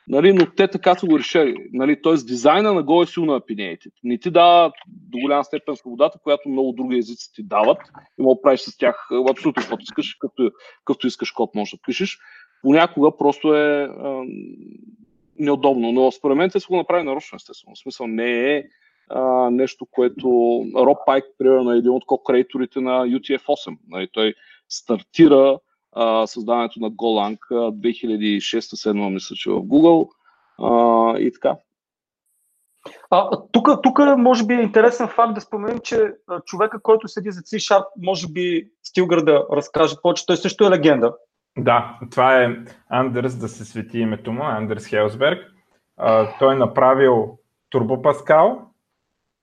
Нали, 0.07 0.33
но 0.33 0.45
те 0.55 0.67
така 0.67 0.95
са 0.95 1.05
го 1.05 1.19
решили. 1.19 1.55
Нали, 1.73 2.01
Тоест 2.01 2.27
дизайна 2.27 2.73
на 2.73 2.83
Go 2.83 3.03
е 3.03 3.05
силно 3.05 3.39
opinionated. 3.39 3.91
Не 4.03 4.17
ти 4.17 4.31
дава 4.31 4.71
до 4.87 5.17
голяма 5.17 5.43
степен 5.43 5.75
свободата, 5.75 6.19
която 6.23 6.49
много 6.49 6.71
други 6.71 6.97
езици 6.97 7.33
ти 7.33 7.43
дават. 7.43 7.77
И 8.19 8.21
мога 8.21 8.35
да 8.35 8.41
правиш 8.41 8.59
с 8.59 8.77
тях 8.77 9.07
е, 9.11 9.31
абсолютно 9.31 9.61
каквото 9.61 9.83
искаш, 9.83 10.15
като, 10.19 10.51
като 10.85 11.07
искаш 11.07 11.31
код 11.31 11.55
можеш 11.55 11.71
да 11.71 11.81
пишеш. 11.85 12.19
Понякога 12.61 13.17
просто 13.17 13.55
е 13.55 13.83
а, 13.83 14.23
неудобно. 15.39 15.91
Но 15.91 16.11
според 16.11 16.37
мен 16.37 16.49
те 16.49 16.59
са 16.59 16.67
го 16.67 16.77
направили 16.77 17.05
нарочно, 17.05 17.35
естествено. 17.35 17.75
В 17.75 17.79
смисъл 17.79 18.07
не 18.07 18.55
е 18.55 18.63
а, 19.09 19.49
нещо, 19.49 19.85
което 19.91 20.27
Роб 20.75 20.97
Пайк, 21.05 21.25
примерно, 21.37 21.71
е 21.71 21.77
един 21.77 21.91
от 21.91 22.05
кокреаторите 22.05 22.79
на 22.79 23.07
UTF-8. 23.07 23.77
Нали, 23.87 24.07
той 24.11 24.33
стартира 24.69 25.59
а, 25.95 26.27
създаването 26.27 26.79
на 26.79 26.91
Golang 26.91 27.37
2006-2007, 27.51 29.13
мисля, 29.13 29.35
че 29.35 29.49
в 29.49 29.53
Google 29.53 30.09
а, 30.61 31.19
и 31.19 31.31
така. 31.31 31.55
А, 33.09 33.29
тук, 33.51 33.67
тук 33.83 33.99
може 34.17 34.45
би 34.45 34.53
е 34.53 34.61
интересен 34.61 35.07
факт 35.07 35.33
да 35.33 35.41
споменем, 35.41 35.79
че 35.83 36.13
човека, 36.45 36.81
който 36.81 37.07
седи 37.07 37.31
за 37.31 37.41
C-Sharp, 37.41 37.85
може 37.97 38.27
би 38.27 38.67
Стилгър 38.83 39.21
да 39.21 39.45
разкаже 39.51 39.95
повече, 40.01 40.25
той 40.25 40.37
също 40.37 40.65
е 40.65 40.69
легенда. 40.69 41.13
Да, 41.57 41.99
това 42.11 42.43
е 42.43 42.55
Андерс, 42.89 43.35
да 43.35 43.47
се 43.47 43.65
свети 43.65 43.99
името 43.99 44.31
му, 44.31 44.43
Андерс 44.43 44.85
Хелсберг. 44.87 45.51
А, 45.97 46.37
той 46.39 46.53
е 46.53 46.57
направил 46.57 47.37
Turbo 47.75 48.01
Pascal, 48.01 48.59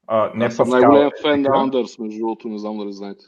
а, 0.06 0.30
не 0.34 0.44
Аз 0.44 0.56
Pascal, 0.56 0.70
най-голям 0.70 1.10
фен 1.22 1.42
на 1.42 1.62
Андерс, 1.62 1.98
между 1.98 2.18
другото, 2.18 2.48
не 2.48 2.58
знам 2.58 2.78
дали 2.78 2.92
знаете. 2.92 3.24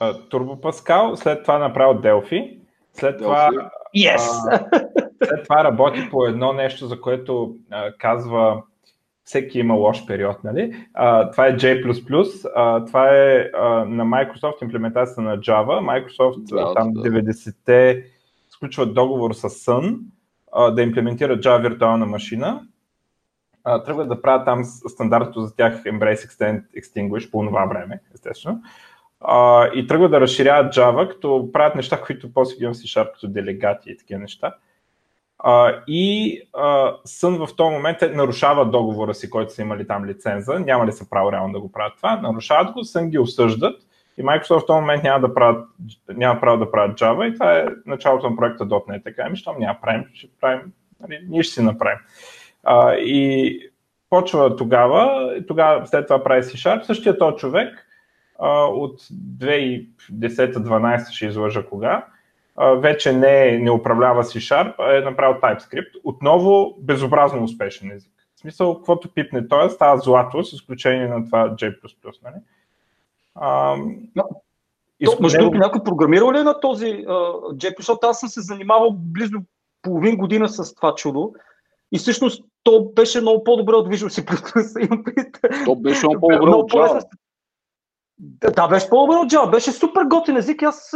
Turbo 0.00 0.60
Pascal, 0.60 1.14
след 1.14 1.42
това 1.42 1.56
е 1.56 1.58
направил 1.58 2.00
Delphi, 2.00 2.61
след 2.92 3.18
това. 3.18 3.50
Yes! 3.96 4.20
а, 4.50 4.68
след 5.24 5.42
това 5.42 5.64
работи 5.64 6.08
по 6.10 6.26
едно 6.26 6.52
нещо, 6.52 6.86
за 6.86 7.00
което 7.00 7.56
а, 7.70 7.92
казва 7.98 8.62
всеки 9.24 9.58
има 9.58 9.74
лош 9.74 10.06
период, 10.06 10.44
нали? 10.44 10.86
А, 10.94 11.30
това 11.30 11.46
е 11.46 11.56
J++, 11.56 12.48
а, 12.54 12.84
това 12.84 13.08
е 13.08 13.50
а, 13.54 13.84
на 13.84 14.04
Microsoft 14.04 14.62
имплементацията 14.62 15.20
на 15.20 15.38
Java. 15.38 16.06
Microsoft 16.06 16.42
Да, 16.42 16.74
там 16.74 16.92
да. 16.92 17.00
90-те 17.00 18.04
сключват 18.50 18.94
договор 18.94 19.32
с 19.32 19.48
Sun 19.48 19.98
а, 20.52 20.70
да 20.70 20.82
имплементират 20.82 21.44
Java 21.44 21.62
виртуална 21.62 22.06
машина. 22.06 22.62
А, 23.64 23.82
тръгват 23.82 24.08
да 24.08 24.22
правят 24.22 24.44
там 24.44 24.64
стандартното 24.64 25.40
за 25.40 25.56
тях 25.56 25.82
Embrace 25.82 26.28
Extend 26.28 26.62
Extinguish 26.76 27.30
по 27.30 27.46
това 27.46 27.66
време, 27.66 28.00
естествено. 28.14 28.62
И 29.74 29.86
тръгват 29.86 30.10
да 30.10 30.20
разширяват 30.20 30.74
Java, 30.74 31.08
като 31.08 31.50
правят 31.52 31.74
неща, 31.74 32.00
които 32.00 32.32
после 32.34 32.56
ги 32.56 32.66
в 32.66 32.74
C-Sharp, 32.74 33.12
като 33.12 33.28
делегати 33.28 33.90
и 33.90 33.96
такива 33.96 34.20
неща. 34.20 34.54
А, 35.38 35.82
и 35.86 36.40
а, 36.52 36.94
Сън 37.04 37.46
в 37.46 37.48
този 37.56 37.74
момент 37.74 38.02
е, 38.02 38.08
нарушава 38.08 38.66
договора 38.66 39.14
си, 39.14 39.30
който 39.30 39.52
са 39.52 39.62
имали 39.62 39.86
там 39.86 40.04
лиценза, 40.04 40.58
няма 40.58 40.86
ли 40.86 40.92
са 40.92 41.10
право 41.10 41.32
реално 41.32 41.52
да 41.52 41.60
го 41.60 41.72
правят 41.72 41.96
това, 41.96 42.16
нарушават 42.16 42.72
го, 42.72 42.84
Сън 42.84 43.10
ги 43.10 43.18
осъждат 43.18 43.82
и 44.18 44.22
Microsoft 44.22 44.62
в 44.62 44.66
този 44.66 44.80
момент 44.80 45.02
няма, 45.02 45.28
да 45.28 45.34
правят, 45.34 45.68
няма 46.08 46.40
право 46.40 46.58
да 46.58 46.70
правят 46.70 46.98
Java 46.98 47.30
и 47.30 47.34
това 47.34 47.58
е 47.58 47.66
началото 47.86 48.30
на 48.30 48.36
проекта 48.36 48.64
.NET. 48.64 49.04
Така, 49.04 49.22
ами, 49.26 49.36
щом 49.36 49.58
няма 49.58 49.78
правим, 49.82 50.04
ще 50.14 50.28
правим, 50.40 50.60
нали, 51.00 51.20
ние 51.28 51.42
ще 51.42 51.54
си 51.54 51.62
направим. 51.62 51.98
А, 52.64 52.94
и 52.94 53.58
почва 54.10 54.56
тогава, 54.56 55.34
тогава 55.48 55.86
след 55.86 56.06
това 56.06 56.24
прави 56.24 56.42
C-Sharp, 56.42 56.82
същия 56.82 57.18
този 57.18 57.36
човек 57.36 57.86
от 58.48 59.02
2010-12 59.02 61.10
ще 61.10 61.26
излъжа 61.26 61.66
кога, 61.66 62.06
вече 62.76 63.12
не, 63.12 63.58
не 63.58 63.70
управлява 63.70 64.24
C-Sharp, 64.24 64.74
а 64.78 64.96
е 64.96 65.00
направил 65.00 65.40
TypeScript. 65.40 65.90
Отново 66.04 66.74
безобразно 66.78 67.44
успешен 67.44 67.90
език. 67.90 68.12
В 68.36 68.40
смисъл, 68.40 68.76
каквото 68.76 69.14
пипне 69.14 69.48
той, 69.48 69.70
става 69.70 69.98
злато, 69.98 70.44
с 70.44 70.52
изключение 70.52 71.08
на 71.08 71.24
това 71.24 71.56
J++. 71.56 71.74
Нали? 72.24 72.36
А, 73.34 73.76
Но, 74.16 74.28
между 75.20 75.38
другото, 75.38 75.58
някой 75.58 75.84
програмирал 75.84 76.32
ли 76.32 76.38
е 76.38 76.42
на 76.42 76.60
този 76.60 76.86
uh, 76.86 77.06
JP, 77.56 77.74
защото 77.78 78.06
аз 78.06 78.20
съм 78.20 78.28
се 78.28 78.40
занимавал 78.40 78.92
близо 78.92 79.38
половин 79.82 80.16
година 80.16 80.48
с 80.48 80.74
това 80.74 80.94
чудо 80.94 81.32
и 81.92 81.98
всъщност 81.98 82.44
то 82.62 82.92
беше 82.96 83.20
много 83.20 83.44
по-добре 83.44 83.74
от 83.74 83.88
Visual 83.88 84.08
C++. 84.08 85.64
То 85.64 85.76
беше 85.76 86.06
много 86.06 86.20
по-добре 86.20 86.46
Много 86.46 86.60
от 86.60 86.72
Java. 86.72 87.04
Да, 88.22 88.68
беше 88.68 88.88
по-добре 88.90 89.16
от 89.16 89.32
Java. 89.32 89.50
Беше 89.50 89.72
супер 89.72 90.04
готин 90.04 90.36
език. 90.36 90.62
Аз 90.62 90.94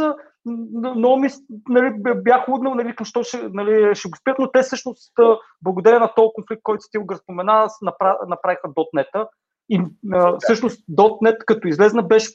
много 0.95 1.17
ми, 1.17 1.29
нали, 1.69 1.93
бях 2.15 2.47
луднал, 2.47 2.75
нали, 2.75 2.87
викам, 2.87 3.05
що 3.05 3.23
ще, 3.23 3.49
нали, 3.53 3.95
ще 3.95 4.09
го 4.09 4.17
спят, 4.17 4.39
но 4.39 4.51
те 4.51 4.61
всъщност, 4.61 5.19
а, 5.19 5.37
благодарение 5.61 5.99
на 5.99 6.13
този 6.15 6.29
конфликт, 6.35 6.63
който 6.63 6.81
Стилгър 6.81 7.15
спомена, 7.15 7.69
с- 7.69 7.85
напра- 7.85 8.27
направиха 8.27 8.67
.NET-а. 8.95 9.27
И 9.69 9.81
а, 10.13 10.37
всъщност 10.39 10.85
.NET 10.91 11.37
като 11.45 11.67
излезна 11.67 12.03
беше 12.03 12.29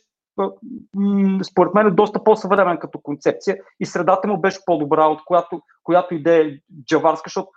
според 1.44 1.74
мен 1.74 1.86
е 1.86 1.90
доста 1.90 2.24
по-съвремен 2.24 2.78
като 2.78 2.98
концепция 3.02 3.56
и 3.80 3.86
средата 3.86 4.28
му 4.28 4.40
беше 4.40 4.58
по-добра 4.66 5.06
от 5.06 5.24
която, 5.24 5.60
която 5.82 6.14
идея 6.14 6.58
джаварска, 6.84 7.28
защото 7.28 7.50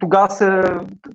тогава 0.00 0.30
се 0.30 0.62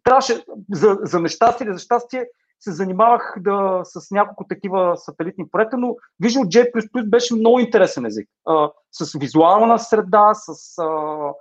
трябваше 0.04 0.44
за, 0.72 0.98
за 1.02 1.20
нещастие 1.20 1.68
или 1.68 1.74
за 1.74 1.80
щастие 1.80 2.26
се 2.64 2.72
занимавах 2.72 3.36
да, 3.40 3.82
с 3.84 4.12
няколко 4.12 4.46
такива 4.48 4.98
сателитни 4.98 5.46
проекта, 5.52 5.78
но 5.78 5.96
Visual 6.24 6.72
J++ 6.72 7.10
беше 7.10 7.36
много 7.36 7.60
интересен 7.60 8.06
език. 8.06 8.30
А, 8.46 8.72
с 8.92 9.20
визуална 9.20 9.80
среда, 9.80 10.32
с 10.34 10.78
а, 10.78 11.32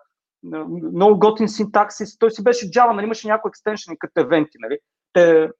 много 0.93 1.19
готин 1.19 1.49
синтаксис. 1.49 2.19
Той 2.19 2.31
си 2.31 2.45
беше 2.45 2.71
Java, 2.71 2.93
нали, 2.93 3.05
имаше 3.05 3.29
някои 3.29 3.49
екстеншени 3.49 3.99
като 3.99 4.21
евенти. 4.21 4.59
Нали. 4.61 4.79
Те, 5.13 5.51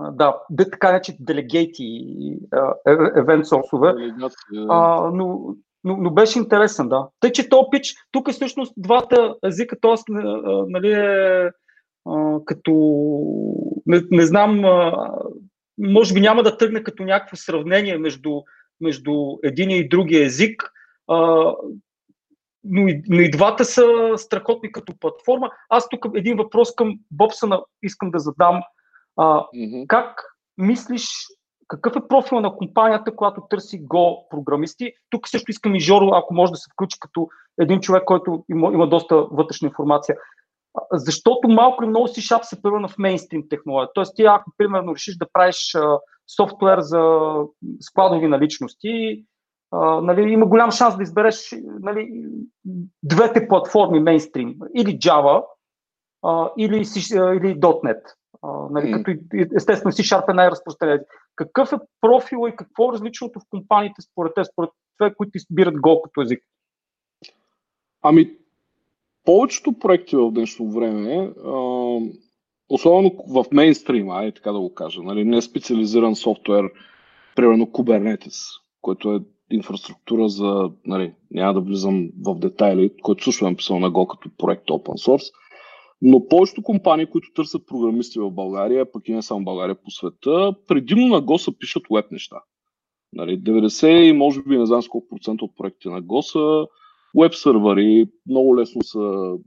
а, 0.00 0.10
да, 0.10 0.40
така 0.70 0.92
наречени 0.92 1.18
делегейти, 1.20 2.06
евент 3.16 3.46
сорсове. 3.46 3.94
Но, 4.52 5.56
но, 5.84 5.96
но 5.96 6.10
беше 6.10 6.38
интересен, 6.38 6.88
да. 6.88 7.08
Тъй, 7.20 7.32
че 7.32 7.48
то 7.48 7.70
пич, 7.70 7.94
тук 8.12 8.28
е 8.28 8.32
всъщност 8.32 8.74
двата 8.76 9.34
езика, 9.44 9.76
т.е. 9.80 10.12
нали, 10.68 10.92
е, 10.92 11.50
а, 12.08 12.38
като, 12.44 12.72
не, 13.86 14.02
не 14.10 14.26
знам, 14.26 14.64
а, 14.64 15.10
може 15.78 16.14
би 16.14 16.20
няма 16.20 16.42
да 16.42 16.56
тръгне 16.56 16.82
като 16.82 17.02
някакво 17.02 17.36
сравнение 17.36 17.98
между, 17.98 18.40
между 18.80 19.12
един 19.42 19.70
и 19.70 19.88
другия 19.88 20.24
език, 20.24 20.72
а, 21.08 21.16
но, 22.64 22.88
и, 22.88 23.02
но 23.08 23.20
и 23.20 23.30
двата 23.30 23.64
са 23.64 23.84
страхотни 24.16 24.72
като 24.72 24.92
платформа. 25.00 25.50
Аз 25.68 25.88
тук 25.88 26.06
един 26.14 26.36
въпрос 26.36 26.74
към 26.74 26.98
Бобсъна 27.10 27.62
искам 27.82 28.10
да 28.10 28.18
задам. 28.18 28.60
А, 29.16 29.24
mm-hmm. 29.24 29.86
Как 29.86 30.22
мислиш 30.58 31.08
какъв 31.68 31.96
е 31.96 32.08
профил 32.08 32.40
на 32.40 32.56
компанията, 32.56 33.16
която 33.16 33.46
търси 33.50 33.86
Go 33.86 34.28
програмисти? 34.30 34.92
Тук 35.10 35.28
също 35.28 35.50
искам 35.50 35.74
и 35.74 35.80
Жоро, 35.80 36.10
ако 36.12 36.34
може 36.34 36.52
да 36.52 36.56
се 36.56 36.70
включи 36.72 37.00
като 37.00 37.28
един 37.60 37.80
човек, 37.80 38.04
който 38.04 38.44
има, 38.50 38.72
има 38.72 38.88
доста 38.88 39.16
вътрешна 39.16 39.68
информация. 39.68 40.16
Защото 40.92 41.48
малко 41.48 41.82
или 41.82 41.90
много 41.90 42.08
C-Sharp 42.08 42.42
се 42.42 42.62
превърна 42.62 42.88
в 42.88 42.98
мейнстрим 42.98 43.48
технология. 43.48 43.88
Тоест 43.94 44.16
ти, 44.16 44.24
ако 44.24 44.50
примерно 44.56 44.94
решиш 44.94 45.16
да 45.16 45.26
правиш 45.32 45.74
а, 45.74 45.98
софтуер 46.36 46.80
за 46.80 47.32
складови 47.80 48.28
наличности, 48.28 49.24
а, 49.70 50.00
нали, 50.00 50.32
има 50.32 50.46
голям 50.46 50.70
шанс 50.70 50.96
да 50.96 51.02
избереш 51.02 51.54
нали, 51.80 52.24
двете 53.02 53.48
платформи 53.48 54.00
мейнстрим. 54.00 54.54
Или 54.74 54.98
Java, 54.98 55.44
а, 56.22 56.50
или, 56.58 56.76
или 56.76 57.60
.NET. 57.60 58.00
А, 58.42 58.48
нали, 58.70 58.86
mm. 58.86 59.02
като 59.02 59.18
естествено 59.56 59.92
C-Sharp 59.92 60.30
е 60.30 60.34
най-разпространен. 60.34 61.00
Какъв 61.36 61.72
е 61.72 61.76
профила 62.00 62.48
и 62.48 62.56
какво 62.56 62.88
е 62.88 62.92
различното 62.92 63.40
в 63.40 63.46
компаниите 63.50 64.02
според 64.02 64.32
те, 64.34 64.44
според 64.44 64.70
това, 64.98 65.14
които 65.16 65.30
избират 65.34 65.74
Go 65.74 66.02
като 66.02 66.22
език? 66.22 66.44
Ами, 68.02 68.36
повечето 69.26 69.72
проекти 69.72 70.16
в 70.16 70.30
днешно 70.30 70.70
време, 70.70 71.32
особено 72.68 73.10
в 73.28 73.44
мейнстрим, 73.52 74.10
ай 74.10 74.32
така 74.32 74.52
да 74.52 74.60
го 74.60 74.74
кажа, 74.74 75.02
нали, 75.02 75.24
не 75.24 75.36
е 75.36 75.42
специализиран 75.42 76.16
софтуер, 76.16 76.64
примерно 77.36 77.66
Kubernetes, 77.66 78.60
който 78.82 79.12
е 79.12 79.20
инфраструктура 79.50 80.28
за, 80.28 80.70
нали, 80.86 81.14
няма 81.30 81.54
да 81.54 81.60
влизам 81.60 82.08
в 82.26 82.38
детайли, 82.38 82.90
който 83.02 83.24
също 83.24 83.46
е 83.46 83.50
написал 83.50 83.78
на 83.78 83.90
Go 83.90 84.06
като 84.06 84.30
проект 84.38 84.66
open 84.66 85.08
source, 85.08 85.32
но 86.02 86.28
повечето 86.28 86.62
компании, 86.62 87.06
които 87.06 87.32
търсят 87.34 87.66
програмисти 87.66 88.18
в 88.18 88.30
България, 88.30 88.92
пък 88.92 89.08
и 89.08 89.14
не 89.14 89.22
само 89.22 89.44
България 89.44 89.74
по 89.74 89.90
света, 89.90 90.54
предимно 90.68 91.06
на 91.06 91.22
Go 91.22 91.36
са 91.36 91.58
пишат 91.58 91.82
веб 91.94 92.10
неща. 92.10 92.36
Нали, 93.12 93.42
90 93.42 93.88
и 93.88 94.12
може 94.12 94.42
би 94.42 94.58
не 94.58 94.66
знам 94.66 94.82
с 94.82 94.88
колко 94.88 95.08
процента 95.08 95.44
от 95.44 95.56
проектите 95.56 95.88
на 95.88 96.02
Go 96.02 96.20
са 96.20 96.66
веб 97.14 97.34
сървъри, 97.34 98.06
много 98.28 98.56
лесно 98.56 98.82
се 98.82 98.98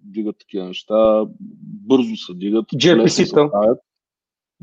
дигат 0.03 0.35
такива 0.39 0.65
неща, 0.65 1.25
бързо 1.61 2.15
се 2.15 2.33
дигат. 2.33 2.65
gRPC-та. 2.65 3.49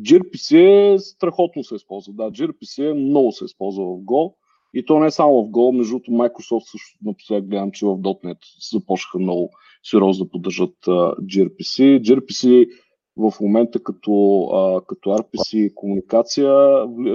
gRPC 0.00 0.56
е 0.94 0.98
страхотно 0.98 1.64
се 1.64 1.74
използва. 1.74 2.12
Да, 2.12 2.30
gRPC 2.30 2.90
е 2.90 2.94
много 2.94 3.32
се 3.32 3.44
използва 3.44 3.84
в 3.84 3.98
Go. 3.98 4.34
И 4.74 4.84
то 4.84 4.98
не 4.98 5.06
е 5.06 5.10
само 5.10 5.44
в 5.44 5.48
Go, 5.48 5.76
между 5.76 5.90
другото 5.90 6.10
Microsoft 6.10 6.70
също 6.70 6.98
напоследък 7.04 7.48
гледам, 7.48 7.70
че 7.70 7.86
в 7.86 7.96
.NET 7.98 8.38
започнаха 8.70 9.18
много 9.18 9.50
сериозно 9.82 10.24
да 10.24 10.30
поддържат 10.30 10.74
uh, 10.86 11.16
gRPC. 11.20 12.00
gRPC 12.00 12.68
в 13.16 13.32
момента 13.40 13.82
като, 13.82 14.10
uh, 14.10 14.86
като 14.86 15.10
RPC 15.10 15.74
комуникация 15.74 16.52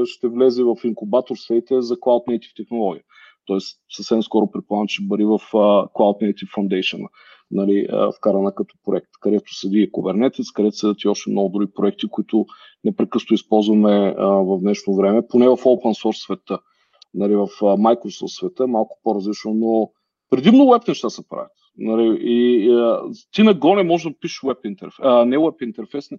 ще 0.06 0.28
влезе 0.28 0.64
в 0.64 0.76
инкубатор 0.84 1.36
свете 1.36 1.82
за 1.82 1.96
Cloud 1.96 2.28
Native 2.28 2.56
технология. 2.56 3.04
Тоест 3.46 3.78
съвсем 3.90 4.24
скоро 4.24 4.52
предполагам, 4.52 4.88
че 4.88 5.08
бъде 5.08 5.26
в 5.26 5.40
Cloud 5.96 6.22
Native 6.22 6.56
Foundation, 6.58 7.08
нали, 7.52 7.88
вкарана 8.18 8.56
като 8.56 8.76
проект, 8.86 9.10
където 9.22 9.54
седи 9.54 9.80
и 9.80 9.92
Kubernetes, 9.92 10.56
където 10.56 10.78
седят 10.78 11.04
и 11.04 11.08
още 11.08 11.32
много 11.32 11.50
други 11.50 11.74
проекти, 11.74 12.08
които 12.10 12.46
непрекъсто 12.84 13.34
използваме 13.34 14.16
в 14.20 14.60
днешно 14.62 14.96
време, 14.96 15.28
поне 15.28 15.50
в 15.50 15.58
open 15.58 16.04
source 16.04 16.24
света. 16.26 16.60
Нали, 17.14 17.36
в 17.36 17.48
Microsoft 17.62 18.40
света, 18.40 18.68
малко 18.68 19.00
по-различно, 19.04 19.54
но 19.54 19.92
предимно 20.30 20.72
веб 20.72 20.88
неща 20.88 21.10
се 21.10 21.28
правят. 21.30 21.52
Нали, 21.78 22.20
и, 22.22 22.66
и, 22.66 22.70
ти 23.32 23.44
на 23.44 23.56
Go 23.56 23.76
не 23.76 23.84
можеш 23.84 24.12
да 24.12 24.20
пишеш 24.20 24.40
веб 24.44 24.58
интерфейс, 24.66 25.00
а, 25.04 25.26
не 25.26 25.38
веб 25.38 25.62
интерфейс, 25.62 26.10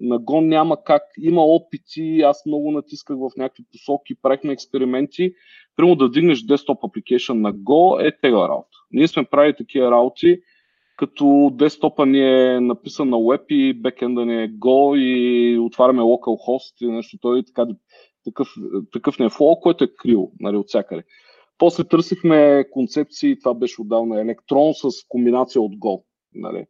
на 0.00 0.20
Go 0.20 0.40
няма 0.40 0.84
как, 0.84 1.02
има 1.18 1.44
опити, 1.44 2.20
аз 2.20 2.46
много 2.46 2.70
натисках 2.70 3.16
в 3.16 3.30
някакви 3.36 3.64
посоки, 3.72 4.14
правихме 4.22 4.52
експерименти, 4.52 5.34
примерно 5.76 5.96
да 5.96 6.10
дигнеш 6.10 6.42
десктоп 6.42 6.80
application 6.80 7.32
на 7.32 7.54
Go 7.54 8.08
е 8.08 8.20
тега 8.20 8.36
работа. 8.36 8.78
Ние 8.90 9.08
сме 9.08 9.24
правили 9.24 9.56
такива 9.56 9.90
работи, 9.90 10.40
като 10.96 11.50
десктопа 11.54 12.06
ни 12.06 12.20
е 12.20 12.60
написан 12.60 13.08
на 13.08 13.16
web 13.16 13.46
и 13.48 13.74
бекенда 13.74 14.26
ни 14.26 14.42
е 14.42 14.48
Go 14.48 14.98
и 14.98 15.58
отваряме 15.58 16.02
localhost 16.02 16.84
и 16.84 16.86
нещо, 16.86 17.18
той 17.20 17.42
така, 17.42 17.66
такъв, 18.24 18.48
такъв 18.92 19.18
не 19.18 19.26
е 19.26 19.30
флоу, 19.30 19.60
който 19.60 19.84
е 19.84 19.94
крил 19.96 20.30
нали, 20.40 20.56
от 20.56 20.68
всякъде. 20.68 21.02
После 21.60 21.84
търсихме 21.84 22.64
концепции, 22.70 23.38
това 23.38 23.54
беше 23.54 23.82
отдавна 23.82 24.20
електрон 24.20 24.74
с 24.74 24.88
комбинация 25.08 25.62
от 25.62 25.72
Go. 25.72 26.02
Нали? 26.34 26.66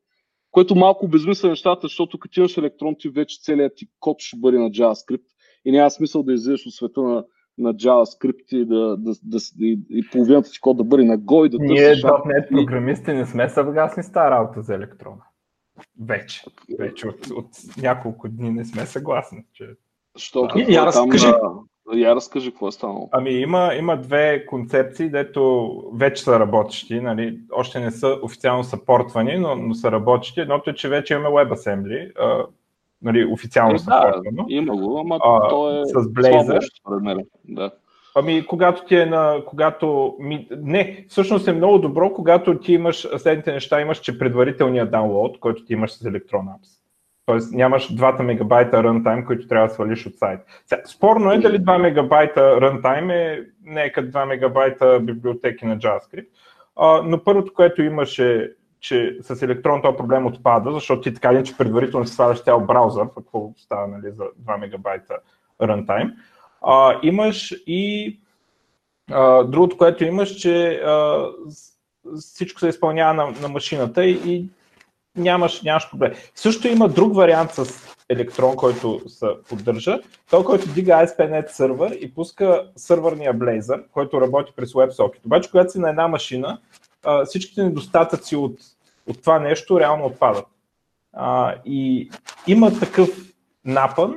Което 0.50 0.76
малко 0.76 1.04
обезмисля 1.04 1.48
нещата, 1.48 1.80
защото 1.82 2.18
като 2.18 2.40
имаш 2.40 2.56
електрон, 2.56 2.96
ти 2.98 3.08
вече 3.08 3.40
целият 3.42 3.72
ти 3.76 3.86
код 4.00 4.20
ще 4.20 4.36
бъде 4.36 4.58
на 4.58 4.70
JavaScript 4.70 5.24
и 5.64 5.72
няма 5.72 5.90
смисъл 5.90 6.22
да 6.22 6.32
излизаш 6.32 6.66
от 6.66 6.74
света 6.74 7.02
на, 7.02 7.24
на 7.58 7.74
JavaScript 7.74 8.54
и, 8.54 8.64
да, 8.64 8.96
да, 8.96 9.12
да, 9.22 9.38
и, 9.60 9.78
и 9.90 10.10
половината 10.12 10.50
ти 10.50 10.60
код 10.60 10.76
да 10.76 10.84
бъде 10.84 11.04
на 11.04 11.18
Go 11.18 11.46
и 11.46 11.48
да 11.48 11.58
търсиш... 11.58 11.78
Ние 11.78 11.94
.NET 11.94 12.48
програмисти 12.48 13.12
не 13.12 13.26
сме 13.26 13.48
съгласни 13.48 14.02
с 14.02 14.12
тази 14.12 14.30
работа 14.30 14.62
за 14.62 14.74
електрона. 14.74 15.22
Вече. 16.00 16.44
Вече 16.78 17.08
от, 17.08 17.26
от 17.30 17.46
няколко 17.82 18.28
дни 18.28 18.50
не 18.50 18.64
сме 18.64 18.86
съгласни, 18.86 19.44
че 19.52 19.66
Що, 20.16 20.48
и, 20.56 20.74
я 20.74 20.86
разкажи. 20.86 21.26
Я 21.94 22.14
разкажи 22.14 22.50
какво 22.50 22.68
е 22.68 22.72
станало. 22.72 23.08
Ами 23.12 23.30
има, 23.30 23.74
има 23.78 23.96
две 23.96 24.46
концепции, 24.46 25.08
дето 25.08 25.72
вече 25.94 26.22
са 26.22 26.40
работещи, 26.40 27.00
нали, 27.00 27.38
още 27.52 27.80
не 27.80 27.90
са 27.90 28.18
официално 28.22 28.64
съпортвани, 28.64 29.38
но, 29.38 29.56
но 29.56 29.74
са 29.74 29.92
работещи. 29.92 30.40
Едното 30.40 30.70
е, 30.70 30.74
че 30.74 30.88
вече 30.88 31.14
имаме 31.14 31.28
WebAssembly, 31.28 32.12
а, 32.18 32.46
нали, 33.02 33.24
официално 33.24 33.74
е, 33.74 33.78
съпортвано. 33.78 34.44
Да, 34.48 34.54
има 34.54 34.76
го, 34.76 34.98
ама 34.98 35.18
а, 35.24 35.48
то 35.48 35.82
е 35.82 35.86
с 35.86 35.92
Blazor. 35.92 36.80
Слабо, 36.82 37.22
да. 37.44 37.70
Ами, 38.14 38.46
когато 38.46 38.84
ти 38.84 38.96
е 38.96 39.06
на. 39.06 39.42
Когато. 39.46 40.16
Ми, 40.18 40.48
не, 40.50 41.04
всъщност 41.08 41.48
е 41.48 41.52
много 41.52 41.78
добро, 41.78 42.12
когато 42.12 42.58
ти 42.58 42.72
имаш 42.72 43.08
следните 43.18 43.52
неща, 43.52 43.80
имаш, 43.80 43.98
че 43.98 44.18
предварителният 44.18 44.90
download, 44.90 45.38
който 45.38 45.64
ти 45.64 45.72
имаш 45.72 45.92
с 45.92 46.04
Electron 46.04 46.44
Apps. 46.44 46.79
Тоест 47.26 47.52
нямаш 47.52 47.96
2 47.96 48.22
мегабайта 48.22 48.82
рънтайм, 48.82 49.24
които 49.24 49.48
трябва 49.48 49.68
да 49.68 49.74
свалиш 49.74 50.06
от 50.06 50.18
сайт. 50.18 50.40
Спорно 50.84 51.32
е 51.32 51.38
дали 51.38 51.58
2 51.58 51.78
мегабайта 51.78 52.60
рънтайм 52.60 53.10
е 53.10 53.42
не 53.64 53.82
е 53.82 53.92
като 53.92 54.08
2 54.08 54.24
мегабайта 54.24 55.00
библиотеки 55.00 55.66
на 55.66 55.78
JavaScript, 55.78 56.26
но 57.04 57.24
първото, 57.24 57.54
което 57.54 57.82
имаше, 57.82 58.52
че 58.80 59.18
с 59.22 59.42
електрон 59.42 59.82
този 59.82 59.96
проблем 59.96 60.26
отпада, 60.26 60.72
защото 60.72 61.00
ти 61.00 61.14
така 61.14 61.34
ли, 61.34 61.44
че 61.44 61.56
предварително 61.56 62.06
си 62.06 62.14
сваляш 62.14 62.42
цял 62.42 62.60
браузър, 62.60 63.06
какво 63.16 63.52
става 63.56 63.86
нали, 63.86 64.12
за 64.12 64.24
2 64.46 64.56
мегабайта. 64.60 65.16
А, 66.62 66.98
имаш 67.02 67.54
и 67.66 68.16
другото, 69.44 69.76
което 69.76 70.04
имаш, 70.04 70.30
че 70.30 70.82
всичко 72.16 72.60
се 72.60 72.68
изпълнява 72.68 73.14
на, 73.14 73.30
на 73.42 73.48
машината 73.48 74.04
и, 74.04 74.20
и 74.24 74.48
нямаш, 75.20 75.62
нямаш 75.62 75.90
проблем. 75.90 76.12
Също 76.34 76.68
има 76.68 76.88
друг 76.88 77.14
вариант 77.14 77.50
с 77.50 77.86
електрон, 78.08 78.56
който 78.56 79.00
се 79.08 79.26
поддържа. 79.48 80.00
Той, 80.30 80.44
който 80.44 80.68
дига 80.68 80.92
ASP.NET 80.92 81.48
сервер 81.48 81.96
и 82.00 82.14
пуска 82.14 82.70
сървърния 82.76 83.34
Blazor, 83.34 83.82
който 83.92 84.20
работи 84.20 84.52
през 84.56 84.72
WebSocket. 84.72 85.26
Обаче, 85.26 85.50
когато 85.50 85.72
си 85.72 85.78
на 85.78 85.90
една 85.90 86.08
машина, 86.08 86.58
всичките 87.24 87.64
недостатъци 87.64 88.36
от, 88.36 88.56
от 89.06 89.20
това 89.20 89.38
нещо 89.38 89.80
реално 89.80 90.04
отпадат. 90.04 90.46
И 91.64 92.10
има 92.46 92.78
такъв 92.78 93.08
напън 93.64 94.16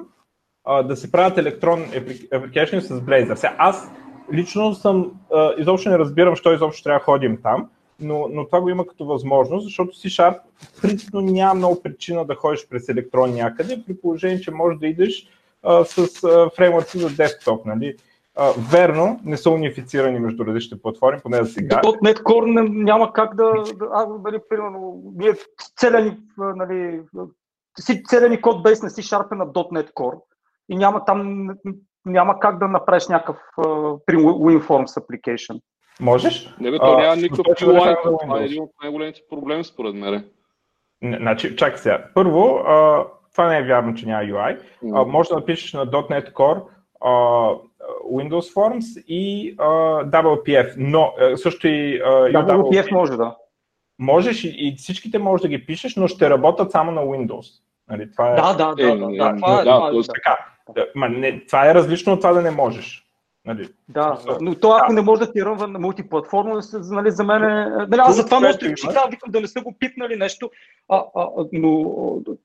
да 0.85 0.95
се 0.95 1.11
правят 1.11 1.37
електрон 1.37 1.85
application 2.31 2.79
с 2.79 3.01
Blazor. 3.01 3.35
Сега, 3.35 3.55
аз 3.57 3.91
лично 4.33 4.73
съм, 4.73 5.11
изобщо 5.57 5.89
не 5.89 5.99
разбирам, 5.99 6.35
що 6.35 6.53
изобщо 6.53 6.83
трябва 6.83 6.99
да 6.99 7.05
ходим 7.05 7.39
там, 7.43 7.69
но, 7.99 8.27
но 8.31 8.45
това 8.45 8.61
го 8.61 8.69
има 8.69 8.87
като 8.87 9.05
възможност, 9.05 9.63
защото 9.63 9.91
C-Sharp 9.91 10.39
принципно 10.81 11.21
няма 11.21 11.53
много 11.53 11.81
причина 11.81 12.25
да 12.25 12.35
ходиш 12.35 12.67
през 12.69 12.89
електрон 12.89 13.33
някъде, 13.33 13.83
при 13.87 13.97
положение, 13.97 14.41
че 14.41 14.51
можеш 14.51 14.79
да 14.79 14.87
идеш 14.87 15.27
а, 15.63 15.85
с 15.85 16.23
а, 16.23 16.49
фреймворци 16.55 16.99
за 16.99 17.09
десктоп. 17.09 17.65
Нали? 17.65 17.95
А, 18.35 18.51
верно, 18.71 19.19
не 19.25 19.37
са 19.37 19.49
унифицирани 19.49 20.19
между 20.19 20.45
различните 20.45 20.81
платформи, 20.81 21.19
поне 21.23 21.43
за 21.43 21.45
сега. 21.45 21.81
.NET 21.81 22.23
Core 22.23 22.69
няма 22.83 23.13
как 23.13 23.35
да, 23.35 23.53
да 23.75 24.07
нали, 24.23 24.39
примерно, 24.49 25.01
ние 25.15 25.33
целият 25.79 26.05
ни, 26.05 26.17
нали, 26.37 27.01
целият 28.09 28.31
ни 28.31 28.41
код 28.41 28.63
бейс 28.63 28.83
не 28.83 28.89
си 28.89 29.01
шарпе 29.01 29.35
на 29.35 29.47
.NET 29.47 29.93
Core 29.93 30.19
и 30.69 30.75
няма 30.75 31.05
там, 31.05 31.49
няма 32.05 32.39
как 32.39 32.59
да 32.59 32.67
направиш 32.67 33.07
някакъв 33.07 33.37
uh, 33.57 33.99
WinForms 34.07 34.85
application. 34.85 35.59
Можеш? 36.01 36.55
Не 36.59 36.71
бе, 36.71 36.77
то 36.77 36.97
няма 36.97 37.15
никакъв 37.15 37.45
това 37.57 38.41
е 38.41 38.45
един 38.45 38.63
от 38.63 38.71
най-големите 38.81 39.21
проблеми 39.29 39.63
според 39.63 39.95
мен. 39.95 40.25
Значи, 41.03 41.55
чакай 41.55 41.77
сега. 41.77 42.05
Първо, 42.13 42.55
а, 42.55 43.05
това 43.31 43.47
не 43.47 43.57
е 43.57 43.63
вярно, 43.63 43.93
че 43.93 44.05
няма 44.05 44.23
UI. 44.23 44.59
А, 44.93 45.05
може 45.05 45.29
да 45.29 45.35
напишеш 45.35 45.73
на 45.73 45.87
.NET 45.87 46.33
Core 46.33 46.63
а, 47.01 47.09
Windows 48.13 48.53
Forms 48.53 49.03
и 49.07 49.55
а, 49.57 49.65
WPF, 50.03 50.73
но 50.77 51.13
а, 51.19 51.37
също 51.37 51.67
и 51.67 52.01
а, 52.05 52.09
WPF 52.09 52.91
може 52.91 53.17
да. 53.17 53.35
Можеш 53.99 54.43
и, 54.43 54.55
и 54.57 54.75
всичките 54.77 55.19
можеш 55.19 55.41
да 55.41 55.47
ги 55.47 55.65
пишеш, 55.65 55.95
но 55.95 56.07
ще 56.07 56.29
работят 56.29 56.71
само 56.71 56.91
на 56.91 57.01
Windows. 57.01 57.45
Нали, 57.89 58.11
това 58.11 58.31
е... 58.31 58.35
Да, 58.35 58.53
да, 58.53 58.75
да. 58.75 58.83
Е, 58.83 58.95
да, 58.95 59.05
е, 59.05 59.17
да, 59.17 59.17
това, 59.17 59.29
да, 59.29 59.33
е, 59.33 59.37
това, 59.37 59.57
да, 59.57 59.63
това 61.73 62.13
от 62.13 62.19
това 62.19 62.33
да 62.33 62.41
не 62.41 62.51
можеш. 62.51 63.03
Нали? 63.45 63.69
Да, 63.89 64.19
но 64.41 64.55
то 64.55 64.71
ако 64.71 64.87
Да. 64.87 64.93
не 64.93 65.01
може 65.01 65.19
да 65.19 65.31
ти 65.31 65.45
рънва 65.45 65.67
на 65.67 65.79
мултиплатформа, 65.79 66.61
нали, 66.73 67.11
за 67.11 67.23
мен 67.23 67.43
е... 67.43 67.65
Нали, 67.65 68.01
аз 68.03 68.15
за 68.15 68.25
това 68.25 68.39
може 68.39 68.57
да 68.57 68.75
трябва 68.75 69.09
викам 69.09 69.31
да 69.31 69.41
не 69.41 69.47
са 69.47 69.61
го 69.61 69.75
пипнали 69.79 70.15
нещо, 70.15 70.49
а, 70.89 71.03
а, 71.15 71.27
но 71.53 71.85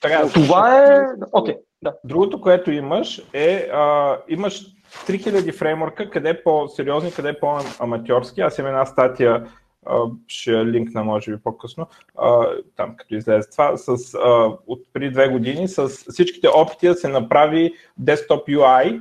Така, 0.01 0.29
това 0.35 0.85
е... 0.85 1.07
Окей, 1.33 1.57
да. 1.83 1.95
Другото, 2.05 2.41
което 2.41 2.71
имаш 2.71 3.23
е, 3.33 3.69
а, 3.73 4.17
имаш 4.29 4.67
3000 5.07 5.53
фреймворка, 5.53 6.11
къде 6.11 6.31
е 6.31 6.43
по-сериозни, 6.43 7.13
къде 7.13 7.29
е 7.29 7.41
по-аматьорски. 7.41 8.41
Аз 8.41 8.59
имам 8.59 8.71
една 8.71 8.87
статия, 8.87 9.47
а, 9.87 10.01
ще 10.27 10.67
линкна 10.67 11.05
може 11.05 11.31
би 11.31 11.43
по-късно, 11.43 11.87
а, 12.19 12.47
там 12.77 12.97
като 12.97 13.15
излезе 13.15 13.51
това, 13.51 13.77
с, 13.77 14.15
а, 14.15 14.53
от 14.67 14.83
преди 14.93 15.11
две 15.11 15.29
години 15.29 15.69
с 15.69 15.89
всичките 15.89 16.49
опити 16.49 16.89
да 16.89 16.95
се 16.95 17.09
направи 17.09 17.73
Desktop 18.03 18.49
UI 18.49 19.01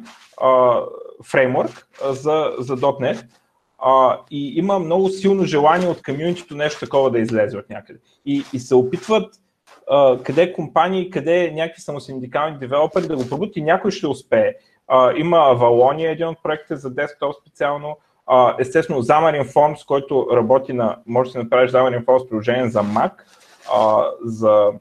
фреймворк 1.23 1.87
за, 2.11 2.51
за 2.59 2.77
.NET. 2.77 3.25
А, 3.79 4.19
и 4.31 4.53
има 4.57 4.79
много 4.79 5.09
силно 5.09 5.43
желание 5.43 5.87
от 5.87 6.03
комьюнитито 6.03 6.55
нещо 6.55 6.79
такова 6.79 7.11
да 7.11 7.19
излезе 7.19 7.57
от 7.57 7.69
някъде. 7.69 7.99
И, 8.25 8.43
и 8.53 8.59
се 8.59 8.75
опитват 8.75 9.35
а, 9.89 10.17
къде 10.23 10.53
компании, 10.53 11.09
къде 11.09 11.51
някакви 11.51 11.81
самосиндикални 11.81 12.57
девелопери 12.57 13.07
да 13.07 13.15
го 13.15 13.29
пробват 13.29 13.57
и 13.57 13.61
някой 13.61 13.91
ще 13.91 14.07
успее. 14.07 14.53
А, 14.87 15.13
има 15.17 15.37
Avalonia, 15.37 16.11
един 16.11 16.27
от 16.27 16.43
проектите 16.43 16.75
за 16.75 16.89
десктоп 16.89 17.35
специално. 17.41 17.97
А, 18.25 18.55
естествено, 18.59 19.03
Xamarin 19.03 19.53
Forms, 19.53 19.85
който 19.87 20.27
работи 20.33 20.73
на, 20.73 20.97
може 21.05 21.27
да 21.27 21.31
си 21.31 21.37
направиш 21.37 21.71
Xamarin 21.71 22.05
Forms 22.05 22.29
приложение 22.29 22.69
за 22.69 22.83
Mac, 22.83 23.11
а, 23.73 24.05
за 24.23 24.71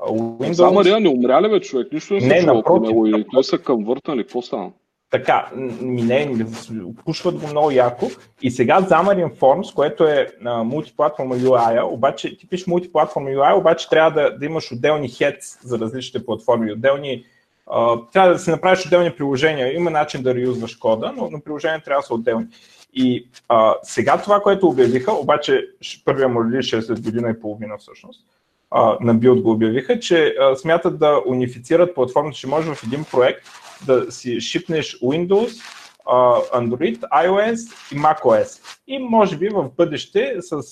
Windows. 0.00 0.52
Само 0.52 0.72
Мария 0.72 1.00
не 1.00 1.08
умря 1.08 1.42
ли 1.42 1.50
бе 1.50 1.60
човек? 1.60 1.92
Нищо 1.92 2.14
не 2.14 2.20
се 2.20 2.26
Не, 2.26 2.42
напротив. 2.42 2.88
него 2.88 3.06
или 3.06 3.26
той 3.32 3.44
се 3.44 3.58
към 3.58 3.84
въртнали, 3.84 4.22
какво 4.22 4.42
стана? 4.42 4.70
Така, 5.10 5.50
ми 5.80 6.02
не, 6.02 6.26
ми 6.26 6.46
пушват 7.04 7.38
го 7.38 7.46
много 7.46 7.70
яко. 7.70 8.10
И 8.42 8.50
сега 8.50 8.82
Xamarin 8.82 9.34
Forms, 9.38 9.74
което 9.74 10.04
е 10.04 10.28
а, 10.44 10.62
мултиплатформа 10.62 11.36
UI, 11.36 11.82
обаче 11.82 12.36
ти 12.36 12.48
пишеш 12.48 12.66
мултиплатформа 12.66 13.30
UI, 13.30 13.58
обаче 13.58 13.88
трябва 13.88 14.22
да, 14.22 14.38
да 14.38 14.46
имаш 14.46 14.72
отделни 14.72 15.08
heads 15.08 15.64
за 15.64 15.78
различните 15.78 16.26
платформи, 16.26 16.72
отделни 16.72 17.24
а, 17.70 17.96
трябва 18.12 18.32
да 18.32 18.38
си 18.38 18.50
направиш 18.50 18.86
отделни 18.86 19.10
приложения. 19.10 19.74
Има 19.74 19.90
начин 19.90 20.22
да 20.22 20.34
реюзваш 20.34 20.76
кода, 20.76 21.12
но, 21.16 21.28
но 21.30 21.40
приложения 21.40 21.82
трябва 21.82 22.00
да 22.00 22.06
са 22.06 22.14
отделни. 22.14 22.46
И 22.94 23.28
а, 23.48 23.74
сега 23.82 24.22
това, 24.22 24.40
което 24.40 24.68
обявиха, 24.68 25.12
обаче 25.12 25.66
първия 26.04 26.28
му 26.28 26.44
релиз 26.44 26.72
е 26.72 26.82
след 26.82 27.02
година 27.02 27.30
и 27.30 27.40
половина 27.40 27.78
всъщност, 27.78 28.20
а, 28.70 28.96
на 29.00 29.16
Build 29.16 29.42
го 29.42 29.50
обявиха, 29.50 30.00
че 30.00 30.34
а, 30.40 30.56
смятат 30.56 30.98
да 30.98 31.22
унифицират 31.26 31.94
платформата, 31.94 32.36
че 32.36 32.46
може 32.46 32.74
в 32.74 32.84
един 32.84 33.04
проект 33.10 33.46
да 33.86 34.12
си 34.12 34.40
шипнеш 34.40 35.00
Windows, 35.00 35.62
Android, 36.54 36.98
iOS 36.98 37.94
и 37.94 37.98
macOS. 37.98 38.78
И 38.86 38.98
може 38.98 39.36
би 39.36 39.48
в 39.48 39.70
бъдеще 39.76 40.36
с 40.40 40.62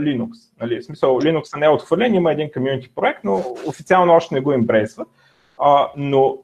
Linux. 0.00 0.30
Нали? 0.60 0.80
В 0.80 0.84
смисъл, 0.84 1.18
Linux 1.18 1.56
не 1.56 1.66
е 1.66 1.68
отхвърлен, 1.68 2.14
има 2.14 2.32
един 2.32 2.52
комьюнити 2.52 2.90
проект, 2.94 3.20
но 3.24 3.54
официално 3.66 4.12
още 4.12 4.34
не 4.34 4.40
го 4.40 4.52
имбрейсват. 4.52 5.08
Но 5.96 6.38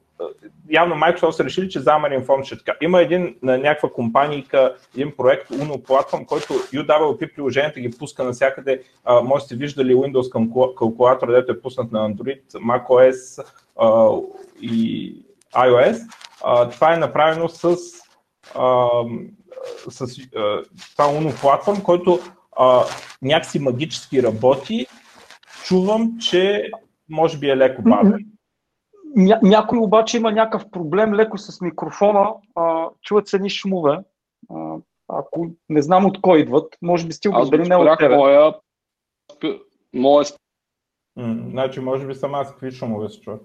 явно 0.69 0.95
Microsoft 0.95 1.31
са 1.31 1.43
решили, 1.43 1.69
че 1.69 1.79
Xamarin 1.79 2.25
Forms 2.25 2.43
ще 2.43 2.55
е 2.55 2.57
така. 2.57 2.73
Има 2.81 3.01
един 3.01 3.35
на 3.43 3.57
някаква 3.57 3.89
компания, 3.89 4.43
един 4.95 5.13
проект 5.17 5.49
Uno 5.49 5.81
Platform, 5.81 6.25
който 6.25 6.53
UWP 6.53 7.35
приложенията 7.35 7.79
ги 7.79 7.97
пуска 7.99 8.23
навсякъде. 8.23 8.81
Може 9.23 9.45
сте 9.45 9.55
виждали 9.55 9.95
Windows 9.95 10.31
към 10.31 10.51
калкулатора, 10.77 11.31
дето 11.31 11.51
е 11.51 11.61
пуснат 11.61 11.91
на 11.91 12.09
Android, 12.09 12.41
macOS 12.53 13.43
и 14.61 15.15
iOS. 15.57 16.07
А, 16.43 16.69
това 16.69 16.93
е 16.93 16.97
направено 16.97 17.49
с, 17.49 17.77
а, 18.55 18.87
с 19.89 20.01
а, 20.01 20.63
това 20.95 21.05
Uno 21.05 21.41
платформ, 21.41 21.83
който 21.83 22.19
а, 22.57 22.83
някакси 23.21 23.59
магически 23.59 24.23
работи. 24.23 24.87
Чувам, 25.63 26.17
че 26.19 26.71
може 27.09 27.37
би 27.37 27.49
е 27.49 27.57
леко 27.57 27.81
бавен. 27.81 28.25
Ня, 29.15 29.39
някой 29.43 29.79
обаче 29.79 30.17
има 30.17 30.31
някакъв 30.31 30.71
проблем 30.71 31.13
леко 31.13 31.37
с 31.37 31.61
микрофона, 31.61 32.33
а, 32.55 32.89
чуват 33.01 33.27
се 33.27 33.39
ни 33.39 33.49
шумове. 33.49 33.99
А, 34.49 34.75
ако 35.07 35.47
не 35.69 35.81
знам 35.81 36.05
от 36.05 36.21
кой 36.21 36.39
идват, 36.39 36.77
може 36.81 37.07
би 37.07 37.13
стил 37.13 37.31
дали 37.31 37.69
не 37.69 37.75
от 37.75 37.83
спрях 37.83 37.97
тебе. 37.97 38.15
моя... 38.15 38.53
Моя... 39.93 40.25
значи, 41.49 41.79
може 41.79 42.07
би 42.07 42.15
съм 42.15 42.35
аз 42.35 42.51
какви 42.51 42.71
шумове 42.71 43.09
се 43.09 43.21
чуват. 43.21 43.41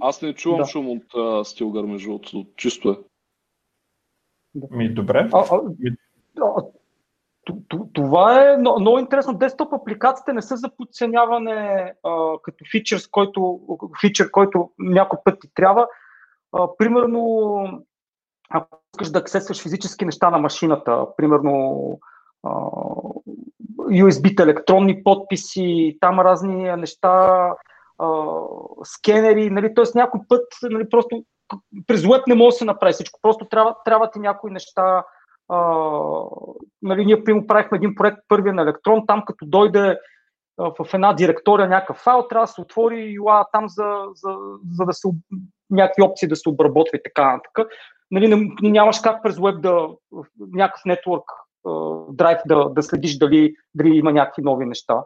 Аз 0.00 0.22
не 0.22 0.34
чувам 0.34 0.58
Да. 0.58 0.66
шум 0.66 0.90
от 0.90 1.14
а, 1.16 1.44
Стилгър, 1.44 1.84
между 1.84 2.08
другото. 2.08 2.46
Чисто 2.56 2.90
е. 2.90 2.96
Ми, 4.70 4.94
добре. 4.94 5.30
А, 5.32 5.44
а, 5.50 5.60
а, 6.40 6.64
това 7.92 8.52
е 8.52 8.56
но- 8.56 8.80
много 8.80 8.98
интересно. 8.98 9.34
Десктоп 9.34 9.72
апликациите 9.72 10.32
не 10.32 10.42
са 10.42 10.56
за 10.56 10.76
подценяване 10.76 11.92
а, 12.02 12.32
като 12.42 12.64
фичър, 12.70 13.00
който, 13.10 13.60
фичър, 14.00 14.30
който 14.30 14.70
някой 14.78 15.18
път 15.24 15.40
ти 15.40 15.48
трябва. 15.54 15.88
А, 16.52 16.68
примерно, 16.78 17.64
ако 18.50 18.78
искаш 18.94 19.10
да 19.10 19.18
аксесваш 19.18 19.62
физически 19.62 20.04
неща 20.04 20.30
на 20.30 20.38
машината, 20.38 21.06
примерно 21.16 21.98
а, 22.42 22.50
USB-та, 23.78 24.42
електронни 24.42 25.02
подписи, 25.04 25.98
там 26.00 26.20
разни 26.20 26.76
неща, 26.76 27.50
скенери, 28.84 29.50
нали, 29.50 29.74
т.е. 29.74 29.84
някой 29.94 30.20
път 30.28 30.44
нали, 30.62 30.88
просто 30.90 31.24
през 31.86 32.02
веб 32.02 32.26
не 32.26 32.34
може 32.34 32.54
да 32.54 32.58
се 32.58 32.64
направи 32.64 32.92
всичко, 32.92 33.18
просто 33.22 33.44
трябва, 33.44 33.74
трябва 33.84 34.10
ти 34.10 34.18
някои 34.18 34.50
неща. 34.50 35.04
А, 35.48 35.58
нали, 36.82 37.04
ние 37.04 37.24
прямо 37.24 37.46
правихме 37.46 37.76
един 37.76 37.94
проект 37.94 38.18
първия 38.28 38.54
на 38.54 38.62
електрон, 38.62 39.06
там 39.06 39.22
като 39.26 39.46
дойде 39.46 39.98
а, 40.58 40.70
в 40.84 40.94
една 40.94 41.12
директория 41.12 41.68
някакъв 41.68 41.96
файл, 41.96 42.28
трябва 42.28 42.46
да 42.46 42.52
се 42.52 42.60
отвори 42.60 42.96
UA 42.96 43.44
там, 43.52 43.68
за, 43.68 44.04
за, 44.14 44.36
за 44.72 44.84
да 44.84 44.92
се 44.92 45.08
някакви 45.70 46.02
опции 46.02 46.28
да 46.28 46.36
се 46.36 46.48
обработва 46.48 46.98
и 46.98 47.02
така 47.04 47.32
нататък. 47.32 47.72
Нали, 48.10 48.54
нямаш 48.62 49.00
как 49.00 49.22
през 49.22 49.38
веб 49.38 49.60
да 49.60 49.88
някакъв 50.52 50.80
нетворк 50.86 51.24
драйв 52.08 52.38
да, 52.46 52.68
да 52.68 52.82
следиш 52.82 53.18
дали, 53.18 53.54
дали 53.74 53.96
има 53.96 54.12
някакви 54.12 54.42
нови 54.42 54.66
неща. 54.66 55.02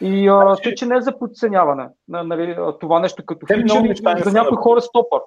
И 0.00 0.28
а, 0.28 0.56
тъй, 0.62 0.74
че 0.74 0.86
не 0.86 0.96
е 0.96 1.00
за 1.00 1.18
подценяване 1.18 1.88
на 2.08 2.24
нали, 2.24 2.56
това 2.80 3.00
нещо 3.00 3.26
като 3.26 3.46
не 3.50 3.94
за 4.24 4.32
някои 4.32 4.56
хора 4.56 4.78
е 4.78 4.80
стопър. 4.80 5.20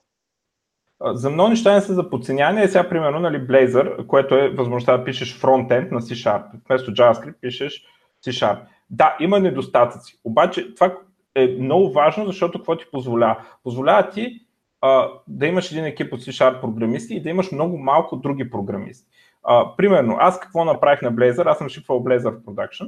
За 1.01 1.29
много 1.29 1.49
неща 1.49 1.73
не 1.73 1.81
са 1.81 1.93
за 1.93 2.09
подценяване. 2.09 2.63
Е 2.63 2.67
сега, 2.67 2.89
примерно, 2.89 3.19
нали, 3.19 3.47
Blazor, 3.47 4.05
което 4.05 4.35
е 4.35 4.49
възможността 4.49 4.97
да 4.97 5.03
пишеш 5.03 5.39
фронтенд 5.39 5.91
на 5.91 6.01
C-Sharp. 6.01 6.43
Вместо 6.67 6.91
JavaScript 6.91 7.39
пишеш 7.41 7.83
C-Sharp. 8.25 8.59
Да, 8.89 9.17
има 9.19 9.39
недостатъци. 9.39 10.19
Обаче 10.23 10.73
това 10.75 10.97
е 11.35 11.47
много 11.59 11.91
важно, 11.91 12.25
защото 12.25 12.59
какво 12.59 12.77
ти 12.77 12.85
позволява? 12.91 13.37
Позволява 13.63 14.09
ти 14.09 14.45
а, 14.81 15.09
да 15.27 15.45
имаш 15.45 15.71
един 15.71 15.85
екип 15.85 16.13
от 16.13 16.19
C-Sharp 16.19 16.61
програмисти 16.61 17.15
и 17.15 17.21
да 17.21 17.29
имаш 17.29 17.51
много 17.51 17.77
малко 17.77 18.15
други 18.15 18.49
програмисти. 18.49 19.07
А, 19.43 19.75
примерно, 19.75 20.17
аз 20.19 20.39
какво 20.39 20.65
направих 20.65 21.01
на 21.01 21.13
Blazor? 21.13 21.51
Аз 21.51 21.57
съм 21.57 21.69
шипвал 21.69 22.03
Blazor 22.03 22.41
в 22.41 22.45
продакшн. 22.45 22.85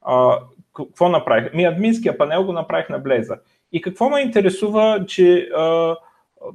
А, 0.00 0.38
какво 0.76 1.08
направих? 1.08 1.54
Ми 1.54 1.64
админския 1.64 2.18
панел 2.18 2.44
го 2.44 2.52
направих 2.52 2.88
на 2.88 3.02
Blazor. 3.02 3.38
И 3.72 3.80
какво 3.80 4.10
ме 4.10 4.20
интересува, 4.20 5.04
че 5.08 5.48
а, 5.56 5.96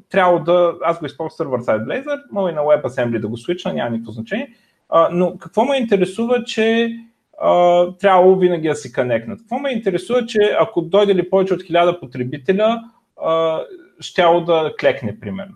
трябва 0.10 0.40
да, 0.40 0.76
аз 0.84 1.00
го 1.00 1.06
използвам 1.06 1.32
сервер 1.32 1.60
сайт 1.60 1.82
Blazor, 1.82 2.22
мога 2.32 2.50
и 2.50 2.54
на 2.54 2.62
WebAssembly 2.62 3.20
да 3.20 3.28
го 3.28 3.38
свична, 3.38 3.74
няма 3.74 3.90
никакво 3.90 4.12
значение, 4.12 4.54
а, 4.90 5.10
но 5.12 5.38
какво 5.38 5.66
ме 5.66 5.78
интересува, 5.78 6.44
че 6.44 6.96
а, 7.42 7.86
трябвало 7.92 8.36
винаги 8.36 8.68
да 8.68 8.76
се 8.76 8.94
конекнат. 8.94 9.40
Какво 9.40 9.60
ме 9.60 9.72
интересува, 9.72 10.26
че 10.26 10.56
ако 10.60 10.82
дойде 10.82 11.16
ли 11.16 11.30
повече 11.30 11.54
от 11.54 11.62
1000 11.62 12.00
потребителя, 12.00 12.84
а, 13.24 13.62
щяло 14.00 14.42
да 14.42 14.74
клекне, 14.80 15.20
примерно. 15.20 15.56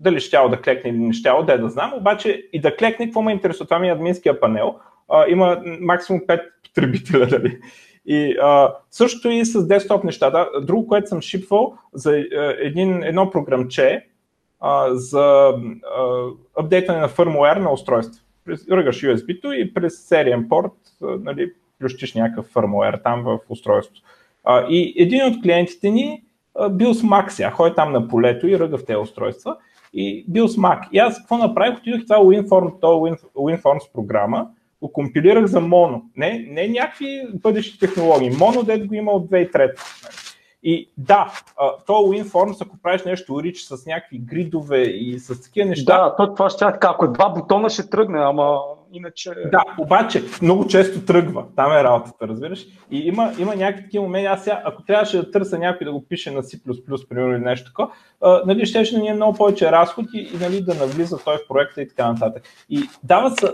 дали 0.00 0.20
щяло 0.20 0.48
да 0.48 0.60
клекне 0.60 0.90
или 0.90 0.98
не 0.98 1.12
щяло, 1.12 1.42
да 1.42 1.52
е 1.52 1.58
да 1.58 1.68
знам, 1.68 1.94
обаче 1.94 2.48
и 2.52 2.60
да 2.60 2.76
клекне, 2.76 3.06
какво 3.06 3.22
ме 3.22 3.32
интересува, 3.32 3.66
това 3.66 3.78
ми 3.78 3.88
е 3.88 3.92
админския 3.92 4.40
панел, 4.40 4.76
а, 5.08 5.24
има 5.28 5.62
максимум 5.80 6.20
5 6.26 6.40
потребителя, 6.78 7.26
дали. 7.26 7.58
И 8.06 8.36
а, 8.42 8.74
също 8.90 9.30
и 9.30 9.44
с 9.44 9.66
десктоп 9.66 10.04
нещата. 10.04 10.48
Друго, 10.62 10.86
което 10.86 11.08
съм 11.08 11.22
шипвал 11.22 11.74
за 11.94 12.24
един, 12.58 13.02
едно 13.02 13.30
програмче 13.30 14.06
а, 14.60 14.94
за 14.94 15.54
апдейтване 16.56 17.00
на 17.00 17.08
firmware 17.08 17.58
на 17.58 17.72
устройство. 17.72 18.24
Ръгаш 18.70 19.00
USB-то 19.00 19.52
и 19.52 19.74
през 19.74 20.06
сериен 20.08 20.48
порт 20.48 20.72
нали, 21.00 21.52
плющиш 21.78 22.14
някакъв 22.14 22.52
firmware 22.52 23.02
там 23.02 23.22
в 23.22 23.38
устройството. 23.48 24.00
А, 24.44 24.66
и 24.68 24.94
един 24.96 25.24
от 25.24 25.42
клиентите 25.42 25.90
ни 25.90 26.22
бил 26.70 26.94
с 26.94 27.02
Mac 27.02 27.28
сега, 27.28 27.50
ходи 27.50 27.74
там 27.74 27.92
на 27.92 28.08
полето 28.08 28.46
и 28.46 28.58
ръга 28.58 28.76
в 28.76 28.84
тези 28.84 28.96
устройства 28.96 29.56
и 29.94 30.24
бил 30.28 30.48
с 30.48 30.56
Mac. 30.56 30.88
И 30.92 30.98
аз 30.98 31.18
какво 31.18 31.38
направих? 31.38 31.78
Отидох 31.78 32.02
това 32.02 32.16
WinForms, 32.16 32.80
това 32.80 32.94
WinForms 33.36 33.92
програма, 33.94 34.48
го 34.82 34.92
компилирах 34.92 35.46
за 35.46 35.60
моно. 35.60 36.02
Не, 36.16 36.46
не 36.50 36.68
някакви 36.68 37.22
бъдещи 37.34 37.78
технологии. 37.78 38.30
Моно, 38.30 38.62
дед 38.62 38.86
го 38.86 38.94
има 38.94 39.12
от 39.12 39.30
2003. 39.30 39.70
И 40.62 40.90
да, 40.96 41.32
то 41.86 41.92
WinForms, 41.92 42.66
ако 42.66 42.78
правиш 42.82 43.04
нещо 43.04 43.42
рич 43.42 43.60
с 43.60 43.86
някакви 43.86 44.18
гридове 44.18 44.82
и 44.82 45.18
с 45.18 45.42
такива 45.42 45.68
неща. 45.68 45.98
Да, 45.98 46.16
то 46.16 46.34
това 46.34 46.50
ще 46.50 46.64
е 46.64 46.72
така. 46.72 46.88
Ако 46.90 47.04
е 47.04 47.08
два 47.08 47.28
бутона 47.28 47.70
ще 47.70 47.90
тръгне, 47.90 48.18
ама 48.18 48.58
иначе... 48.92 49.30
Да, 49.52 49.62
обаче 49.78 50.22
много 50.42 50.66
често 50.66 51.04
тръгва. 51.04 51.44
Там 51.56 51.72
е 51.72 51.84
работата, 51.84 52.28
разбираш. 52.28 52.66
И 52.90 52.98
има, 52.98 53.32
има 53.38 53.56
някакви 53.56 53.84
такива 53.84 54.04
моменти. 54.04 54.26
Аз 54.26 54.44
сега, 54.44 54.62
ако 54.64 54.82
трябваше 54.82 55.16
да 55.16 55.30
търся 55.30 55.58
някой 55.58 55.84
да 55.84 55.92
го 55.92 56.04
пише 56.08 56.30
на 56.30 56.42
C++, 56.42 57.08
примерно, 57.08 57.32
или 57.32 57.44
нещо 57.44 57.70
такова, 57.70 57.90
нали, 58.46 58.66
ще 58.66 58.82
да 58.82 58.98
ни 58.98 59.08
е 59.08 59.14
много 59.14 59.36
повече 59.36 59.72
разход 59.72 60.06
и, 60.14 60.18
и 60.34 60.36
нали, 60.40 60.60
да 60.60 60.74
навлиза 60.74 61.18
той 61.24 61.36
в 61.36 61.48
проекта 61.48 61.82
и 61.82 61.88
така 61.88 62.12
нататък. 62.12 62.42
И 62.70 62.82
дава 63.02 63.30
се 63.30 63.46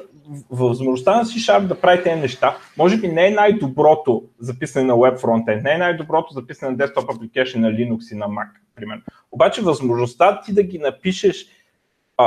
възможността 0.51 1.17
на 1.17 1.25
C-Sharp 1.25 1.67
да 1.67 1.81
прави 1.81 2.03
тези 2.03 2.21
неща. 2.21 2.57
Може 2.79 2.97
би 2.97 3.09
не 3.09 3.27
е 3.27 3.31
най-доброто 3.31 4.23
записане 4.39 4.87
на 4.87 4.95
Web 4.95 5.21
Frontend, 5.21 5.63
не 5.63 5.75
е 5.75 5.79
най-доброто 5.79 6.35
записане 6.35 6.71
на 6.71 6.79
desktop 6.79 7.07
application 7.07 7.57
на 7.57 7.71
Linux 7.71 8.13
и 8.13 8.17
на 8.17 8.27
Mac, 8.27 8.49
примерно. 8.77 9.03
Обаче 9.33 9.63
възможността 9.63 10.41
ти 10.41 10.55
да 10.55 10.63
ги 10.63 10.79
напишеш 10.79 11.47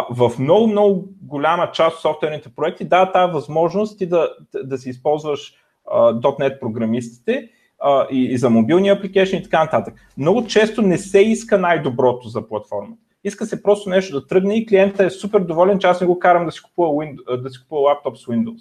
в 0.09 0.31
много, 0.39 0.67
много 0.67 1.09
голяма 1.21 1.71
част 1.71 1.95
от 1.95 2.01
софтуерните 2.01 2.49
проекти 2.55 2.85
дава 2.85 3.11
тази 3.11 3.33
възможност 3.33 3.97
ти 3.97 4.05
да, 4.05 4.29
да, 4.53 4.63
да 4.63 4.77
си 4.77 4.89
използваш 4.89 5.53
а, 5.91 6.13
.NET 6.13 6.59
програмистите 6.59 7.49
а, 7.79 8.07
и, 8.11 8.25
и 8.25 8.37
за 8.37 8.49
мобилни 8.49 8.89
апликейшни 8.89 9.39
и 9.39 9.43
така 9.43 9.63
нататък. 9.63 9.93
Много 10.17 10.45
често 10.45 10.81
не 10.81 10.97
се 10.97 11.19
иска 11.19 11.57
най-доброто 11.57 12.27
за 12.27 12.47
платформата. 12.47 13.01
Иска 13.23 13.45
се 13.45 13.63
просто 13.63 13.89
нещо 13.89 14.19
да 14.19 14.27
тръгне 14.27 14.57
и 14.57 14.65
клиента 14.65 15.05
е 15.05 15.09
супер 15.09 15.39
доволен, 15.39 15.79
че 15.79 15.87
аз 15.87 16.01
не 16.01 16.07
го 16.07 16.19
карам 16.19 16.45
да 16.45 16.51
си 16.51 16.61
купува, 16.61 16.89
Windows, 16.89 17.41
да 17.41 17.49
си 17.49 17.59
купува 17.61 17.81
лаптоп 17.81 18.17
с 18.17 18.25
Windows. 18.25 18.59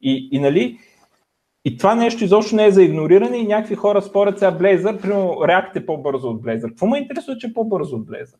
И, 0.00 0.28
и, 0.32 0.38
нали, 0.38 0.78
и 1.64 1.76
това 1.76 1.94
нещо 1.94 2.24
изобщо 2.24 2.56
не 2.56 2.66
е 2.66 2.70
за 2.70 2.82
игнориране 2.82 3.36
и 3.36 3.46
някакви 3.46 3.74
хора 3.74 4.02
спорят 4.02 4.38
сега 4.38 4.58
Blazor, 4.58 5.00
примерно 5.00 5.28
React 5.28 5.76
е 5.76 5.86
по-бързо 5.86 6.28
от 6.28 6.42
Blazor. 6.42 6.68
Какво 6.68 6.86
ме 6.86 6.98
интересува, 6.98 7.38
че 7.38 7.46
е 7.46 7.52
по-бързо 7.52 7.96
от 7.96 8.06
Blazor? 8.06 8.36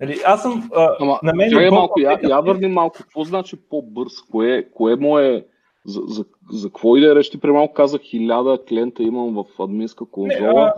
Нали, 0.00 0.20
аз 0.26 0.42
съм. 0.42 0.70
А, 0.74 0.96
Ама, 1.00 1.18
на 1.22 1.32
мен 1.34 1.58
е 1.58 1.70
малко, 1.70 2.00
я, 2.00 2.18
я 2.22 2.40
върни 2.40 2.66
малко. 2.66 2.96
Какво 2.96 3.24
значи 3.24 3.56
по-бърз? 3.70 4.12
Кое, 4.30 4.68
кое 4.74 4.96
му 4.96 5.18
е. 5.18 5.46
За, 5.86 6.00
за, 6.06 6.24
за 6.50 6.68
какво 6.68 6.96
иде 6.96 7.14
реч? 7.14 7.30
Ти 7.30 7.40
преди 7.40 7.52
малко 7.52 7.74
казах 7.74 8.00
хиляда 8.00 8.58
клиента 8.68 9.02
имам 9.02 9.34
в 9.34 9.62
админска 9.62 10.04
конзола. 10.10 10.52
Не, 10.52 10.60
а... 10.60 10.72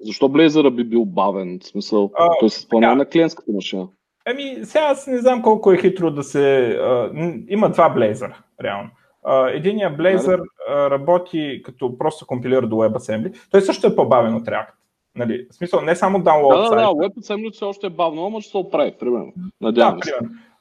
Защо 0.00 0.28
Blazor 0.28 0.74
би 0.74 0.84
бил 0.84 1.04
бавен? 1.04 1.58
В 1.62 1.66
смисъл, 1.66 2.10
а, 2.18 2.30
той 2.40 2.50
се 2.50 2.58
изпълнява 2.58 2.96
на 2.96 3.04
клиентската 3.04 3.52
машина. 3.52 3.88
Ами, 4.26 4.58
сега 4.64 4.84
аз 4.84 5.06
не 5.06 5.18
знам 5.18 5.42
колко 5.42 5.72
е 5.72 5.78
хитро 5.78 6.10
да 6.10 6.22
се... 6.22 6.68
А, 6.68 7.10
има 7.48 7.70
два 7.70 7.94
Blazor, 7.94 8.32
реално. 8.64 8.90
Uh, 9.26 9.56
единия 9.56 9.96
Blazor 9.96 10.40
uh, 10.70 10.90
работи 10.90 11.62
като 11.64 11.98
просто 11.98 12.26
компилира 12.26 12.66
до 12.66 12.76
WebAssembly. 12.76 13.48
Той 13.50 13.60
също 13.60 13.86
е 13.86 13.96
по-бавен 13.96 14.34
от 14.34 14.44
React. 14.44 14.70
Нали, 15.16 15.46
в 15.50 15.54
смисъл, 15.54 15.80
не 15.80 15.96
само 15.96 16.18
download 16.18 16.70
Да, 16.70 16.76
да, 16.76 16.76
да, 16.76 16.86
WebAssembly 16.86 17.52
все 17.52 17.64
още 17.64 17.86
е 17.86 17.90
бавно, 17.90 18.26
ама 18.26 18.40
ще 18.40 18.50
се 18.50 18.56
оправи, 18.56 18.94
примерно. 19.00 19.32
Надявам 19.60 19.98
да, 19.98 20.06
се. 20.06 20.12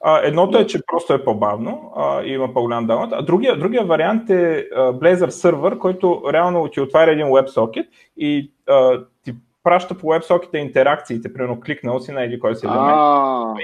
А, 0.03 0.19
едното 0.23 0.57
е, 0.57 0.67
че 0.67 0.79
просто 0.87 1.13
е 1.13 1.23
по-бавно 1.23 1.91
а, 1.95 2.23
и 2.23 2.33
има 2.33 2.53
по-голям 2.53 2.87
download, 2.87 3.09
а 3.11 3.21
другия, 3.21 3.59
другия 3.59 3.85
вариант 3.85 4.29
е 4.29 4.67
а, 4.75 4.93
Blazor 4.93 5.29
сервер, 5.29 5.77
който 5.77 6.23
реално 6.33 6.67
ти 6.67 6.81
отваря 6.81 7.11
един 7.11 7.25
WebSocket 7.25 7.87
и 8.17 8.51
а, 8.67 9.03
ти 9.23 9.33
праща 9.63 9.97
по 9.97 10.07
WebSocket 10.07 10.55
интеракциите, 10.57 11.33
примерно 11.33 11.59
кликнал 11.59 11.99
си 11.99 12.11
на 12.11 12.23
един 12.23 12.39
кой 12.39 12.55
си 12.55 12.65
елемент. 12.65 12.99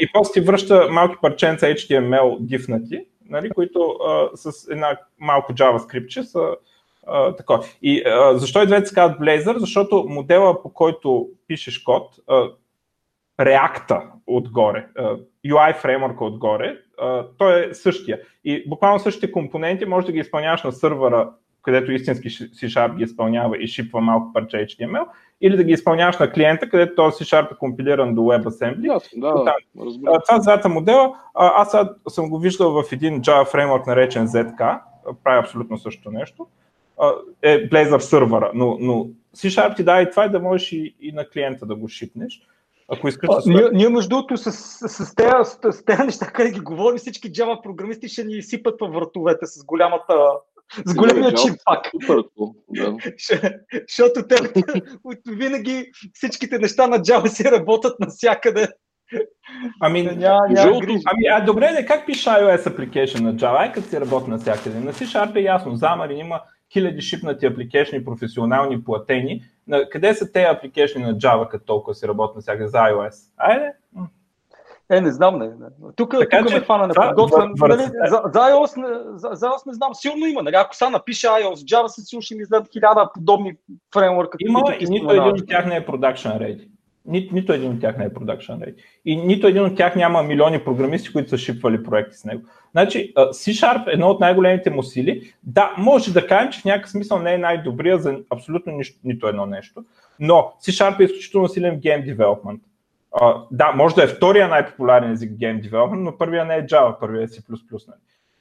И 0.01 0.09
после 0.13 0.33
ти 0.33 0.41
връща 0.41 0.87
малки 0.91 1.15
парченца 1.21 1.65
HTML 1.65 2.37
дифнати, 2.39 3.05
нали, 3.29 3.49
които 3.49 3.79
а, 4.07 4.29
с 4.33 4.67
една 4.71 4.97
малко 5.19 5.53
JavaScript 5.53 6.21
са 6.21 6.55
такова. 7.37 7.65
И 7.81 8.03
а, 8.05 8.37
защо 8.37 8.63
и 8.63 8.65
двете 8.65 8.85
се 8.85 8.95
казват 8.95 9.19
Blazor? 9.19 9.57
Защото 9.57 10.05
модела 10.09 10.61
по 10.61 10.73
който 10.73 11.27
пишеш 11.47 11.79
код, 11.79 12.15
а, 12.27 12.49
React 13.39 14.01
отгоре, 14.27 14.87
UI 15.47 15.75
фреймворка 15.75 16.25
отгоре, 16.25 16.77
той 17.37 17.69
е 17.69 17.73
същия. 17.73 18.19
И 18.43 18.69
буквално 18.69 18.99
същите 18.99 19.31
компоненти 19.31 19.85
може 19.85 20.05
да 20.05 20.11
ги 20.11 20.19
изпълняваш 20.19 20.63
на 20.63 20.71
сървъра, 20.71 21.29
където 21.61 21.91
истински 21.91 22.29
C-Sharp 22.29 22.95
ги 22.95 23.03
изпълнява 23.03 23.57
и 23.57 23.67
шипва 23.67 24.01
малко 24.01 24.33
парче 24.33 24.57
HTML, 24.57 25.05
или 25.41 25.57
да 25.57 25.63
ги 25.63 25.71
изпълняваш 25.71 26.17
на 26.17 26.31
клиента, 26.31 26.69
където 26.69 26.95
този 26.95 27.23
C-Sharp 27.23 27.51
е 27.51 27.57
компилиран 27.57 28.15
до 28.15 28.21
WebAssembly. 28.21 28.97
Yes, 28.97 29.19
да, 29.19 29.43
да, 30.01 30.19
това 30.27 30.39
двата 30.39 30.69
модела, 30.69 31.15
аз 31.33 31.77
съм 32.09 32.29
го 32.29 32.39
виждал 32.39 32.83
в 32.83 32.91
един 32.91 33.21
Java 33.21 33.45
фреймворк 33.45 33.87
наречен 33.87 34.27
ZK, 34.27 34.79
прави 35.23 35.39
абсолютно 35.39 35.77
същото 35.77 36.11
нещо 36.11 36.47
е 37.41 37.69
Blazor 37.69 37.99
сървъра, 37.99 38.51
но, 38.53 38.77
но 38.79 39.07
C-Sharp 39.35 39.75
ти 39.75 39.83
дава 39.83 40.01
и 40.01 40.09
това, 40.09 40.27
да 40.27 40.39
можеш 40.39 40.71
и, 40.71 40.95
и 41.01 41.11
на 41.11 41.29
клиента 41.29 41.65
да 41.65 41.75
го 41.75 41.87
шипнеш. 41.87 42.41
Ако 42.87 43.07
искаш 43.07 43.29
а, 43.31 43.41
ние, 43.45 43.69
ние, 43.73 43.89
между 43.89 44.09
другото, 44.09 44.37
с, 44.37 44.51
с, 44.51 44.89
с, 44.89 45.15
тези, 45.15 45.31
с, 45.43 45.71
с 45.71 45.85
тези 45.85 46.01
неща, 46.01 46.25
къде 46.25 46.51
ги 46.51 46.59
говорим, 46.59 46.97
всички 46.97 47.31
Java 47.31 47.61
програмисти 47.63 48.07
ще 48.07 48.23
ни 48.23 48.41
сипат 48.41 48.75
във 48.81 48.93
вратовете 48.93 49.45
с 49.45 49.65
голямата 49.65 50.13
с 50.85 50.95
големия 50.95 51.33
чип 51.33 51.53
пак. 51.65 51.91
Да. 52.69 52.97
Защото 53.87 54.27
те 54.27 54.35
винаги 55.27 55.91
всичките 56.13 56.59
неща 56.59 56.87
на 56.87 56.99
Java 56.99 57.27
си 57.27 57.43
работят 57.43 57.99
навсякъде. 57.99 58.67
Ами, 59.81 60.03
ня, 60.03 60.39
ня, 60.49 60.79
ами 61.05 61.27
а 61.31 61.45
добре, 61.45 61.71
не 61.71 61.85
как 61.85 62.05
пише 62.05 62.29
iOS 62.29 62.57
application 62.57 63.19
на 63.19 63.35
Java? 63.35 63.59
Ай 63.59 63.71
като 63.71 63.87
си 63.87 64.01
работи 64.01 64.29
навсякъде. 64.29 64.79
На 64.79 64.93
C-Sharp 64.93 65.35
е 65.35 65.39
ясно, 65.39 65.77
Xamarin 65.77 66.19
има 66.19 66.41
хиляди 66.73 67.01
шипнати 67.01 67.45
апликейшни, 67.45 68.05
професионални, 68.05 68.83
платени. 68.83 69.43
На, 69.67 69.89
къде 69.89 70.13
са 70.13 70.31
тези 70.31 70.45
апликейшни 70.45 71.03
на 71.03 71.17
Java, 71.17 71.47
като 71.47 71.65
толкова 71.65 71.95
си 71.95 72.07
работят 72.07 72.43
сега 72.43 72.67
за 72.67 72.77
iOS? 72.77 73.31
Айде! 73.37 73.71
Е, 74.91 75.01
не 75.01 75.11
знам, 75.11 75.39
не. 75.39 75.51
Тук, 75.95 76.11
така, 76.19 76.43
тук 76.43 76.53
ме 76.53 76.61
фана 76.61 76.87
неподготвен. 76.87 77.53
Нали, 77.57 77.81
за, 77.81 78.21
за, 78.33 78.39
iOS, 78.39 78.77
не, 78.77 79.17
за, 79.17 79.29
за 79.31 79.47
iOS 79.47 79.67
не 79.67 79.73
знам, 79.73 79.95
силно 79.95 80.25
има. 80.25 80.43
Нали? 80.43 80.55
Ако 80.55 80.75
сега 80.75 80.89
напише 80.89 81.27
iOS, 81.27 81.55
Java 81.55 81.87
се 81.87 82.01
сигурно 82.01 82.21
ще 82.21 82.35
ми 82.35 82.41
излезат 82.41 82.73
хиляда 82.73 83.09
подобни 83.13 83.57
фреймворка. 83.93 84.37
Има 84.39 84.61
и 84.79 84.85
нито 84.85 85.09
един 85.09 85.23
от 85.23 85.47
тях 85.47 85.65
не 85.65 85.75
е 85.75 85.85
production 85.85 86.37
ready. 86.39 86.69
Ни, 87.07 87.29
нито 87.33 87.53
един 87.53 87.71
от 87.71 87.81
тях 87.81 87.97
не 87.97 88.05
е 88.05 88.09
production 88.09 88.57
ready. 88.57 88.75
И 89.05 89.17
нито 89.17 89.47
един 89.47 89.63
от 89.63 89.75
тях 89.77 89.95
няма 89.95 90.23
милиони 90.23 90.63
програмисти, 90.63 91.13
които 91.13 91.29
са 91.29 91.37
шипвали 91.37 91.83
проекти 91.83 92.17
с 92.17 92.25
него. 92.25 92.41
Значи, 92.71 93.13
C-Sharp 93.15 93.87
е 93.87 93.91
едно 93.91 94.07
от 94.07 94.19
най-големите 94.19 94.69
му 94.69 94.83
сили. 94.83 95.33
Да, 95.43 95.75
може 95.77 96.13
да 96.13 96.27
кажем, 96.27 96.51
че 96.51 96.61
в 96.61 96.65
някакъв 96.65 96.91
смисъл 96.91 97.19
не 97.19 97.33
е 97.33 97.37
най-добрия 97.37 97.99
за 97.99 98.19
абсолютно 98.29 98.73
нищо, 98.73 98.99
нито 99.03 99.27
едно 99.27 99.45
нещо, 99.45 99.85
но 100.19 100.53
C-Sharp 100.61 100.99
е 100.99 101.03
изключително 101.03 101.47
силен 101.47 101.75
в 101.75 101.79
Game 101.79 102.15
Development. 102.15 102.59
Uh, 103.21 103.47
да, 103.51 103.71
може 103.71 103.95
да 103.95 104.03
е 104.03 104.07
втория 104.07 104.47
най-популярен 104.47 105.11
език 105.11 105.31
в 105.31 105.37
Game 105.37 105.69
Development, 105.69 105.99
но 105.99 106.17
първия 106.17 106.45
не 106.45 106.55
е 106.55 106.65
Java, 106.65 106.99
първия 106.99 107.23
е 107.23 107.27
C++. 107.27 107.41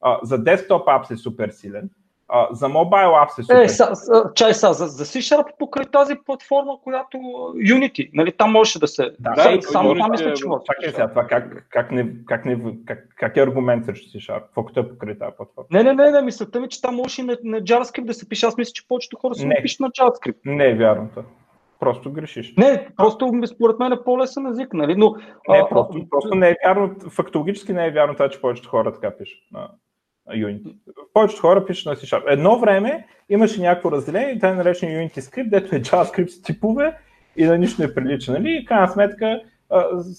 Uh, 0.03 0.19
за 0.23 0.39
Desktop 0.39 0.85
Apps 0.85 1.11
е 1.11 1.17
супер 1.17 1.51
силен. 1.51 1.91
А, 2.37 2.49
за 2.55 2.67
Mobile 2.67 3.13
Apps 3.25 3.39
е 3.39 3.43
супер. 3.43 3.63
Е, 3.63 3.69
са, 3.69 3.97
са, 3.97 4.31
чай 4.35 4.55
са, 4.55 4.73
за, 4.73 4.87
за 4.87 5.05
C-Sharp 5.05 5.45
покрай 5.59 5.85
тази 5.85 6.15
платформа, 6.27 6.79
която 6.85 7.17
Unity, 7.57 8.11
нали, 8.15 8.33
там 8.33 8.53
можеше 8.53 8.79
да 8.79 8.89
се... 8.89 9.11
Да, 9.21 9.35
да, 9.35 9.63
само 9.63 9.95
там 9.95 10.11
мисля, 10.11 10.35
че 10.35 10.47
може. 10.47 10.63
Чакай 10.65 10.91
сега, 10.91 11.09
това 11.09 11.25
как, 11.25 11.67
как, 11.71 11.91
не, 11.91 12.07
как, 12.27 12.45
не, 12.45 12.77
как, 12.87 13.09
как 13.17 13.37
е 13.37 13.41
аргумент 13.41 13.85
срещу 13.85 14.19
C-Sharp? 14.19 14.43
Колкото 14.55 14.81
е 14.81 14.89
покрай 14.89 15.19
тази 15.19 15.37
платформа? 15.37 15.67
Не, 15.71 15.83
не, 15.83 15.95
не, 15.95 16.11
не, 16.11 16.23
мисълта 16.23 16.61
ми, 16.61 16.69
че 16.69 16.83
там 16.83 16.95
може 16.95 17.23
и 17.23 17.25
на, 17.25 17.39
на 17.45 17.63
JavaScript 17.63 18.05
да 18.05 18.15
се 18.15 18.29
пише. 18.29 18.47
Аз 18.47 18.57
мисля, 18.57 18.73
че 18.73 18.89
повечето 18.89 19.17
хора 19.17 19.35
се 19.35 19.49
пишат 19.63 19.81
на 19.81 19.91
JavaScript. 19.91 20.37
Не 20.45 20.71
е 20.71 20.75
вярно 20.75 21.09
това. 21.11 21.23
Просто 21.81 22.13
грешиш. 22.13 22.55
Не, 22.59 22.89
просто 22.97 23.33
според 23.47 23.79
мен 23.79 23.93
е 23.93 24.03
по-лесен 24.05 24.47
език, 24.47 24.73
нали? 24.73 24.97
Но, 24.97 25.17
не, 25.49 25.65
просто, 25.71 25.99
а, 25.99 26.09
просто 26.11 26.35
не 26.35 26.49
е 26.49 26.57
вярно, 26.67 26.95
фактологически 27.11 27.73
не 27.73 27.87
е 27.87 27.91
вярно 27.91 28.15
това, 28.15 28.29
че 28.29 28.41
повечето 28.41 28.69
хора 28.69 28.93
така 28.93 29.17
пишат. 29.17 29.39
Unity. 30.31 30.75
Повечето 31.15 31.41
хора 31.41 31.67
пишат 31.67 31.87
на 31.87 31.97
C-Sharp. 31.97 32.23
Едно 32.29 32.59
време 32.59 33.07
имаше 33.29 33.61
някакво 33.61 33.93
разделение, 33.93 34.39
тъй 34.39 34.55
наречен 34.55 34.89
Unity 34.89 35.21
скрипт, 35.21 35.51
дето 35.51 35.77
е 35.77 35.81
JavaScript 35.81 36.27
с 36.27 36.43
типове 36.43 36.99
и 37.37 37.45
на 37.45 37.59
нищо 37.59 37.83
не 37.83 37.95
прилича. 37.95 38.33
Нали? 38.33 38.59
И 38.63 38.65
крайна 38.65 38.89
сметка 38.89 39.41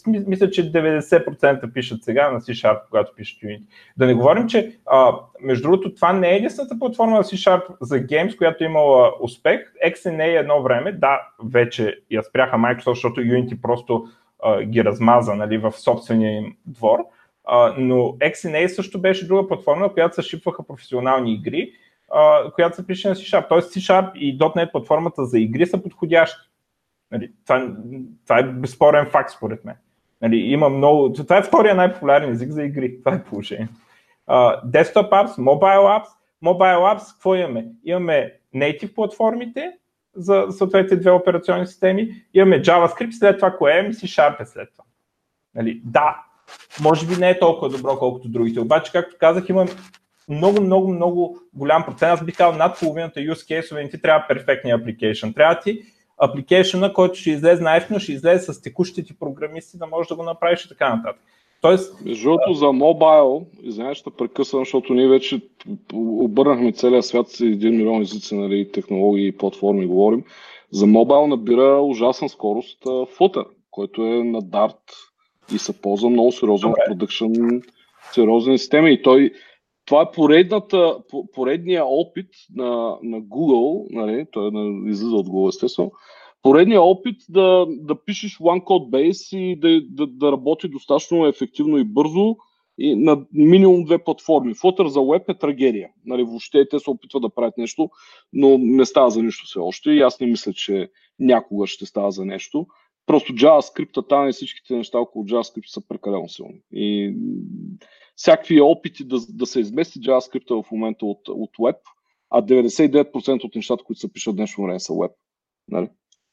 мисля, 0.07 0.49
че 0.49 0.71
90% 0.71 1.73
пишат 1.73 2.03
сега 2.03 2.31
на 2.31 2.41
C-Sharp, 2.41 2.79
когато 2.89 3.15
пишат 3.15 3.41
Unity. 3.41 3.63
Да 3.97 4.05
не 4.05 4.13
говорим, 4.13 4.47
че 4.47 4.77
а, 4.85 5.15
между 5.41 5.63
другото 5.63 5.95
това 5.95 6.13
не 6.13 6.29
е 6.29 6.35
единствената 6.35 6.79
платформа 6.79 7.17
на 7.17 7.23
C-Sharp 7.23 7.63
за 7.81 7.95
Games, 7.95 8.37
която 8.37 8.63
е 8.63 8.67
имала 8.67 9.13
успех. 9.21 9.61
XNA 9.87 10.39
едно 10.39 10.61
време, 10.61 10.91
да, 10.91 11.21
вече 11.43 11.99
я 12.11 12.23
спряха 12.23 12.57
Microsoft, 12.57 12.93
защото 12.93 13.21
Unity 13.21 13.61
просто 13.61 14.05
а, 14.43 14.63
ги 14.63 14.83
размаза 14.83 15.35
нали, 15.35 15.57
в 15.57 15.71
собствения 15.71 16.37
им 16.37 16.55
двор. 16.65 16.99
Но 17.77 17.95
XNA 17.95 18.67
също 18.67 19.01
беше 19.01 19.27
друга 19.27 19.47
платформа, 19.47 19.81
на 19.81 19.93
която 19.93 20.15
се 20.15 20.21
шипваха 20.21 20.67
професионални 20.67 21.33
игри, 21.33 21.71
която 22.55 22.75
се 22.75 22.87
пише 22.87 23.09
на 23.09 23.15
C-Sharp. 23.15 23.49
Тоест 23.49 23.73
C-Sharp 23.73 24.15
и 24.15 24.37
.NET 24.37 24.71
платформата 24.71 25.25
за 25.25 25.39
игри 25.39 25.65
са 25.65 25.83
подходящи. 25.83 26.49
Нали, 27.11 27.31
това, 27.45 27.75
това 28.23 28.39
е 28.39 28.43
безспорен 28.43 29.05
факт 29.05 29.31
според 29.31 29.65
мен. 29.65 29.75
Нали, 30.21 30.37
има 30.37 30.69
много... 30.69 31.13
Това 31.13 31.37
е 31.37 31.43
втория 31.43 31.75
най-популярен 31.75 32.31
език 32.31 32.51
за 32.51 32.63
игри. 32.63 32.99
Това 32.99 33.15
е 33.15 33.23
положение. 33.23 33.69
Uh, 34.29 34.65
desktop 34.65 35.09
apps, 35.09 35.37
mobile 35.37 35.99
apps. 35.99 36.07
Mobile 36.43 36.95
apps, 36.95 37.13
какво 37.13 37.35
имаме? 37.35 37.67
Имаме 37.83 38.33
native 38.55 38.95
платформите 38.95 39.71
за 40.15 40.47
съответните 40.49 40.95
две 40.95 41.11
операционни 41.11 41.67
системи, 41.67 42.25
имаме 42.33 42.61
JavaScript, 42.61 43.11
след 43.11 43.37
това 43.37 43.57
кое 43.57 43.71
е, 43.71 43.89
C 43.89 44.03
Sharp 44.03 44.41
е 44.41 44.45
след 44.45 44.71
това. 44.71 44.83
Нали, 45.55 45.81
да, 45.85 46.23
може 46.81 47.07
би 47.07 47.15
не 47.15 47.29
е 47.29 47.39
толкова 47.39 47.69
добро, 47.69 47.97
колкото 47.97 48.29
другите, 48.29 48.59
обаче, 48.59 48.91
както 48.91 49.15
казах, 49.19 49.49
има 49.49 49.65
много, 50.29 50.61
много, 50.61 50.93
много 50.93 51.39
голям 51.53 51.83
процент. 51.85 52.11
Аз 52.11 52.25
бих 52.25 52.37
казал 52.37 52.57
над 52.57 52.79
половината 52.79 53.19
use 53.19 53.61
case 53.61 53.91
ти 53.91 54.01
трябва 54.01 54.27
перфектния 54.27 54.79
application. 54.79 55.35
Трябва 55.35 55.59
ти 55.59 55.81
апликейшена, 56.17 56.93
който 56.93 57.15
ще 57.15 57.31
излезе 57.31 57.63
най 57.63 57.99
ще 57.99 58.13
излезе 58.13 58.53
с 58.53 58.61
текущите 58.61 59.03
ти 59.03 59.19
програмисти, 59.19 59.77
да 59.77 59.87
можеш 59.87 60.07
да 60.07 60.15
го 60.15 60.23
направиш 60.23 60.65
и 60.65 60.69
така 60.69 60.95
нататък. 60.95 61.21
Тоест... 61.61 62.05
Между 62.05 62.23
другото 62.23 62.53
за 62.53 62.71
мобайл, 62.71 63.45
извинявай, 63.63 63.95
ще 63.95 64.09
прекъсвам, 64.09 64.61
защото 64.61 64.93
ние 64.93 65.07
вече 65.07 65.41
обърнахме 65.93 66.71
целия 66.71 67.03
свят 67.03 67.29
с 67.29 67.39
един 67.39 67.77
милион 67.77 68.01
езици, 68.01 68.35
нали, 68.35 68.71
технологии 68.71 69.27
и 69.27 69.37
платформи 69.37 69.85
говорим. 69.85 70.23
За 70.71 70.87
мобайл 70.87 71.27
набира 71.27 71.81
ужасна 71.81 72.29
скорост 72.29 72.83
Flutter, 72.83 73.45
който 73.71 74.01
е 74.01 74.23
на 74.23 74.41
Dart 74.41 74.91
и 75.53 75.57
се 75.57 75.81
ползва 75.81 76.09
много 76.09 76.31
сериозно 76.31 76.69
в 76.71 76.75
продъкшн, 76.87 77.25
сериозни 78.13 78.57
системи. 78.57 78.93
И 78.93 79.01
той, 79.01 79.31
това 79.85 80.01
е 80.01 80.11
поредната, 80.11 80.97
поредния 81.33 81.85
опит 81.85 82.29
на, 82.55 82.97
на 83.03 83.21
Google, 83.21 83.87
нали, 83.89 84.25
той 84.31 84.47
е 84.47 84.89
излиза 84.89 85.15
от 85.15 85.27
Google 85.27 85.49
естествено, 85.49 85.91
поредния 86.41 86.81
опит 86.81 87.21
да, 87.29 87.65
да 87.69 88.05
пишеш 88.05 88.37
one 88.37 88.63
code 88.63 88.89
base 88.89 89.37
и 89.37 89.59
да, 89.59 89.81
да, 89.89 90.07
да 90.07 90.31
работи 90.31 90.67
достатъчно 90.67 91.25
ефективно 91.25 91.77
и 91.77 91.83
бързо 91.83 92.35
и 92.77 92.95
на 92.95 93.25
минимум 93.33 93.83
две 93.83 93.97
платформи. 93.97 94.55
Flutter 94.55 94.85
за 94.87 94.99
web 94.99 95.29
е 95.29 95.37
трагедия. 95.37 95.89
Нали, 96.05 96.23
въобще 96.23 96.69
те 96.69 96.79
се 96.79 96.89
опитват 96.89 97.21
да 97.21 97.29
правят 97.29 97.57
нещо, 97.57 97.89
но 98.33 98.57
не 98.57 98.85
става 98.85 99.09
за 99.09 99.23
нищо 99.23 99.45
все 99.45 99.59
още 99.59 99.91
и 99.91 100.01
аз 100.01 100.19
не 100.19 100.27
мисля, 100.27 100.53
че 100.53 100.89
някога 101.19 101.67
ще 101.67 101.85
става 101.85 102.11
за 102.11 102.25
нещо. 102.25 102.67
Просто 103.05 103.33
JavaScript, 103.33 104.09
там 104.09 104.29
и 104.29 104.31
всичките 104.31 104.75
неща 104.75 104.99
около 104.99 105.25
JavaScript 105.25 105.67
са 105.67 105.87
прекалено 105.87 106.29
силни. 106.29 106.61
И 106.71 107.15
всякакви 108.15 108.61
опити 108.61 109.03
да, 109.03 109.17
да 109.29 109.45
се 109.45 109.59
измести 109.59 109.99
JavaScript 109.99 110.63
в 110.63 110.71
момента 110.71 111.05
от, 111.05 111.29
от 111.29 111.57
Web, 111.57 111.77
а 112.29 112.41
99% 112.41 113.43
от 113.43 113.55
нещата, 113.55 113.83
които 113.83 113.99
се 113.99 114.13
пишат 114.13 114.35
днешно 114.35 114.63
време 114.63 114.79
са 114.79 114.93
Web. 114.93 115.11
Нали? 115.67 115.89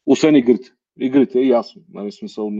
Освен 0.07 0.37
игрите. 0.37 0.71
Игрите 1.01 1.41
е 1.41 1.47
ясно. 1.47 1.83
Нали? 1.93 2.13
Смисъл 2.13 2.51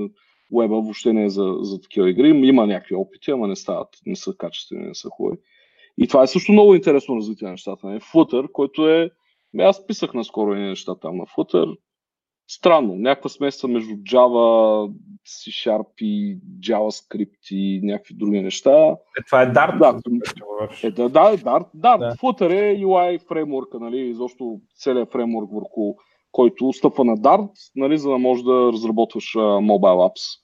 Web 0.53 0.69
въобще 0.69 1.13
не 1.13 1.25
е 1.25 1.31
за, 1.31 1.55
за 1.61 1.81
такива 1.81 2.11
игри. 2.11 2.29
Има 2.29 2.67
някакви 2.67 2.95
опити, 2.95 3.31
ама 3.31 3.49
не 3.49 3.57
стават, 3.57 3.89
не 4.07 4.17
са 4.17 4.35
качествени, 4.39 4.87
не 4.87 4.95
са 4.95 5.09
хубави. 5.09 5.37
И 5.99 6.09
това 6.09 6.23
е 6.23 6.27
също 6.27 6.53
много 6.53 6.75
интересно 6.75 7.17
развитие 7.17 7.45
на 7.47 7.51
нещата. 7.53 7.87
Нали? 7.87 8.01
Flutter, 8.01 8.53
който 8.53 8.89
е... 8.89 9.11
Аз 9.59 9.87
писах 9.87 10.15
наскоро 10.15 10.55
и 10.55 10.61
неща 10.61 10.95
там 10.95 11.17
на 11.17 11.25
Flutter 11.27 11.77
странно. 12.49 12.95
Някаква 12.95 13.31
смеса 13.31 13.69
между 13.69 13.95
Java, 13.95 14.91
C-Sharp 15.27 16.01
и 16.01 16.39
JavaScript 16.61 17.51
и 17.51 17.81
някакви 17.83 18.15
други 18.15 18.41
неща. 18.41 18.89
Е, 19.19 19.23
това 19.27 19.43
е 19.43 19.47
Dart. 19.53 19.79
Да, 19.79 20.01
е, 20.83 20.91
да, 20.91 21.09
да, 21.09 21.21
е 21.21 21.37
Dart. 21.37 21.67
Dart. 21.75 21.99
Да. 21.99 22.15
Flutter 22.23 22.73
е 22.73 22.85
UI 22.85 23.29
фреймворка, 23.29 23.79
нали, 23.81 23.99
изобщо 23.99 24.61
целият 24.75 25.13
фреймворк 25.13 25.51
върху 25.53 25.95
който 26.33 26.73
стъпва 26.73 27.05
на 27.05 27.17
Dart, 27.17 27.51
нали, 27.77 27.99
за 27.99 28.11
да 28.11 28.19
можеш 28.19 28.45
да 28.45 28.71
разработваш 28.73 29.35
mobile 29.35 30.11
apps 30.11 30.41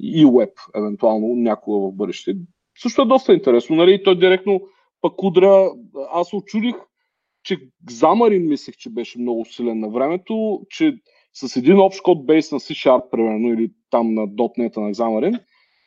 и 0.00 0.26
web, 0.26 0.52
евентуално 0.76 1.34
някога 1.36 1.88
в 1.88 1.92
бъдеще. 1.92 2.36
Също 2.78 3.02
е 3.02 3.06
доста 3.06 3.34
интересно, 3.34 3.76
нали, 3.76 4.02
той 4.02 4.18
директно 4.18 4.60
пък 5.00 5.22
удра, 5.22 5.70
аз 6.12 6.32
очудих, 6.32 6.74
че 7.42 7.58
Xamarin 7.90 8.48
мислех, 8.48 8.76
че 8.76 8.90
беше 8.90 9.18
много 9.18 9.44
силен 9.44 9.80
на 9.80 9.88
времето, 9.88 10.60
че 10.70 10.98
с 11.34 11.56
един 11.56 11.80
общ 11.80 12.02
код 12.02 12.26
бейс 12.26 12.52
на 12.52 12.60
C-Sharp, 12.60 13.10
примерно, 13.10 13.48
или 13.48 13.70
там 13.90 14.14
на 14.14 14.28
.NET 14.28 14.76
на 14.76 14.94
Xamarin, 14.94 15.40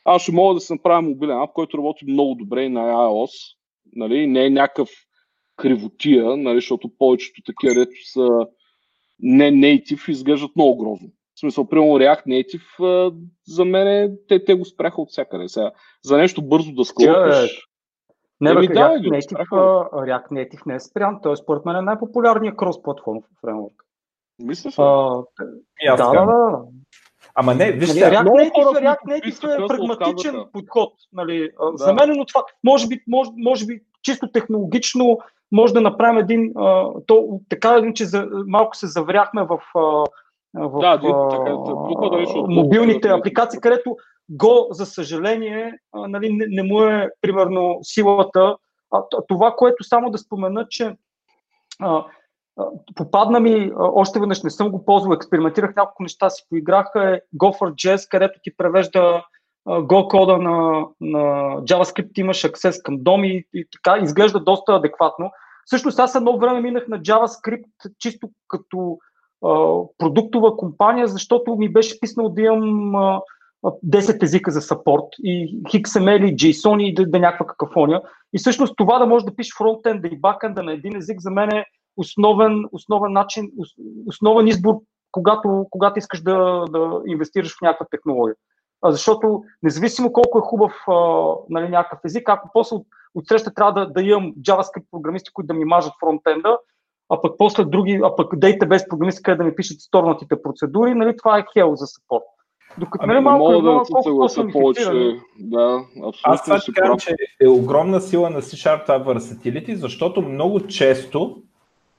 аз 0.04 0.22
ще 0.22 0.32
мога 0.32 0.54
да 0.54 0.60
се 0.60 0.74
направя 0.74 1.02
мобилен 1.02 1.42
ап, 1.42 1.52
който 1.52 1.78
работи 1.78 2.04
много 2.08 2.34
добре 2.34 2.62
и 2.62 2.68
на 2.68 2.80
iOS, 2.80 3.56
нали, 3.96 4.26
не 4.26 4.46
е 4.46 4.50
някакъв 4.50 4.88
кривотия, 5.56 6.36
нали, 6.36 6.56
защото 6.56 6.90
повечето 6.98 7.42
такива 7.42 7.74
рето 7.74 7.96
са 8.12 8.46
не 9.20 9.52
native 9.52 10.10
изглеждат 10.10 10.56
много 10.56 10.84
грозно. 10.84 11.08
В 11.34 11.40
смисъл, 11.40 11.68
примерно 11.68 11.98
React 11.98 12.26
Native, 12.26 13.14
за 13.46 13.64
мен 13.64 14.16
те, 14.28 14.44
те 14.44 14.54
го 14.54 14.64
спряха 14.64 15.02
от 15.02 15.10
всякъде. 15.10 15.48
Сега, 15.48 15.72
за 16.04 16.16
нещо 16.16 16.42
бързо 16.42 16.72
да 16.72 16.84
склопиш. 16.84 17.68
Не, 18.40 18.54
бе, 18.54 18.60
React, 18.60 19.08
Native, 19.08 19.48
React 19.92 20.30
Native 20.30 20.66
не 20.66 20.74
е 20.74 20.80
спрян, 20.80 21.18
той 21.22 21.32
е 21.32 21.36
според 21.36 21.64
мен 21.64 21.76
е 21.76 21.82
най-популярният 21.82 22.56
крос-платформ 22.56 23.22
фреймворк. 23.40 23.87
Мислиш 24.38 24.78
ли? 24.78 24.82
Да, 25.86 25.96
да, 25.96 26.26
да. 26.26 26.60
Ама 27.34 27.54
не, 27.54 27.72
вижте, 27.72 28.00
React 28.00 28.24
Native, 28.24 28.54
React 28.54 29.04
Native 29.06 29.64
е 29.64 29.66
прагматичен 29.66 30.44
подход. 30.52 30.92
Нали, 31.12 31.50
да. 31.60 31.76
За 31.76 31.94
мен, 31.94 32.12
но 32.16 32.24
това, 32.24 32.44
може 32.64 32.88
би, 32.88 33.00
може, 33.08 33.30
може 33.36 33.66
би 33.66 33.80
чисто 34.02 34.32
технологично, 34.32 35.18
може 35.52 35.74
да 35.74 35.80
направим 35.80 36.18
един, 36.18 36.52
а, 36.56 36.86
то, 37.06 37.40
така 37.48 37.74
един, 37.74 37.94
че 37.94 38.04
за, 38.04 38.28
малко 38.46 38.76
се 38.76 38.86
завряхме 38.86 39.42
в, 39.42 39.58
а, 39.74 39.80
в 40.54 40.80
да, 40.80 41.00
а, 41.04 41.28
така, 41.28 41.50
да, 41.50 42.32
да, 42.32 42.42
мобилните 42.48 43.08
апликации, 43.08 43.60
където 43.60 43.96
Go, 44.32 44.72
за 44.72 44.86
съжаление, 44.86 45.78
а, 45.92 46.08
нали, 46.08 46.32
не, 46.32 46.46
не 46.48 46.62
му 46.62 46.82
е, 46.82 47.10
примерно, 47.20 47.78
силата. 47.82 48.56
А, 48.90 49.02
това, 49.28 49.54
което 49.56 49.84
само 49.84 50.10
да 50.10 50.18
спомена, 50.18 50.66
че 50.68 50.96
а, 51.80 52.04
Попадна 52.94 53.40
ми, 53.40 53.72
още 53.78 54.20
веднъж 54.20 54.42
не 54.42 54.50
съм 54.50 54.70
го 54.70 54.84
ползвал, 54.84 55.14
експериментирах 55.14 55.76
няколко 55.76 56.02
неща, 56.02 56.30
си 56.30 56.46
поиграха 56.50 57.14
е 57.14 57.20
Go4JS, 57.36 58.10
където 58.10 58.40
ти 58.42 58.56
превежда 58.56 59.24
Go 59.68 60.08
кода 60.08 60.38
на, 60.38 60.86
на 61.00 61.18
JavaScript, 61.60 62.18
имаш 62.18 62.44
аксес 62.44 62.82
към 62.82 62.96
дом 63.00 63.24
и, 63.24 63.44
и 63.54 63.64
така, 63.72 63.98
изглежда 64.02 64.40
доста 64.40 64.74
адекватно. 64.74 65.30
Също 65.66 65.90
аз 65.98 66.14
едно 66.14 66.38
време 66.38 66.60
минах 66.60 66.88
на 66.88 67.00
JavaScript 67.00 67.64
чисто 67.98 68.30
като 68.48 68.98
а, 69.44 69.82
продуктова 69.98 70.56
компания, 70.56 71.06
защото 71.06 71.56
ми 71.56 71.72
беше 71.72 72.00
писнал 72.00 72.28
да 72.28 72.42
имам 72.42 72.94
а, 72.96 73.20
10 73.62 74.22
езика 74.22 74.50
за 74.50 74.60
саппорт 74.60 75.04
и 75.22 75.62
XML 75.62 76.24
и 76.24 76.36
JSON 76.36 76.82
и 76.82 76.94
да, 76.94 77.06
да 77.06 77.18
някаква 77.18 77.46
какафония. 77.46 78.02
И 78.32 78.38
всъщност 78.38 78.74
това 78.76 78.98
да 78.98 79.06
може 79.06 79.24
да 79.24 79.34
пишеш 79.34 79.56
фронтенда 79.56 80.08
и 80.08 80.20
бакенда 80.20 80.62
на 80.62 80.72
един 80.72 80.96
език 80.96 81.20
за 81.20 81.30
мен 81.30 81.50
е 81.50 81.64
основен, 81.98 82.64
основен 82.72 83.12
начин, 83.12 83.50
основен 84.06 84.46
избор, 84.46 84.74
когато, 85.12 85.66
когато 85.70 85.98
искаш 85.98 86.22
да, 86.22 86.64
да 86.70 87.02
инвестираш 87.06 87.56
в 87.58 87.60
някаква 87.62 87.86
технология. 87.90 88.34
А 88.82 88.92
защото 88.92 89.42
независимо 89.62 90.12
колко 90.12 90.38
е 90.38 90.42
хубав 90.44 90.72
а, 90.88 90.94
нали, 91.48 91.68
някакъв 91.68 91.98
език, 92.04 92.28
ако 92.28 92.50
после 92.52 92.76
от, 92.76 92.86
от 93.14 93.26
среща 93.26 93.54
трябва 93.54 93.72
да, 93.72 93.92
да 93.92 94.02
имам 94.02 94.32
JavaScript 94.34 94.84
програмисти, 94.90 95.32
които 95.32 95.46
да 95.46 95.54
ми 95.54 95.64
мажат 95.64 95.92
фронтенда, 96.00 96.58
а 97.08 97.20
пък 97.20 97.34
после 97.38 97.64
други, 97.64 98.00
а 98.04 98.16
пък 98.16 98.32
database 98.32 98.88
програмисти, 98.88 99.22
където 99.22 99.38
да 99.38 99.44
ми 99.44 99.54
пишат 99.54 99.80
сторнатите 99.80 100.42
процедури, 100.42 100.94
нали, 100.94 101.16
това 101.16 101.38
е 101.38 101.44
хел 101.52 101.76
за 101.76 101.86
support. 101.86 102.22
Докато 102.78 103.04
ами, 103.04 103.12
нали, 103.12 103.24
малко 103.24 103.52
мога 103.52 103.72
да 103.72 103.82
колко 104.02 104.28
се 104.28 104.48
повече. 104.52 105.20
Да, 105.38 105.84
абсолютно 105.96 106.20
Аз 106.24 106.44
това 106.44 106.58
ще 106.58 106.72
кажа, 106.72 106.96
че 106.98 107.14
е 107.40 107.48
огромна 107.48 108.00
сила 108.00 108.30
на 108.30 108.42
C-Sharp 108.42 108.82
това 108.82 109.14
versatility, 109.14 109.74
защото 109.74 110.22
много 110.22 110.66
често 110.66 111.42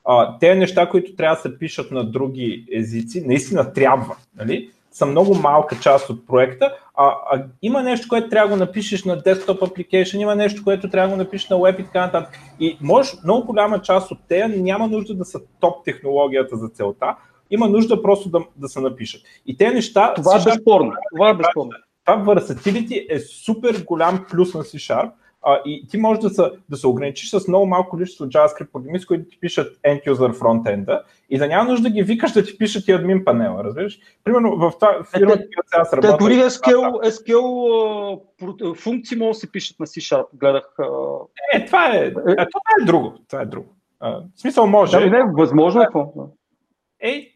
а, 0.05 0.37
те 0.39 0.55
неща, 0.55 0.89
които 0.89 1.15
трябва 1.15 1.35
да 1.35 1.41
се 1.41 1.59
пишат 1.59 1.91
на 1.91 2.03
други 2.03 2.65
езици, 2.71 3.23
наистина 3.27 3.73
трябва, 3.73 4.15
нали? 4.37 4.71
са 4.91 5.05
много 5.05 5.35
малка 5.35 5.79
част 5.81 6.09
от 6.09 6.27
проекта, 6.27 6.75
а, 6.95 7.15
а 7.31 7.43
има 7.61 7.83
нещо, 7.83 8.07
което 8.09 8.29
трябва 8.29 8.49
да 8.49 8.55
го 8.55 8.59
напишеш 8.59 9.03
на 9.03 9.21
desktop 9.21 9.59
application, 9.59 10.17
има 10.17 10.35
нещо, 10.35 10.63
което 10.63 10.89
трябва 10.89 11.09
да 11.09 11.15
го 11.15 11.23
напишеш 11.23 11.49
на 11.49 11.55
web 11.55 11.81
и 11.81 11.85
така 11.85 12.01
нататък. 12.01 12.39
И 12.59 12.77
може 12.81 13.11
много 13.23 13.45
голяма 13.45 13.81
част 13.81 14.11
от 14.11 14.17
тея 14.27 14.49
няма 14.49 14.87
нужда 14.87 15.13
да 15.13 15.25
са 15.25 15.39
топ 15.59 15.85
технологията 15.85 16.57
за 16.57 16.67
целта, 16.67 17.15
има 17.51 17.69
нужда 17.69 18.01
просто 18.01 18.29
да, 18.29 18.39
да 18.55 18.67
се 18.67 18.79
напишат. 18.79 19.21
И 19.45 19.57
те 19.57 19.71
неща... 19.71 20.13
Това 20.13 20.35
е 20.35 20.43
безспорно. 20.43 20.91
Това 21.15 21.29
е 21.29 21.33
безспорно. 21.33 21.71
Това 22.05 22.35
versatility 22.35 23.05
е 23.09 23.19
супер 23.19 23.83
голям 23.87 24.25
плюс 24.29 24.53
на 24.53 24.63
C-Sharp, 24.63 25.11
а, 25.41 25.61
и 25.65 25.87
ти 25.87 25.97
можеш 25.97 26.21
да 26.21 26.29
се, 26.29 26.43
да 26.69 26.77
се 26.77 26.87
ограничиш 26.87 27.29
с 27.29 27.47
много 27.47 27.65
малко 27.65 27.89
количество 27.89 28.25
JavaScript 28.25 28.71
програми, 28.71 28.99
с 28.99 29.05
които 29.05 29.29
ти 29.29 29.39
пишат 29.39 29.77
end-user 29.77 30.33
фронтенда 30.33 31.03
и 31.29 31.37
да 31.37 31.47
няма 31.47 31.69
нужда 31.69 31.83
да 31.83 31.89
ги 31.89 32.03
викаш 32.03 32.31
да 32.31 32.43
ти 32.43 32.57
пишат 32.57 32.87
и 32.87 32.91
админ 32.91 33.25
панела, 33.25 33.63
разбираш? 33.63 33.99
Примерно 34.23 34.55
в 34.55 34.71
това 34.79 35.03
фирма, 35.03 35.33
която 35.33 35.49
сега 35.65 35.85
се 35.85 35.97
работи... 35.97 36.23
Дори 36.23 36.33
SQL, 36.33 37.09
SQL 37.09 38.75
функции 38.75 39.17
могат 39.17 39.33
да 39.33 39.39
се 39.39 39.51
пишат 39.51 39.79
на 39.79 39.85
C-Sharp, 39.87 40.25
гледах. 40.33 40.75
Е, 41.53 41.65
това 41.65 41.95
е, 41.95 42.05
е, 42.05 42.11
това 42.11 42.61
е 42.81 42.85
друго. 42.85 43.13
Това 43.29 43.41
е 43.41 43.45
друго. 43.45 43.75
А, 43.99 44.11
в 44.11 44.41
смисъл 44.41 44.67
може. 44.67 44.99
Да, 44.99 45.09
не, 45.09 45.23
възможно 45.37 45.81
е. 45.81 45.87
Ей, 46.99 47.31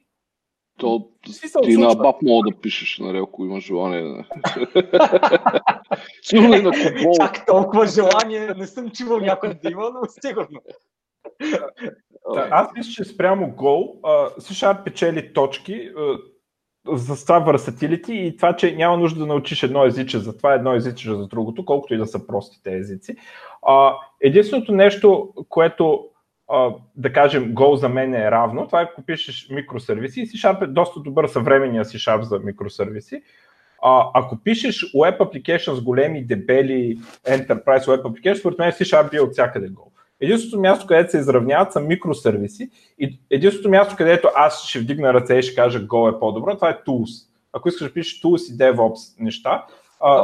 то 0.78 1.10
Смисъл, 1.28 1.62
ти 1.62 1.78
на 1.78 1.96
баб 1.96 2.16
мога 2.22 2.50
да 2.52 2.62
пишеш, 2.62 3.00
нали, 3.00 3.18
ако 3.18 3.46
имаш 3.46 3.64
желание. 3.64 4.04
Сигурно 6.22 6.56
и 6.56 6.62
на 6.62 6.72
кубол. 6.72 7.14
Чак 7.16 7.46
толкова 7.46 7.88
желание 7.88 8.54
не 8.58 8.68
съм 8.68 8.90
чувал 8.90 9.20
някой 9.20 9.54
да 9.54 9.72
има, 9.72 9.90
но 9.90 10.02
сигурно. 10.26 10.62
Да, 12.34 12.48
аз 12.52 12.68
мисля, 12.78 12.92
че 12.92 13.04
спрямо 13.04 13.56
гол, 13.56 14.00
C-Sharp 14.04 14.84
печели 14.84 15.34
точки 15.34 15.92
за 16.88 17.26
това 17.26 17.46
versatility 17.46 18.12
и 18.12 18.38
това, 18.38 18.56
че 18.56 18.76
няма 18.76 18.98
нужда 18.98 19.20
да 19.20 19.26
научиш 19.26 19.64
едно 19.64 19.86
езиче 19.86 20.20
за 20.20 20.38
това, 20.38 20.54
едно 20.54 20.74
езиче 20.74 21.10
за 21.10 21.28
другото, 21.28 21.66
колкото 21.66 21.94
и 21.94 21.98
да 21.98 22.08
са 22.08 22.28
простите 22.28 22.76
езици. 22.76 23.16
единственото 24.22 24.72
нещо, 24.72 25.34
което 25.50 26.10
да 26.96 27.14
кажем, 27.14 27.54
Go 27.54 27.76
за 27.76 27.90
мен 27.90 28.14
е 28.14 28.32
равно, 28.32 28.66
това 28.66 28.82
е 28.82 28.84
ако 28.84 29.02
пишеш 29.02 29.48
микросервиси 29.50 30.22
и 30.22 30.28
C-Sharp 30.28 30.64
е 30.64 30.68
доста 30.68 31.00
добър 31.00 31.28
съвременния 31.28 31.86
C-Sharp 31.86 32.22
за 32.22 32.40
микросервиси. 32.40 33.24
А, 33.82 34.10
ако 34.14 34.38
пишеш 34.44 34.94
Web 34.94 35.18
Application 35.18 35.74
с 35.74 35.82
големи, 35.82 36.26
дебели 36.26 37.00
Enterprise 37.28 37.86
Web 37.86 38.02
Application, 38.02 38.40
според 38.40 38.60
мен 38.60 38.72
C-Sharp 38.72 39.12
бие 39.12 39.22
от 39.22 39.32
всякъде 39.32 39.70
Go. 39.70 39.84
Единственото 40.22 40.62
място, 40.62 40.88
където 40.88 41.12
се 41.12 41.18
изравняват 41.18 41.74
са 41.74 41.80
микросервиси 41.80 42.70
и 43.00 43.20
единственото 43.30 43.70
място, 43.70 43.96
където 43.98 44.30
аз 44.36 44.64
ще 44.64 44.80
вдигна 44.80 45.14
ръце 45.14 45.36
и 45.36 45.44
ще 45.44 45.56
кажа 45.56 45.80
Go 45.80 46.16
е 46.16 46.20
по-добро, 46.20 46.56
това 46.56 46.70
е 46.70 46.84
Tools. 46.88 47.28
Ако 47.54 47.70
искаш 47.70 47.88
да 47.88 47.94
пишеш 47.94 48.22
Tools 48.22 48.54
и 48.54 48.58
DevOps 48.58 49.16
неща, 49.20 49.66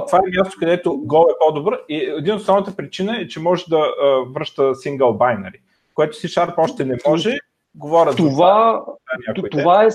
това 0.08 0.18
е 0.18 0.38
място, 0.38 0.58
където 0.60 0.90
Go 0.90 1.32
е 1.32 1.36
по-добър 1.40 1.80
и 1.90 1.96
един 1.96 2.34
от 2.34 2.40
основната 2.40 2.76
причина 2.76 3.18
е, 3.18 3.28
че 3.28 3.40
може 3.40 3.66
да 3.70 3.86
връща 4.34 4.62
single 4.62 5.18
binary 5.18 5.60
което 6.00 6.18
си 6.18 6.28
Sharp 6.28 6.54
още 6.58 6.86
не 6.86 6.98
може. 7.08 7.38
Говоря 7.76 8.16
това, 8.16 8.86
за 9.28 9.34
това. 9.36 9.52
Това 9.52 9.84
е 9.84 9.90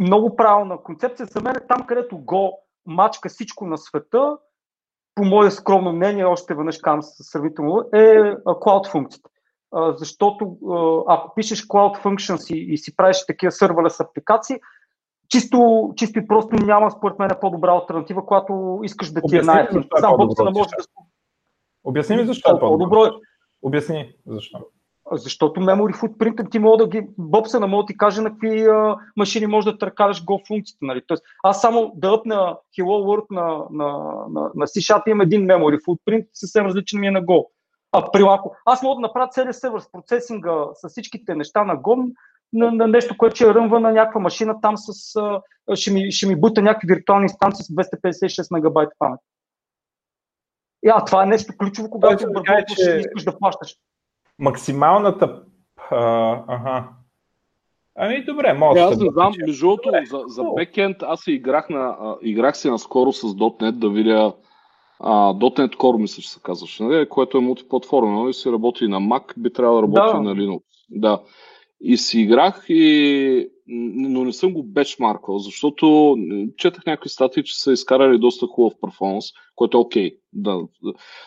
много 0.00 0.36
правилна 0.36 0.82
концепция. 0.82 1.26
За 1.26 1.40
мен 1.40 1.56
е 1.56 1.66
там, 1.68 1.86
където 1.86 2.18
го 2.18 2.58
мачка 2.86 3.28
всичко 3.28 3.66
на 3.66 3.78
света, 3.78 4.36
по 5.14 5.24
мое 5.24 5.50
скромно 5.50 5.92
мнение, 5.92 6.24
още 6.24 6.54
веднъж 6.54 6.78
казвам 6.78 7.02
сравнително, 7.02 7.84
е 7.92 8.18
Cloud 8.44 8.90
функциите. 8.90 9.30
Защото 9.96 10.56
ако 11.08 11.34
пишеш 11.34 11.66
Cloud 11.66 12.02
Functions 12.02 12.54
и, 12.54 12.72
и 12.72 12.78
си 12.78 12.96
правиш 12.96 13.26
такива 13.26 13.52
с 13.52 14.00
апликации, 14.00 14.56
чисто, 15.28 15.90
чисто 15.96 16.18
и 16.18 16.26
просто 16.26 16.56
няма 16.56 16.90
според 16.90 17.18
мен 17.18 17.30
по-добра 17.40 17.72
альтернатива, 17.72 18.26
която 18.26 18.80
искаш 18.82 19.10
да 19.10 19.20
ти 19.22 19.36
е 19.36 19.42
най 19.42 19.68
Сам 20.00 20.16
не 20.18 20.50
може 20.50 20.68
да... 20.68 20.84
Обясни 21.84 22.16
ми 22.16 22.26
защо 22.26 22.56
е 22.56 22.60
по-добро. 22.60 23.10
Обясни 23.66 24.12
защо. 24.26 24.58
Защото 25.12 25.60
memory 25.60 25.94
footprint 25.94 26.50
ти 26.50 26.58
мога 26.58 26.76
да 26.76 26.88
ги, 26.88 27.08
Бобса 27.18 27.60
не 27.60 27.66
мога 27.66 27.82
да 27.82 27.86
ти 27.86 27.96
каже 27.96 28.20
на 28.20 28.30
какви 28.30 28.66
а, 28.66 28.96
машини 29.16 29.46
може 29.46 29.72
да 29.72 29.78
търкаваш 29.78 30.24
Go 30.24 30.46
функциите. 30.48 30.78
Нали? 30.82 31.02
Тоест, 31.06 31.22
аз 31.42 31.60
само 31.60 31.92
даъпна 31.96 32.56
Hello 32.78 32.84
World 32.84 33.26
на, 33.30 33.64
на, 33.70 33.86
на, 34.30 34.50
на 34.54 34.66
C-Sharp 34.66 35.02
имам 35.08 35.20
един 35.20 35.46
memory 35.46 35.80
footprint, 35.84 36.26
съвсем 36.34 36.66
различен 36.66 37.00
ми 37.00 37.06
е 37.06 37.10
на 37.10 37.22
Go. 37.22 37.46
А 37.92 38.10
при 38.12 38.22
ако 38.22 38.56
аз 38.64 38.82
мога 38.82 38.94
да 38.94 39.00
направя 39.00 39.28
целият 39.28 39.56
сервер 39.56 39.80
с 39.80 39.92
процесинга, 39.92 40.64
с 40.74 40.88
всичките 40.88 41.34
неща 41.34 41.64
на 41.64 41.76
Go, 41.76 42.12
на, 42.52 42.72
на 42.72 42.86
нещо, 42.86 43.16
което 43.16 43.36
ще 43.36 43.54
ръмва 43.54 43.80
на 43.80 43.92
някаква 43.92 44.20
машина 44.20 44.60
там 44.60 44.76
с, 44.76 45.16
а, 45.16 45.76
ще, 45.76 45.92
ми, 45.92 46.12
ще 46.12 46.26
ми 46.26 46.40
бута 46.40 46.62
някакви 46.62 46.94
виртуални 46.94 47.24
инстанции 47.24 47.64
с 47.64 47.68
256 47.68 48.54
мегабайта 48.54 48.92
памет. 48.98 49.20
И, 50.86 50.88
а, 50.88 51.04
това 51.04 51.22
е 51.22 51.26
нещо 51.26 51.52
ключово, 51.58 51.90
когато 51.90 52.24
да 52.24 52.30
обработваш 52.30 52.84
че... 52.84 52.96
искаш 52.98 53.24
да 53.24 53.38
плащаш. 53.38 53.74
Максималната... 54.38 55.42
А, 55.90 56.42
ага. 56.48 56.88
Ами 57.98 58.24
добре, 58.24 58.52
може 58.52 58.80
Аз 58.80 58.98
не 58.98 59.10
знам, 59.12 59.32
между 59.46 59.66
другото, 59.66 59.90
за, 60.10 60.22
за 60.26 60.44
бекенд 60.56 60.96
аз 61.02 61.20
се 61.20 61.32
играх, 61.32 61.68
на, 61.70 61.96
а, 62.00 62.16
играх 62.22 62.56
се 62.56 62.70
наскоро 62.70 63.12
с 63.12 63.22
.NET 63.22 63.70
да 63.70 63.90
видя 63.90 64.32
а, 65.00 65.32
.NET 65.32 65.76
Core, 65.76 66.00
мисля, 66.00 66.22
че 66.22 66.30
се 66.30 66.40
казваше, 66.42 66.82
нали? 66.82 67.08
което 67.08 67.38
е 67.38 67.40
мултиплатформа, 67.40 68.22
нали? 68.22 68.34
си 68.34 68.52
работи 68.52 68.84
и 68.84 68.88
на 68.88 69.00
Mac, 69.00 69.32
би 69.36 69.52
трябвало 69.52 69.80
да 69.80 69.82
работи 69.82 70.16
да. 70.16 70.22
на 70.22 70.34
Linux. 70.34 70.62
Да. 70.90 71.22
И 71.80 71.96
си 71.96 72.20
играх, 72.20 72.64
и... 72.68 73.48
но 73.68 74.24
не 74.24 74.32
съм 74.32 74.52
го 74.52 74.62
бечмарквал, 74.62 75.38
защото 75.38 76.16
четах 76.56 76.86
някакви 76.86 77.08
статии, 77.08 77.44
че 77.44 77.58
са 77.58 77.72
изкарали 77.72 78.18
доста 78.18 78.46
хубав 78.46 78.72
перформанс, 78.80 79.24
което 79.54 79.76
е 79.76 79.80
окей. 79.80 80.10
Okay, 80.10 80.18
да. 80.32 80.60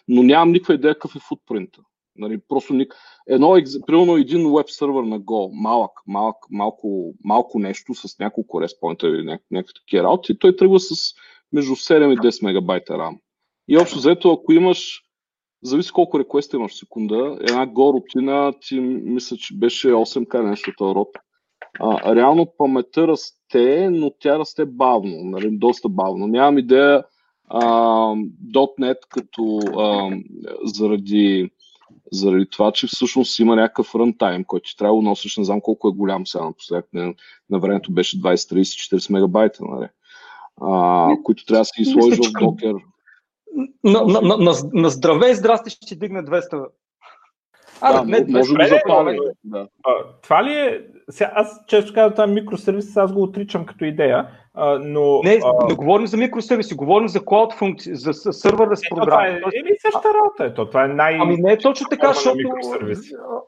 Но 0.07 0.23
нямам 0.23 0.51
никаква 0.51 0.73
идея 0.73 0.93
какъв 0.93 1.15
е 1.15 1.19
футпринта. 1.19 1.81
Нали, 2.15 2.39
просто 2.47 2.73
ник... 2.73 2.95
Едно, 3.27 3.57
примерно 3.87 4.17
един 4.17 4.55
веб 4.55 4.69
сервер 4.69 5.03
на 5.03 5.19
Go, 5.19 5.49
малък, 5.53 5.91
малък, 6.07 6.35
малко, 6.49 7.13
малко 7.23 7.59
нещо 7.59 7.93
с 7.93 8.19
няколко 8.19 8.61
респонта 8.61 9.07
или 9.07 9.21
няк- 9.21 9.43
някакви 9.51 9.73
такива 9.73 10.03
работи, 10.03 10.39
той 10.39 10.55
тръгва 10.55 10.79
с 10.79 11.13
между 11.53 11.71
7 11.71 12.13
и 12.13 12.17
10 12.17 12.45
мегабайта 12.45 12.93
RAM. 12.93 13.17
И 13.67 13.77
общо 13.77 13.97
взето, 13.97 14.31
ако 14.31 14.53
имаш 14.53 15.01
зависи 15.63 15.91
колко 15.91 16.19
реквеста 16.19 16.57
имаш 16.57 16.71
в 16.71 16.77
секунда. 16.77 17.37
Една 17.41 17.67
го 17.67 17.93
рутина 17.93 18.53
ти 18.61 18.79
мисля, 18.79 19.37
че 19.37 19.57
беше 19.57 19.87
8К 19.87 20.41
нещо 20.49 20.71
този 20.77 20.95
род. 20.95 21.07
А, 21.79 22.15
реално 22.15 22.53
паметта 22.57 23.07
расте, 23.07 23.89
но 23.91 24.11
тя 24.19 24.39
расте 24.39 24.65
бавно, 24.65 25.23
нали, 25.23 25.49
доста 25.51 25.89
бавно. 25.89 26.27
Нямам 26.27 26.57
идея 26.57 27.03
а, 27.47 27.61
.NET 28.53 28.97
като 29.09 29.59
а, 29.77 30.17
заради, 30.63 31.51
заради 32.11 32.49
това, 32.51 32.71
че 32.71 32.87
всъщност 32.87 33.39
има 33.39 33.55
някакъв 33.55 33.95
рънтайм, 33.95 34.43
който 34.43 34.69
ти 34.69 34.77
трябва 34.77 34.95
да 34.95 35.01
носиш, 35.01 35.37
не 35.37 35.43
знам 35.43 35.61
колко 35.61 35.87
е 35.87 35.91
голям 35.91 36.27
сега 36.27 36.45
напоследък, 36.45 36.85
на, 36.93 37.13
на 37.49 37.59
времето 37.59 37.91
беше 37.91 38.21
20, 38.21 38.55
30, 38.55 38.95
40 38.95 39.13
мегабайта, 39.13 39.63
нали? 39.65 39.87
а, 40.61 41.09
които 41.23 41.45
трябва 41.45 41.61
да 41.61 41.65
си 41.65 41.85
сложиш 41.85 42.17
в 42.17 42.39
докер 42.39 42.73
на, 43.83 44.03
на, 44.05 44.21
на, 44.21 44.37
на, 44.37 44.53
на 44.73 44.89
здраве 44.89 45.31
и 45.31 45.35
здрасти 45.35 45.69
ще 45.69 45.95
дигне 45.95 46.23
200. 46.23 46.65
А, 47.81 47.93
да, 47.93 48.03
не, 48.05 48.25
може 48.29 48.53
да 48.53 48.67
запали. 48.67 49.19
Да. 49.43 49.67
Това 50.21 50.43
ли 50.43 50.53
е... 50.53 50.81
Сега, 51.09 51.31
аз 51.35 51.61
често 51.67 51.93
казвам 51.93 52.11
това 52.11 52.27
микросервис, 52.27 52.97
аз 52.97 53.13
го 53.13 53.23
отричам 53.23 53.65
като 53.65 53.85
идея, 53.85 54.27
а, 54.53 54.79
но... 54.79 55.21
Не, 55.23 55.39
а... 55.43 55.67
не 55.67 55.75
говорим 55.75 56.07
за 56.07 56.17
микросервиси, 56.17 56.75
говорим 56.75 57.07
за 57.07 57.25
клауд 57.25 57.53
функции, 57.53 57.95
за 57.95 58.13
сървър 58.13 58.75
с 58.75 58.81
програма. 58.89 59.27
Е, 59.27 59.31
еми 59.31 59.71
същата 59.81 60.09
работа 60.13 60.45
е 60.45 60.53
то, 60.53 60.65
това 60.65 60.85
е 60.85 60.87
най... 60.87 61.17
Ами 61.21 61.37
не 61.37 61.51
е 61.51 61.57
точно 61.57 61.87
така, 61.89 62.13
защото... 62.13 62.39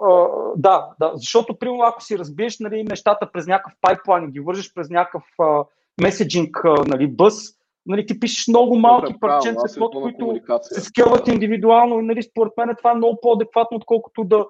А, 0.02 0.28
да, 0.56 0.88
да, 1.00 1.12
защото, 1.14 1.56
примерно, 1.56 1.84
ако 1.84 2.04
си 2.04 2.20
разбиеш 2.20 2.60
нали, 2.60 2.84
нещата 2.84 3.30
през 3.34 3.48
някакъв 3.48 3.74
пайплайн 3.82 4.24
и 4.24 4.32
ги 4.32 4.40
вържеш 4.40 4.74
през 4.74 4.90
някакъв 4.90 5.24
меседжинг 6.02 6.58
нали, 6.88 7.08
бъс, 7.08 7.61
нали, 7.86 8.06
ти 8.06 8.20
пишеш 8.20 8.48
много 8.48 8.76
малки 8.76 9.14
парченца 9.20 9.80
код, 9.80 9.94
които 9.94 10.40
се 10.62 10.82
скелват 10.82 11.28
индивидуално 11.28 12.00
и 12.00 12.04
нали, 12.04 12.24
според 12.24 12.54
мен 12.58 12.76
това 12.78 12.92
е 12.92 12.96
много 12.96 13.20
по-адекватно, 13.22 13.78
отколкото 13.78 14.24
да, 14.24 14.46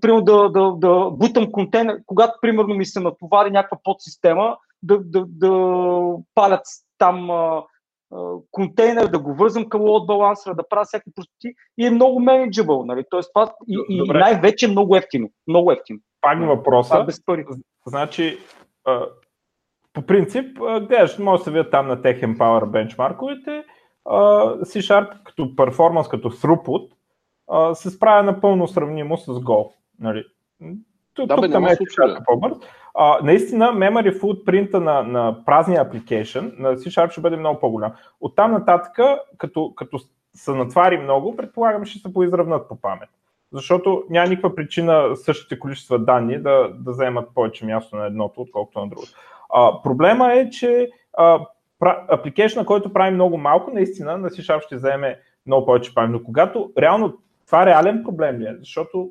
примерно, 0.00 0.24
да, 0.24 0.48
да, 0.48 0.72
да 0.76 1.10
бутам 1.10 1.52
контейнер, 1.52 1.98
когато 2.06 2.32
примерно 2.42 2.74
ми 2.74 2.84
се 2.84 3.00
натовари 3.00 3.50
някаква 3.50 3.78
подсистема, 3.84 4.56
да, 4.82 4.98
да, 4.98 5.24
да 5.28 5.50
палят 6.34 6.62
там 6.98 7.30
а, 7.30 7.62
а, 8.14 8.32
контейнер, 8.50 9.06
да 9.06 9.18
го 9.18 9.34
вързам 9.34 9.68
към 9.68 9.80
load 9.80 10.06
балансера, 10.06 10.54
да 10.54 10.68
правя 10.68 10.84
всякакви 10.84 11.12
простоти 11.14 11.54
и 11.78 11.86
е 11.86 11.90
много 11.90 12.20
manageable. 12.20 12.86
Нали? 12.86 13.04
Тоест, 13.10 13.30
това 13.34 13.54
и, 13.68 13.78
и 13.88 14.02
най-вече 14.08 14.66
е 14.66 14.68
много 14.68 14.96
ефтино. 14.96 15.30
Много 15.48 15.72
ефтино. 15.72 15.98
Пак 16.20 16.38
въпроса. 16.38 17.04
без 17.04 17.24
пари. 17.24 17.44
Значи, 17.86 18.38
по 19.92 20.02
принцип, 20.06 20.58
гледаш, 20.58 21.18
може 21.18 21.40
да 21.40 21.44
се 21.44 21.50
видят 21.50 21.70
там 21.70 21.88
на 21.88 21.96
Tech 21.96 22.24
Empower 22.24 22.66
бенчмарковете, 22.66 23.64
C-Sharp 24.06 25.22
като 25.24 25.56
перформанс, 25.56 26.08
като 26.08 26.30
throughput, 26.30 26.92
се 27.74 27.90
справя 27.90 28.22
напълно 28.22 28.68
сравнимо 28.68 29.16
с 29.16 29.26
Go. 29.26 29.72
Нали? 30.00 30.24
Тук, 31.14 31.26
да, 31.26 31.36
тук 31.36 31.50
бе, 31.50 31.72
е 31.72 32.24
по-бърз. 32.26 32.56
А, 32.94 33.18
наистина, 33.22 33.66
memory 33.66 34.20
footprint 34.20 34.74
на, 34.78 35.02
на 35.02 35.44
празния 35.44 35.90
application 35.90 36.58
на 36.58 36.76
C-Sharp 36.76 37.10
ще 37.10 37.20
бъде 37.20 37.36
много 37.36 37.60
по-голям. 37.60 37.92
Оттам 38.20 38.52
нататък, 38.52 38.98
като, 39.38 39.72
като 39.76 39.98
се 40.34 40.52
натвари 40.52 40.98
много, 40.98 41.36
предполагам, 41.36 41.84
ще 41.84 41.98
се 41.98 42.12
поизравнат 42.12 42.68
по 42.68 42.80
памет. 42.80 43.08
защото 43.52 44.04
няма 44.10 44.28
никаква 44.28 44.54
причина 44.54 45.16
същите 45.16 45.58
количества 45.58 45.98
данни 45.98 46.38
да, 46.38 46.68
да 46.74 46.92
заемат 46.92 47.28
повече 47.34 47.66
място 47.66 47.96
на 47.96 48.06
едното, 48.06 48.40
отколкото 48.40 48.80
на 48.80 48.88
другото. 48.88 49.12
А, 49.52 49.82
проблема 49.82 50.32
е, 50.32 50.50
че 50.50 50.90
а, 51.18 51.40
апликейшна, 52.08 52.66
който 52.66 52.92
прави 52.92 53.10
много 53.14 53.38
малко, 53.38 53.70
наистина 53.74 54.18
на 54.18 54.30
C-Sharp 54.30 54.62
ще 54.62 54.76
вземе 54.76 55.18
много 55.46 55.66
повече 55.66 55.94
памет. 55.94 56.10
Но 56.10 56.22
когато 56.22 56.72
реално 56.78 57.18
това 57.46 57.62
е 57.62 57.66
реален 57.66 58.02
проблем 58.04 58.40
ли 58.40 58.44
е? 58.44 58.56
Защото 58.58 59.10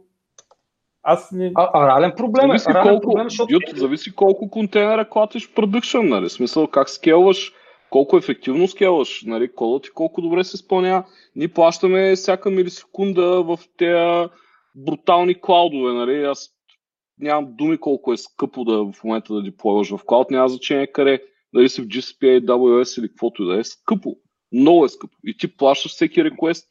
аз 1.03 1.31
не... 1.31 1.51
А, 1.55 1.69
а 1.73 1.87
реален 1.87 2.13
проблем 2.17 2.47
зависи 2.47 2.69
е. 2.69 2.73
Реален 2.73 2.91
колко, 2.91 3.07
проблем, 3.07 3.29
защото... 3.29 3.53
Ют, 3.53 3.63
зависи 3.75 4.15
колко 4.15 4.49
контейнера 4.49 5.09
клатиш 5.09 5.47
в 5.47 5.53
продъкшн, 5.53 5.99
нали? 6.03 6.29
Смисъл 6.29 6.67
как 6.67 6.89
скелваш, 6.89 7.53
колко 7.89 8.17
ефективно 8.17 8.67
скелваш, 8.67 9.23
нали? 9.25 9.55
Кодът 9.55 9.83
ти 9.83 9.89
колко 9.89 10.21
добре 10.21 10.43
се 10.43 10.55
изпълнява. 10.55 11.03
Ние 11.35 11.47
плащаме 11.47 12.15
всяка 12.15 12.49
милисекунда 12.49 13.43
в 13.43 13.59
тези 13.77 14.29
брутални 14.75 15.41
клаудове, 15.41 15.93
нали? 15.93 16.23
Аз 16.23 16.49
нямам 17.21 17.55
думи 17.55 17.77
колко 17.77 18.13
е 18.13 18.17
скъпо 18.17 18.63
да 18.63 18.91
в 18.91 19.03
момента 19.03 19.33
да 19.33 19.41
деплойваш 19.41 19.89
в 19.89 19.99
клауд, 20.05 20.31
няма 20.31 20.49
значение 20.49 20.87
къде, 20.87 21.23
дали 21.53 21.69
си 21.69 21.81
в 21.81 21.85
GCP, 21.87 22.45
AWS 22.45 22.99
или 22.99 23.07
каквото 23.07 23.43
и 23.43 23.45
да 23.45 23.59
е, 23.59 23.63
скъпо. 23.63 24.15
Много 24.53 24.85
е 24.85 24.89
скъпо. 24.89 25.17
И 25.25 25.37
ти 25.37 25.57
плащаш 25.57 25.91
всеки 25.91 26.23
реквест. 26.23 26.67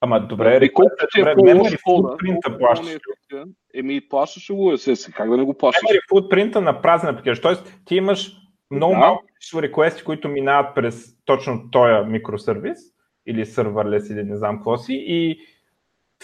Ама 0.00 0.26
добре, 0.26 0.60
И 0.62 0.72
колкото 0.72 1.06
ти 1.14 1.20
е 1.20 1.24
по-лош 1.34 1.76
кода, 1.84 2.16
плащаш. 2.58 2.86
по-неефективен, 2.86 3.54
Еми, 3.74 4.08
плащаш 4.08 4.50
го, 4.52 4.72
естествено. 4.72 5.14
Как 5.16 5.30
да 5.30 5.36
не 5.36 5.44
го 5.44 5.54
плащаш? 5.54 5.82
Memory 5.82 6.12
footprint 6.12 6.58
на 6.58 6.82
празен 6.82 7.16
application. 7.16 7.42
Тоест, 7.42 7.80
ти 7.84 7.96
имаш 7.96 8.36
много 8.70 8.92
Да. 8.92 8.98
малко 8.98 9.24
реквести, 9.56 10.04
които 10.04 10.28
минават 10.28 10.74
през 10.74 11.24
точно 11.24 11.70
този 11.70 12.10
микросервис 12.10 12.78
или 13.26 13.44
serverless 13.46 14.12
или 14.12 14.22
не 14.24 14.36
знам 14.36 14.56
какво 14.56 14.76
си 14.76 15.04
и 15.06 15.38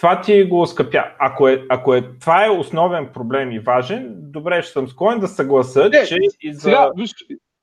това 0.01 0.21
ти 0.21 0.43
го 0.43 0.65
скъпя. 0.65 1.03
Ако, 1.19 1.47
е, 1.47 1.65
ако 1.69 1.93
е, 1.93 2.01
това 2.19 2.45
е 2.45 2.49
основен 2.49 3.09
проблем 3.13 3.51
и 3.51 3.59
важен, 3.59 4.15
добре, 4.17 4.61
ще 4.61 4.71
съм 4.71 4.87
склонен 4.87 5.19
да 5.19 5.27
съгласа, 5.27 5.89
Не, 5.89 6.05
че 6.05 6.17
и 6.41 6.53
за... 6.53 6.59
Сега, 6.59 6.91
виж, 6.97 7.13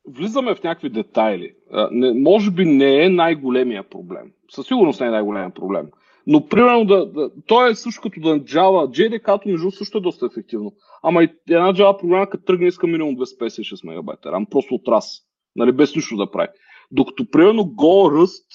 влизаме 0.08 0.54
в 0.54 0.62
някакви 0.62 0.88
детайли. 0.88 1.52
Не, 1.90 2.12
може 2.12 2.50
би 2.50 2.64
не 2.64 3.04
е 3.04 3.08
най-големия 3.08 3.82
проблем. 3.82 4.32
Със 4.50 4.66
сигурност 4.66 5.00
не 5.00 5.06
е 5.06 5.10
най-големия 5.10 5.50
проблем. 5.50 5.86
Но 6.26 6.46
примерно 6.46 6.84
да, 6.84 7.06
да 7.06 7.30
то 7.46 7.66
е 7.66 7.74
също 7.74 8.02
като 8.02 8.20
да 8.20 8.40
Java, 8.40 9.10
JDK-то 9.10 9.48
между 9.48 9.70
също 9.70 9.98
е 9.98 10.00
доста 10.00 10.26
ефективно. 10.26 10.72
Ама 11.02 11.24
и 11.24 11.28
една 11.50 11.72
Java 11.72 12.00
програма, 12.00 12.30
като 12.30 12.44
тръгне, 12.44 12.66
иска 12.66 12.86
минимум 12.86 13.16
256 13.16 13.86
мегабайта. 13.86 14.30
Ама 14.32 14.46
просто 14.50 14.74
от 14.74 14.88
раз. 14.88 15.06
Нали, 15.56 15.72
без 15.72 15.96
нищо 15.96 16.16
да 16.16 16.30
прави. 16.30 16.48
Докато 16.90 17.30
примерно 17.30 17.62
Go, 17.62 18.12
Rust 18.12 18.46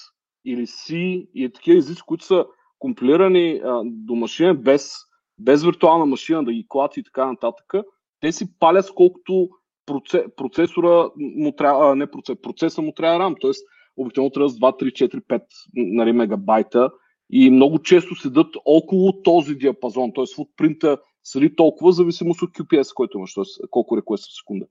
или 0.46 0.68
C 0.68 0.96
и 1.34 1.50
такива 1.50 1.78
езици, 1.78 2.02
които 2.06 2.26
са 2.26 2.46
компилирани 2.84 3.62
а, 3.64 3.82
до 3.86 4.16
машина 4.16 4.54
без, 4.54 4.94
без 5.40 5.64
виртуална 5.64 6.06
машина 6.06 6.44
да 6.44 6.54
ги 6.54 6.66
клати 6.70 7.00
и 7.00 7.04
така 7.04 7.26
нататък, 7.26 7.74
те 8.20 8.32
си 8.32 8.60
палят 8.60 8.92
колкото 8.96 9.50
проце, 9.86 10.26
процесора 10.36 11.10
му 11.18 11.52
трябва, 11.52 11.96
не 11.96 12.12
процес, 12.12 12.38
процеса 12.42 12.82
му 12.82 12.92
трябва 12.92 13.20
RAM, 13.20 13.42
т.е. 13.42 13.52
обикновено 13.98 14.32
трябва 14.32 14.50
с 14.50 14.60
2, 14.60 14.84
3, 14.84 15.08
4, 15.08 15.22
5 15.22 15.42
нали, 15.76 16.12
мегабайта 16.12 16.90
и 17.30 17.50
много 17.50 17.80
често 17.80 18.16
седат 18.16 18.56
около 18.66 19.22
този 19.22 19.56
диапазон, 19.56 20.12
т.е. 20.16 20.36
футпринта 20.36 20.98
седи 21.24 21.56
толкова, 21.56 21.92
зависимост 21.92 22.42
от 22.42 22.50
QPS, 22.50 22.94
който 22.94 23.18
имаш, 23.18 23.34
т.е. 23.34 23.68
колко 23.70 23.98
реквеста 23.98 24.28
в 24.30 24.38
секунда. 24.38 24.66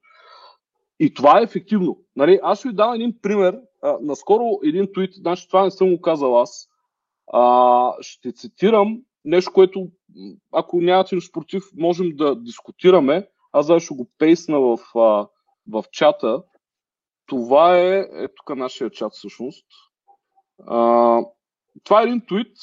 И 1.00 1.14
това 1.14 1.40
е 1.40 1.42
ефективно. 1.42 1.98
Нали, 2.16 2.38
аз 2.42 2.62
ви 2.62 2.72
дам 2.72 2.94
един 2.94 3.14
пример. 3.22 3.58
А, 3.82 3.96
наскоро 4.02 4.58
един 4.64 4.88
твит, 4.94 5.14
значи 5.14 5.48
това 5.48 5.64
не 5.64 5.70
съм 5.70 5.90
го 5.90 6.00
казал 6.00 6.40
аз, 6.40 6.68
а, 7.32 7.92
ще 8.00 8.32
цитирам 8.32 9.02
нещо, 9.24 9.52
което, 9.52 9.88
ако 10.52 10.80
нямате 10.80 11.14
нищо 11.14 11.32
против, 11.32 11.64
можем 11.76 12.16
да 12.16 12.36
дискутираме. 12.36 13.28
Аз 13.52 13.66
даже 13.66 13.84
ще 13.84 13.94
го 13.94 14.10
пейсна 14.18 14.60
в, 14.60 14.78
а, 14.94 15.28
в 15.68 15.84
чата. 15.92 16.42
Това 17.26 17.78
е, 17.78 17.98
е 18.12 18.28
тук 18.28 18.56
нашия 18.56 18.90
чат 18.90 19.12
всъщност. 19.12 19.66
А, 20.66 21.18
това 21.84 22.00
е 22.00 22.04
един 22.04 22.22
твит, 22.26 22.56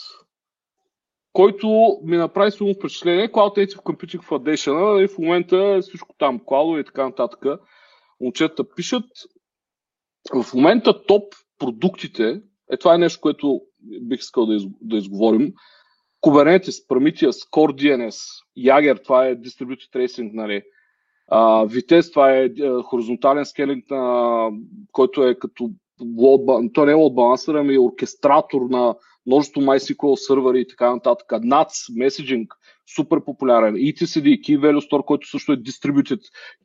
който 1.34 1.99
ми 2.03 2.17
направи 2.17 2.51
силно 2.51 2.74
впечатление. 2.74 3.32
Cloud 3.32 3.57
Native 3.57 3.76
Computing 3.76 4.28
Foundation, 4.28 5.03
и 5.03 5.07
в 5.07 5.17
момента 5.17 5.57
е 5.57 5.82
всичко 5.82 6.15
там, 6.17 6.41
клаудове 6.45 6.80
и 6.80 6.86
така 6.86 7.05
нататък. 7.05 7.45
Момчета 8.22 8.70
пишат. 8.76 9.05
В 10.34 10.53
момента 10.53 11.05
топ 11.05 11.34
продуктите, 11.59 12.41
е 12.72 12.78
това 12.78 12.95
е 12.95 12.97
нещо, 12.97 13.22
което 13.22 13.61
бих 14.01 14.20
искал 14.20 14.45
да, 14.45 14.55
из, 14.55 14.63
да 14.82 14.97
изговорим. 14.97 15.53
Kubernetes, 16.26 16.88
Prometheus, 16.88 17.49
Core 17.49 17.74
DNS, 17.74 18.17
Jaeger, 18.57 19.03
това 19.03 19.28
е 19.28 19.36
Distributed 19.36 19.89
Tracing, 19.95 20.34
нали. 20.34 20.61
Uh, 21.32 21.67
Vitesse, 21.67 22.11
това 22.11 22.36
е 22.36 22.49
uh, 22.49 22.84
хоризонтален 22.84 23.45
скелинг, 23.45 23.89
на, 23.89 24.49
който 24.91 25.24
е 25.24 25.36
като 25.36 25.63
load, 26.01 26.45
ba- 26.45 26.74
то 26.74 26.86
не 26.86 26.91
е 26.91 26.95
load 26.95 27.13
balancer, 27.13 27.59
ами 27.59 27.76
е 27.76 27.80
оркестратор 27.80 28.61
на 28.70 28.95
множество 29.26 29.61
MySQL 29.61 30.15
сървъри 30.15 30.61
и 30.61 30.67
така 30.67 30.93
нататък. 30.93 31.28
NATS, 31.28 31.91
Messaging, 31.91 32.47
супер 32.95 33.24
популярен. 33.24 33.76
ETCD, 33.76 34.41
Key 34.41 34.59
Value 34.59 34.91
Store, 34.91 35.05
който 35.05 35.30
също 35.30 35.51
е 35.51 35.57
Distributed 35.57 36.22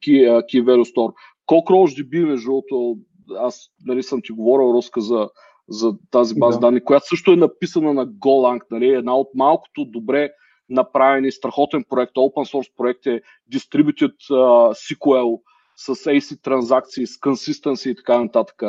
Key, 0.06 0.30
uh, 0.30 0.42
Key 0.42 0.64
Value 0.64 0.94
Store. 0.94 1.12
CockroachDB, 1.46 2.24
между 2.24 2.46
другото, 2.46 2.98
аз 3.38 3.70
нали, 3.84 4.02
съм 4.02 4.20
ти 4.24 4.32
говорил 4.32 4.64
руска 4.64 5.00
за, 5.00 5.28
за 5.68 5.92
тази 6.10 6.34
база 6.34 6.58
Да. 6.58 6.66
данни, 6.66 6.84
която 6.84 7.06
също 7.06 7.32
е 7.32 7.36
написана 7.36 7.94
на 7.94 8.06
Golang, 8.06 8.62
нали, 8.70 8.88
една 8.88 9.16
от 9.16 9.28
малкото 9.34 9.84
добре 9.84 10.30
направени, 10.68 11.32
страхотен 11.32 11.84
проект, 11.88 12.12
open 12.14 12.54
source 12.54 12.72
проект 12.76 13.06
е 13.06 13.20
Distributed 13.52 14.14
uh, 14.30 14.96
SQL 14.96 15.40
с 15.76 15.94
AC 15.94 16.42
транзакции, 16.42 17.06
с 17.06 17.16
consistency 17.16 17.90
и 17.90 17.96
така 17.96 18.22
нататък. 18.22 18.62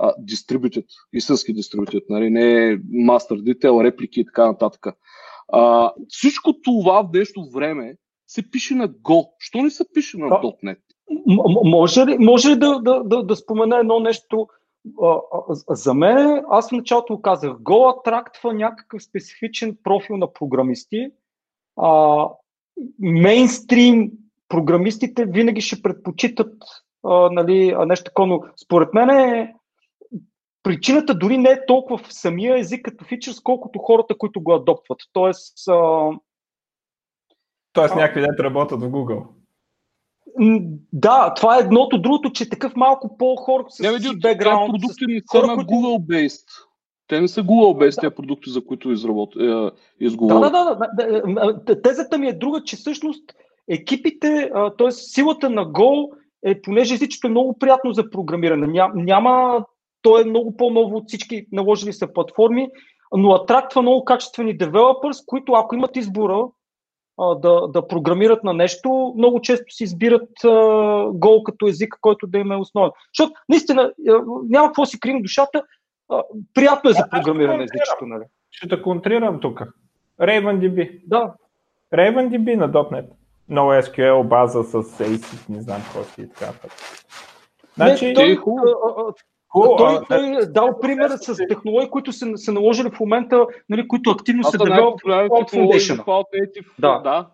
Uh, 0.00 0.12
distributed, 0.24 0.86
истински 1.12 1.54
distributed, 1.54 2.02
нали, 2.08 2.30
не 2.30 2.78
master 2.78 3.54
detail, 3.54 3.84
реплики 3.84 4.20
и 4.20 4.24
така 4.24 4.46
нататък. 4.46 4.86
Uh, 5.52 5.92
всичко 6.08 6.60
това 6.62 7.02
в 7.02 7.10
днешно 7.10 7.50
време 7.50 7.96
се 8.26 8.50
пише 8.50 8.74
на 8.74 8.88
Go. 8.88 9.28
Що 9.38 9.62
не 9.62 9.70
се 9.70 9.84
пише 9.94 10.18
на. 10.18 10.26
.NET? 10.26 10.78
М- 11.26 11.44
може 11.64 12.06
ли, 12.06 12.18
може 12.18 12.48
ли 12.50 12.56
да, 12.56 12.80
да, 12.80 13.02
да, 13.04 13.22
да 13.22 13.36
спомена 13.36 13.78
едно 13.78 14.00
нещо? 14.00 14.46
А, 15.02 15.20
а, 15.32 15.74
за 15.74 15.94
мен, 15.94 16.44
аз 16.48 16.68
в 16.68 16.72
началото 16.72 17.20
казах, 17.20 17.50
Go 17.50 17.98
атрактва 17.98 18.54
някакъв 18.54 19.02
специфичен 19.02 19.78
профил 19.82 20.16
на 20.16 20.32
програмисти. 20.32 21.10
А, 21.76 22.28
мейнстрим 22.98 24.10
програмистите 24.48 25.24
винаги 25.24 25.60
ще 25.60 25.82
предпочитат 25.82 26.54
а, 27.04 27.30
нали, 27.30 27.76
нещо 27.86 28.04
такова, 28.04 28.28
но 28.28 28.40
според 28.64 28.94
мен 28.94 29.10
е, 29.10 29.54
причината 30.62 31.14
дори 31.14 31.38
не 31.38 31.50
е 31.50 31.66
толкова 31.66 31.98
в 31.98 32.14
самия 32.14 32.58
език 32.58 32.84
като 32.84 33.04
фичър, 33.04 33.34
колкото 33.42 33.78
хората, 33.78 34.18
които 34.18 34.42
го 34.42 34.54
адоптват. 34.54 34.98
Тоест, 35.12 35.68
а, 35.68 36.10
Тоест 37.72 37.94
някакви 37.94 38.20
дете 38.20 38.44
работят 38.44 38.82
в 38.82 38.90
Google. 38.90 39.26
Да, 40.92 41.34
това 41.34 41.56
е 41.56 41.60
едното. 41.60 41.98
Другото, 41.98 42.30
че 42.30 42.50
такъв 42.50 42.76
малко 42.76 43.16
по-хора 43.16 43.64
с 43.68 43.80
Не, 43.80 44.00
си 44.00 44.18
бекграунд, 44.22 44.72
продукти 44.72 45.04
не 45.08 45.20
са 45.32 45.46
на 45.46 45.56
Google-based. 45.56 46.46
Те 47.08 47.20
не 47.20 47.28
са 47.28 47.42
Google-based, 47.42 48.00
тези 48.00 48.14
продукти, 48.14 48.50
за 48.50 48.64
които 48.64 48.92
изработ... 48.92 49.36
е, 49.36 49.46
Да, 49.46 49.70
изговорих. 50.00 50.40
да, 50.40 50.50
да, 50.50 50.74
да, 50.74 51.22
да, 51.22 51.52
да. 51.66 51.82
Тезата 51.82 52.18
ми 52.18 52.26
е 52.26 52.32
друга, 52.32 52.62
че 52.64 52.76
всъщност 52.76 53.24
екипите, 53.68 54.50
т.е. 54.78 54.90
силата 54.90 55.50
на 55.50 55.66
Go 55.66 56.08
е, 56.44 56.62
понеже 56.62 56.94
езичето 56.94 57.26
е 57.26 57.30
много 57.30 57.58
приятно 57.58 57.92
за 57.92 58.10
програмиране. 58.10 58.66
Ня, 58.66 58.90
няма, 58.94 59.64
то 60.02 60.20
е 60.20 60.24
много 60.24 60.56
по-ново 60.56 60.96
от 60.96 61.04
всички 61.08 61.46
наложили 61.52 61.92
се 61.92 62.12
платформи, 62.12 62.68
но 63.16 63.32
атрактва 63.32 63.82
много 63.82 64.04
качествени 64.04 64.56
девелопърс, 64.56 65.24
които 65.26 65.52
ако 65.52 65.74
имат 65.74 65.96
избора 65.96 66.44
а, 67.18 67.34
да, 67.34 67.68
да 67.68 67.88
програмират 67.88 68.44
на 68.44 68.52
нещо, 68.52 69.14
много 69.16 69.40
често 69.40 69.74
си 69.74 69.84
избират 69.84 70.44
а, 70.44 70.48
Go 71.08 71.42
като 71.42 71.66
език, 71.66 71.98
който 72.00 72.26
да 72.26 72.38
им 72.38 72.52
е 72.52 72.56
основен. 72.56 72.90
Защото 73.14 73.32
наистина 73.48 73.92
няма 74.48 74.68
какво 74.68 74.86
си 74.86 75.00
крием 75.00 75.22
душата, 75.22 75.62
а, 76.08 76.22
приятно 76.54 76.90
е 76.90 76.92
за 76.92 77.08
програмиране 77.10 77.64
езичето. 77.64 78.06
Нали? 78.06 78.24
Ще 78.50 78.68
те 78.68 78.82
контрирам 78.82 79.40
тук. 79.40 79.62
RavenDB. 80.20 81.00
Да, 81.06 81.34
RavenDB 81.94 82.56
на 82.56 82.72
.NET. 82.72 83.06
NoSQL 83.50 84.28
база 84.28 84.64
с 84.64 84.72
ACID, 84.82 85.48
не 85.48 85.60
знам 85.60 85.82
какво 85.82 86.04
си 86.04 86.22
и 86.22 86.28
така 86.28 86.46
нататък. 86.46 86.72
Значи, 87.74 88.06
не, 88.06 88.14
той, 88.14 88.30
е 88.30 88.36
хубаво. 88.36 88.66
Хубаво, 89.54 89.76
той, 89.76 89.94
а, 89.94 90.04
той 90.08 90.42
е 90.42 90.46
дал 90.46 90.80
пример 90.80 91.10
с 91.10 91.46
технологии, 91.48 91.90
които 91.90 92.12
са, 92.12 92.36
са 92.36 92.52
наложили 92.52 92.90
в 92.90 93.00
момента, 93.00 93.46
нали, 93.68 93.88
които 93.88 94.10
активно 94.10 94.44
се 94.44 94.50
са 94.50 94.64
девелопват 94.64 95.50
за 95.50 95.56
Foundation. 95.58 96.64
Да. 96.78 96.98
да. 96.98 97.28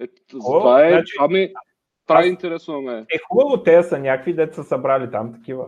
Е, 0.00 0.04
О, 0.34 0.60
това 0.60 0.86
е, 0.86 0.90
значи- 0.90 1.12
това 1.16 1.28
ми 1.28 1.52
прави 2.06 2.28
интересно 2.28 2.74
на 2.74 2.80
мен. 2.80 3.06
е 3.14 3.18
хубаво, 3.28 3.62
те 3.62 3.82
са 3.82 3.98
някакви 3.98 4.34
деца 4.34 4.54
са 4.54 4.68
събрали 4.68 5.10
там 5.10 5.32
такива. 5.32 5.66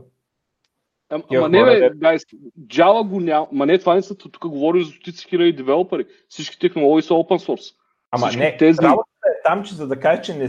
Ама 1.11 1.49
не, 1.49 1.65
бе, 1.65 1.91
гайс, 1.95 2.23
Java 2.67 3.09
го 3.09 3.21
няма. 3.21 3.47
Ма 3.53 3.67
не, 3.67 3.79
това 3.79 3.95
не 3.95 4.03
са, 4.03 4.17
тук 4.19 4.47
говориш 4.49 4.87
за 4.87 4.93
стотици 4.93 5.27
хиляди 5.29 5.53
девелопери. 5.53 6.07
Всички 6.29 6.59
технологии 6.59 7.03
са 7.03 7.15
open 7.15 7.47
source. 7.47 7.75
Ама 8.11 8.27
Всички 8.27 8.45
не, 8.45 8.57
тези... 8.57 8.79
работата 8.83 9.27
е 9.27 9.43
там, 9.45 9.65
че 9.65 9.75
за 9.75 9.89
да 9.89 10.01
кажеш, 10.01 10.27
че 10.27 10.35
не, 10.35 10.49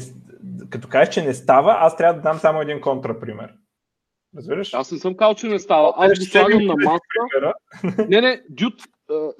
като 0.69 0.87
кажеш, 0.87 1.13
че 1.13 1.21
не 1.21 1.33
става, 1.33 1.75
аз 1.79 1.97
трябва 1.97 2.13
да 2.13 2.21
дам 2.21 2.37
само 2.37 2.61
един 2.61 2.81
контрапример. 2.81 3.53
Разбираш? 4.37 4.73
Аз 4.73 4.91
не 4.91 4.97
съм 4.97 5.17
казал, 5.17 5.35
че 5.35 5.47
не 5.47 5.59
става. 5.59 5.93
Аз 5.97 6.19
го 6.19 6.25
слагам 6.25 6.65
на 6.65 6.75
маса. 6.75 7.53
не, 8.09 8.21
не, 8.21 8.41
дюд, 8.49 8.73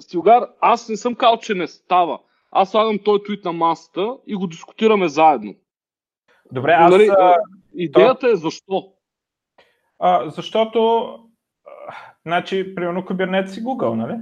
Стилгар, 0.00 0.48
аз 0.60 0.88
не 0.88 0.96
съм 0.96 1.14
казал, 1.14 1.38
че 1.38 1.54
не 1.54 1.66
става. 1.66 2.18
Аз 2.50 2.70
слагам 2.70 2.98
този 3.04 3.22
твит 3.22 3.44
на 3.44 3.52
масата 3.52 4.16
и 4.26 4.34
го 4.34 4.46
дискутираме 4.46 5.08
заедно. 5.08 5.54
Добре, 6.52 6.72
аз... 6.72 6.90
Нали, 6.90 7.10
идеята 7.74 8.20
то... 8.20 8.32
е 8.32 8.36
защо? 8.36 8.92
А, 9.98 10.30
защото, 10.30 11.08
а, 11.64 11.94
значи, 12.26 12.74
примерно 12.74 13.02
Kubernetes 13.02 13.46
си 13.46 13.64
Google, 13.64 13.94
нали? 13.94 14.14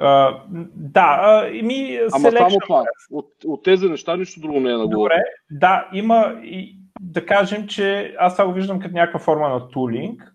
Uh, 0.00 0.40
да, 0.74 1.48
и 1.52 1.62
ми 1.62 2.00
Ама 2.12 2.30
само 2.30 2.58
това. 2.58 2.84
От, 3.10 3.30
от 3.44 3.64
тези 3.64 3.88
неща 3.88 4.16
нищо 4.16 4.40
друго 4.40 4.60
не 4.60 4.70
е 4.70 4.76
на 4.76 4.88
Добре, 4.88 5.22
да, 5.50 5.88
има 5.92 6.40
и 6.44 6.83
да 7.04 7.26
кажем, 7.26 7.66
че 7.66 8.14
аз 8.18 8.34
това 8.34 8.46
го 8.46 8.52
виждам 8.52 8.80
като 8.80 8.94
някаква 8.94 9.20
форма 9.20 9.48
на 9.48 9.68
тулинг. 9.68 10.32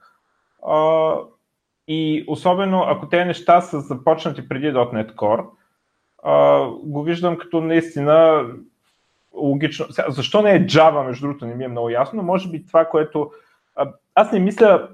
Uh, 0.62 1.26
и 1.88 2.26
особено 2.28 2.84
ако 2.88 3.10
тези 3.10 3.26
неща 3.26 3.62
са 3.62 3.80
започнати 3.80 4.50
преди 4.50 4.68
.NET 4.68 5.16
Core, 5.16 5.46
uh, 6.26 6.82
го 6.84 7.04
виждам 7.04 7.38
като 7.38 7.62
наистина 7.62 8.46
логично. 9.34 9.86
Защо 10.08 10.42
не 10.42 10.52
е 10.52 10.66
Java, 10.66 11.06
между 11.06 11.28
другото, 11.28 11.46
не 11.46 11.56
ми 11.56 11.64
е 11.64 11.68
много 11.68 11.90
ясно, 11.90 12.18
но 12.18 12.24
може 12.24 12.50
би 12.50 12.66
това, 12.66 12.86
което... 12.86 13.32
Аз 14.16 14.32
не 14.32 14.40
мисля, 14.40 14.90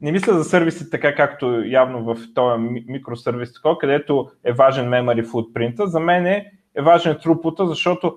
не 0.00 0.12
мисля 0.12 0.34
за 0.34 0.44
сервиси 0.44 0.90
така, 0.90 1.14
както 1.14 1.62
явно 1.64 2.04
в 2.04 2.16
този 2.34 2.62
микросервис, 2.86 3.52
където 3.80 4.30
е 4.44 4.52
важен 4.52 4.88
memory 4.88 5.26
footprint. 5.26 5.84
За 5.84 6.00
мен 6.00 6.26
е, 6.26 6.52
е 6.74 6.82
важен 6.82 7.18
трупута, 7.22 7.66
защото 7.66 8.16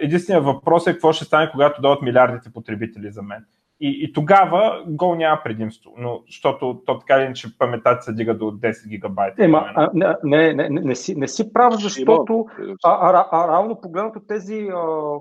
единственият 0.00 0.44
въпрос 0.44 0.86
е 0.86 0.92
какво 0.92 1.12
ще 1.12 1.24
стане, 1.24 1.50
когато 1.50 1.82
дойдат 1.82 2.02
милиардите 2.02 2.52
потребители 2.52 3.10
за 3.10 3.22
мен. 3.22 3.44
И, 3.80 4.04
и 4.04 4.12
тогава 4.12 4.84
Go 4.88 5.16
няма 5.16 5.40
предимство, 5.44 5.94
но 5.98 6.22
защото 6.26 6.82
то 6.86 6.98
така 6.98 7.20
ли, 7.20 7.34
че 7.34 7.58
паметта 7.58 7.98
се 8.00 8.12
дига 8.12 8.34
до 8.34 8.44
10 8.44 8.88
гигабайта. 8.88 9.44
Ема, 9.44 9.72
а, 9.74 9.90
не, 9.94 10.14
не, 10.24 10.54
не, 10.54 10.80
не, 10.80 10.94
си, 10.94 11.14
не 11.16 11.28
си 11.28 11.52
прав, 11.52 11.74
защото 11.74 12.46
а, 12.84 12.90
а, 12.90 13.28
а, 13.30 13.48
равно 13.48 13.80
погледнато 13.80 14.20
тези 14.28 14.68
а, 14.70 14.76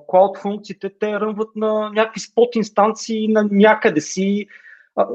cloud 0.08 0.41
функциите, 0.41 0.89
те 0.99 1.20
рънват 1.20 1.56
на 1.56 1.89
някакви 1.89 2.20
спот 2.20 2.56
инстанции 2.56 3.28
на 3.28 3.47
някъде 3.51 4.01
си. 4.01 4.47
А, 4.95 5.08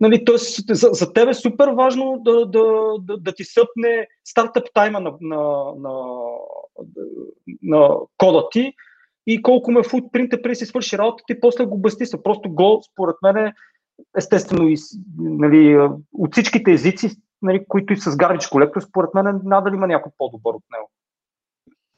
нали, 0.00 0.24
тоест, 0.24 0.76
за, 0.76 0.88
за 0.92 1.12
теб 1.12 1.28
е 1.28 1.34
супер 1.34 1.68
важно 1.68 2.20
да, 2.24 2.46
да, 2.46 2.94
да, 3.00 3.16
да 3.16 3.32
ти 3.32 3.44
съпне 3.44 4.06
стартъп 4.24 4.64
тайма 4.74 5.00
на, 5.00 5.12
на, 5.20 5.38
на, 5.78 5.92
на 7.62 7.96
кода 8.18 8.48
ти, 8.50 8.72
и 9.26 9.42
колко 9.42 9.70
ме 9.70 9.82
футпринта 9.82 10.42
преди 10.42 10.54
си 10.54 10.66
свърши 10.66 10.98
работата 10.98 11.32
и 11.32 11.40
после 11.40 11.64
го 11.64 11.78
бъсти 11.78 12.06
се. 12.06 12.22
Просто 12.22 12.50
го, 12.50 12.82
според 12.92 13.16
мен, 13.22 13.36
е, 13.36 13.52
естествено, 14.16 14.68
и, 14.68 14.76
нали, 15.18 15.88
от 16.12 16.32
всичките 16.32 16.72
езици, 16.72 17.10
нали, 17.42 17.64
които 17.68 17.92
и 17.92 17.96
с 17.96 18.16
гарбич 18.16 18.46
колектор, 18.46 18.80
според 18.80 19.14
мен, 19.14 19.40
надали 19.44 19.74
има 19.74 19.86
някой 19.86 20.12
по-добър 20.18 20.54
от 20.54 20.62
него. 20.72 20.90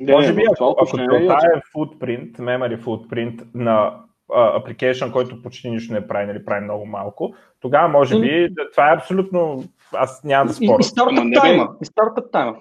Не, 0.01 0.13
Може 0.13 0.35
би, 0.35 0.43
ако, 0.53 0.77
ако 0.79 0.97
това 0.97 1.37
е 1.37 1.61
footprint, 1.77 2.37
memory 2.37 2.83
footprint 2.85 3.47
на 3.55 4.01
application, 4.31 5.13
който 5.13 5.43
почти 5.43 5.71
нищо 5.71 5.95
не 5.95 6.07
прави, 6.07 6.27
нали, 6.27 6.45
прави 6.45 6.65
много 6.65 6.87
малко, 6.87 7.35
тогава 7.61 7.89
може 7.89 8.21
би 8.21 8.49
това 8.73 8.91
е 8.91 8.95
абсолютно, 8.95 9.65
аз 9.95 10.25
нямам 10.25 10.47
да 10.47 10.55
споря. 10.55 10.77
И, 10.79 10.81
и 10.81 10.85
стартъп 10.85 11.35
тайма. 11.35 11.69
И 11.83 11.85
стартъп 11.85 12.33
тайма. 12.33 12.57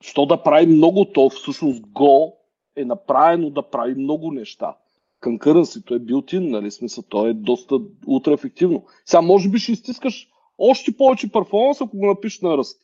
Що 0.00 0.26
да 0.26 0.42
прави 0.42 0.66
много, 0.66 1.04
то 1.04 1.30
всъщност 1.30 1.82
Go 1.82 2.32
е 2.76 2.84
направено 2.84 3.50
да 3.50 3.62
прави 3.62 3.94
много 3.94 4.32
неща. 4.32 4.76
Concurrency, 5.24 5.96
е 5.96 5.98
билтин, 5.98 6.50
нали, 6.50 6.70
смисъл, 6.70 7.04
то 7.08 7.26
е 7.26 7.32
доста 7.32 7.78
утра 8.06 8.32
ефективно. 8.32 8.84
Сега 9.04 9.20
може 9.20 9.48
би 9.48 9.58
ще 9.58 9.72
изтискаш 9.72 10.28
още 10.58 10.96
повече 10.96 11.32
перформанс, 11.32 11.80
ако 11.80 11.96
го 11.96 12.06
напишеш 12.06 12.40
на 12.40 12.58
ръст. 12.58 12.82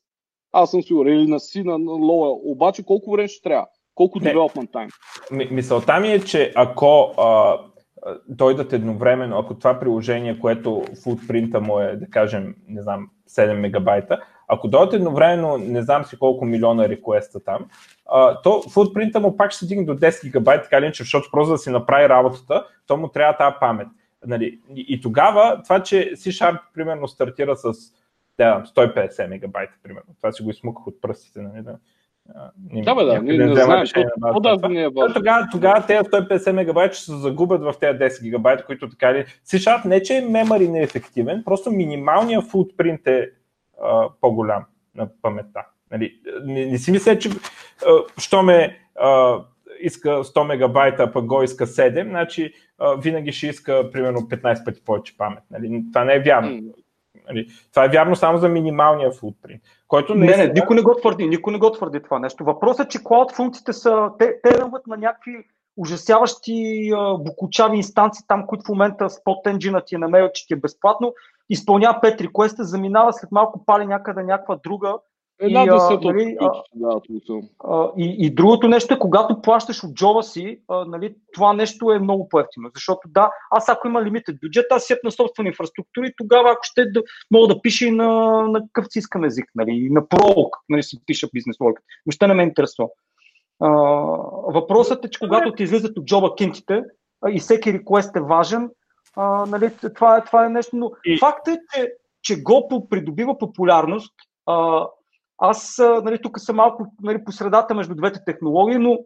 Аз 0.53 0.71
съм 0.71 0.83
сигурен, 0.83 1.21
или 1.21 1.31
на 1.31 1.41
си, 1.41 1.63
на, 1.63 1.79
на 1.79 1.93
лоя. 1.93 2.31
Обаче 2.45 2.83
колко 2.83 3.11
време 3.11 3.29
ще 3.29 3.43
трябва? 3.43 3.67
Колко 3.95 4.21
Не. 4.21 4.35
development 4.35 4.71
time? 4.71 4.91
Мисълта 5.51 6.01
ми 6.01 6.13
е, 6.13 6.21
че 6.25 6.53
ако 6.55 7.15
а, 7.19 7.59
дойдат 8.29 8.73
едновременно, 8.73 9.39
ако 9.39 9.55
това 9.55 9.81
приложение, 9.81 10.39
което 10.39 10.83
футпринта 11.05 11.61
му 11.61 11.79
е, 11.79 11.97
да 11.97 12.07
кажем, 12.07 12.55
не 12.69 12.83
знам, 12.83 13.11
7 13.31 13.53
мегабайта, 13.53 14.21
ако 14.53 14.69
дойдат 14.69 14.93
едновременно, 14.95 15.59
не 15.59 15.83
знам 15.83 16.05
си 16.05 16.19
колко 16.19 16.45
милиона 16.45 16.89
реквеста 16.89 17.45
там, 17.45 17.67
а, 18.07 18.43
то 18.43 18.63
футпринта 18.63 19.21
му 19.21 19.37
пак 19.37 19.51
ще 19.51 19.59
се 19.59 19.67
дигне 19.67 19.85
до 19.85 19.95
10 19.95 20.25
гигабайта, 20.25 20.63
така 20.63 20.81
ли, 20.81 20.93
защото 20.99 21.29
просто 21.31 21.53
да 21.53 21.59
си 21.59 21.71
направи 21.71 22.09
работата, 22.09 22.67
то 22.87 22.97
му 22.97 23.09
трябва 23.09 23.37
тази 23.37 23.57
памет. 23.61 23.89
Нали, 24.27 24.61
и, 24.77 24.87
и 24.89 25.01
тогава 25.01 25.63
това, 25.63 25.83
че 25.83 26.13
C-Sharp 26.15 26.59
примерно 26.75 27.09
стартира 27.09 27.57
с 27.57 27.73
да, 28.39 28.63
150 28.77 29.27
мегабайта, 29.27 29.73
примерно, 29.83 30.15
това 30.17 30.33
си 30.33 30.43
го 30.43 30.51
измуках 30.51 30.87
от 30.87 31.01
пръстите, 31.01 31.41
нали, 31.41 31.63
да, 31.63 31.77
да, 32.57 32.95
бе, 32.95 33.05
да, 33.05 33.23
не, 33.23 33.37
не, 33.37 33.45
не 33.45 33.55
да 33.55 34.69
не 34.69 34.83
е 34.83 34.89
важно. 34.89 35.15
Тогава, 35.15 35.49
тогава 35.53 35.87
тези 35.87 35.99
150 35.99 36.53
мегабайта 36.53 36.95
ще 36.95 37.05
се 37.05 37.17
загубят 37.17 37.63
в 37.63 37.75
тези 37.81 37.99
10 37.99 38.23
гигабайта, 38.23 38.65
които 38.65 38.89
така 38.89 39.15
ли. 39.15 39.25
C-Sharp 39.47 39.85
не, 39.85 40.03
че 40.03 40.17
е 40.17 40.23
memory 40.23 40.69
неефективен, 40.69 41.43
просто 41.45 41.71
минималният 41.71 42.45
футпринт 42.45 43.07
е 43.07 43.31
а, 43.83 44.09
по-голям 44.21 44.65
на 44.95 45.09
паметта. 45.23 45.67
Нали, 45.91 46.21
не, 46.45 46.67
не 46.67 46.79
си 46.79 46.91
мисля, 46.91 47.19
че 47.19 47.31
а, 47.87 48.21
що 48.21 48.43
ме 48.43 48.79
а, 49.01 49.39
иска 49.81 50.11
100 50.11 50.47
мегабайта, 50.47 51.13
пък 51.13 51.27
го 51.27 51.43
иска 51.43 51.67
7, 51.67 52.09
значи 52.09 52.53
а, 52.79 52.95
винаги 52.95 53.33
ще 53.33 53.47
иска 53.47 53.91
примерно 53.93 54.21
15 54.21 54.65
пъти 54.65 54.85
повече 54.85 55.17
памет. 55.17 55.43
Нали? 55.51 55.85
Това 55.93 56.05
не 56.05 56.15
е 56.15 56.21
вярно. 56.21 56.63
Нали? 57.29 57.47
Това 57.71 57.85
е 57.85 57.89
вярно 57.89 58.17
само 58.17 58.39
за 58.39 58.49
минималния 58.49 59.13
футпринт. 59.13 59.63
Който 59.89 60.15
не, 60.15 60.37
не, 60.37 60.47
никой 60.47 60.77
не 60.77 60.83
го 60.83 60.95
твърди, 60.95 61.27
никой 61.27 61.53
не 61.53 61.59
го 61.59 61.73
твърди 61.73 62.03
това 62.03 62.19
нещо. 62.19 62.45
Въпросът 62.45 62.87
е, 62.87 62.89
че 62.89 63.05
клауд 63.05 63.33
функциите 63.33 63.73
са, 63.73 64.11
те, 64.19 64.41
те 64.43 64.59
ръват 64.59 64.87
на 64.87 64.97
някакви 64.97 65.33
ужасяващи 65.77 66.91
букучави 67.19 67.77
инстанции, 67.77 68.25
там, 68.29 68.47
които 68.47 68.65
в 68.65 68.69
момента 68.69 69.11
спот 69.11 69.47
енджина 69.47 69.81
ти 69.81 69.95
е 69.95 69.99
намерил, 69.99 70.29
че 70.35 70.47
ти 70.47 70.55
е 70.55 70.57
безплатно, 70.57 71.15
изпълнява 71.53 72.01
пет 72.01 72.21
реквеста, 72.21 72.65
заминава 72.65 73.13
след 73.13 73.33
малко 73.33 73.65
пали 73.67 73.87
някъде 73.87 74.23
някаква 74.23 74.59
друга. 74.65 74.95
Една 75.41 75.65
десета 75.65 76.01
нали, 76.05 76.37
да, 76.75 77.01
и, 77.99 78.17
и 78.19 78.35
другото 78.35 78.69
нещо 78.69 78.95
е, 78.95 78.99
когато 78.99 79.43
плащаш 79.43 79.85
от 79.85 79.95
джоба 79.95 80.23
си, 80.23 80.61
а, 80.69 80.85
нали, 80.85 81.15
това 81.33 81.53
нещо 81.53 81.93
е 81.93 81.99
много 81.99 82.29
по-ефтино. 82.29 82.71
Защото 82.75 83.09
да, 83.09 83.31
аз 83.51 83.69
ако 83.69 83.89
има 83.89 84.03
лимитен 84.03 84.39
бюджет, 84.43 84.67
аз 84.71 84.85
сеп 84.85 85.05
на 85.05 85.11
собствена 85.11 85.49
инфраструктура 85.49 86.07
и 86.07 86.15
тогава 86.17 86.51
ако 86.51 86.61
ще 86.63 86.85
да, 86.85 87.03
мога 87.31 87.55
да 87.55 87.63
пиша 87.63 87.87
и 87.87 87.91
на, 87.91 88.09
на 88.49 88.61
какъв 88.61 88.93
си 88.93 88.99
искам 88.99 89.25
език, 89.25 89.45
нали, 89.55 89.71
и 89.71 89.91
на 89.91 90.03
Prolog, 90.03 90.51
нали, 90.69 90.83
си 90.83 91.01
пиша 91.07 91.29
бизнес 91.35 91.57
логика. 91.61 91.83
Въобще 92.07 92.27
не 92.27 92.35
ме 92.35 92.43
интересува. 92.43 92.89
А, 93.61 93.71
въпросът 94.47 95.05
е, 95.05 95.11
че 95.11 95.19
когато 95.19 95.53
ти 95.53 95.63
излизат 95.63 95.99
от 95.99 96.05
джоба 96.05 96.35
кинтите 96.35 96.83
и 97.29 97.41
всеки 97.41 97.73
реквест 97.73 98.17
е 98.17 98.21
важен, 98.21 98.71
а, 99.17 99.47
нали, 99.47 99.71
това, 99.95 100.17
е, 100.17 100.25
това 100.25 100.47
е 100.47 100.49
нещо, 100.49 100.77
но 100.77 100.91
и... 101.05 101.19
факт 101.19 101.49
е, 101.49 101.59
че, 101.75 101.93
че 102.23 102.43
го 102.43 102.87
придобива 102.91 103.39
популярност. 103.39 104.15
А, 104.47 104.87
аз 105.39 105.79
нали, 106.03 106.23
тук 106.23 106.41
съм 106.41 106.57
малко 106.57 106.87
нали, 107.03 107.25
по 107.25 107.33
средата 107.33 107.75
между 107.75 107.95
двете 107.95 108.25
технологии, 108.25 108.79
но 108.79 108.99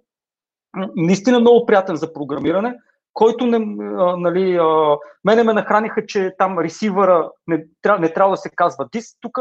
наистина 0.97 1.41
много 1.41 1.67
приятен 1.67 1.97
за 1.97 2.13
програмиране, 2.13 2.79
който 3.13 3.47
не, 3.47 3.57
а, 3.99 4.17
нали, 4.17 4.57
а, 4.57 4.97
мене 5.25 5.43
ме 5.43 5.53
нахраниха, 5.53 6.07
че 6.07 6.35
там 6.39 6.59
ресивъра 6.59 7.31
не, 7.47 7.65
не 8.01 8.13
трябва 8.13 8.31
да 8.31 8.37
се 8.37 8.51
казва 8.51 8.89
дис. 8.93 9.17
Тук 9.21 9.39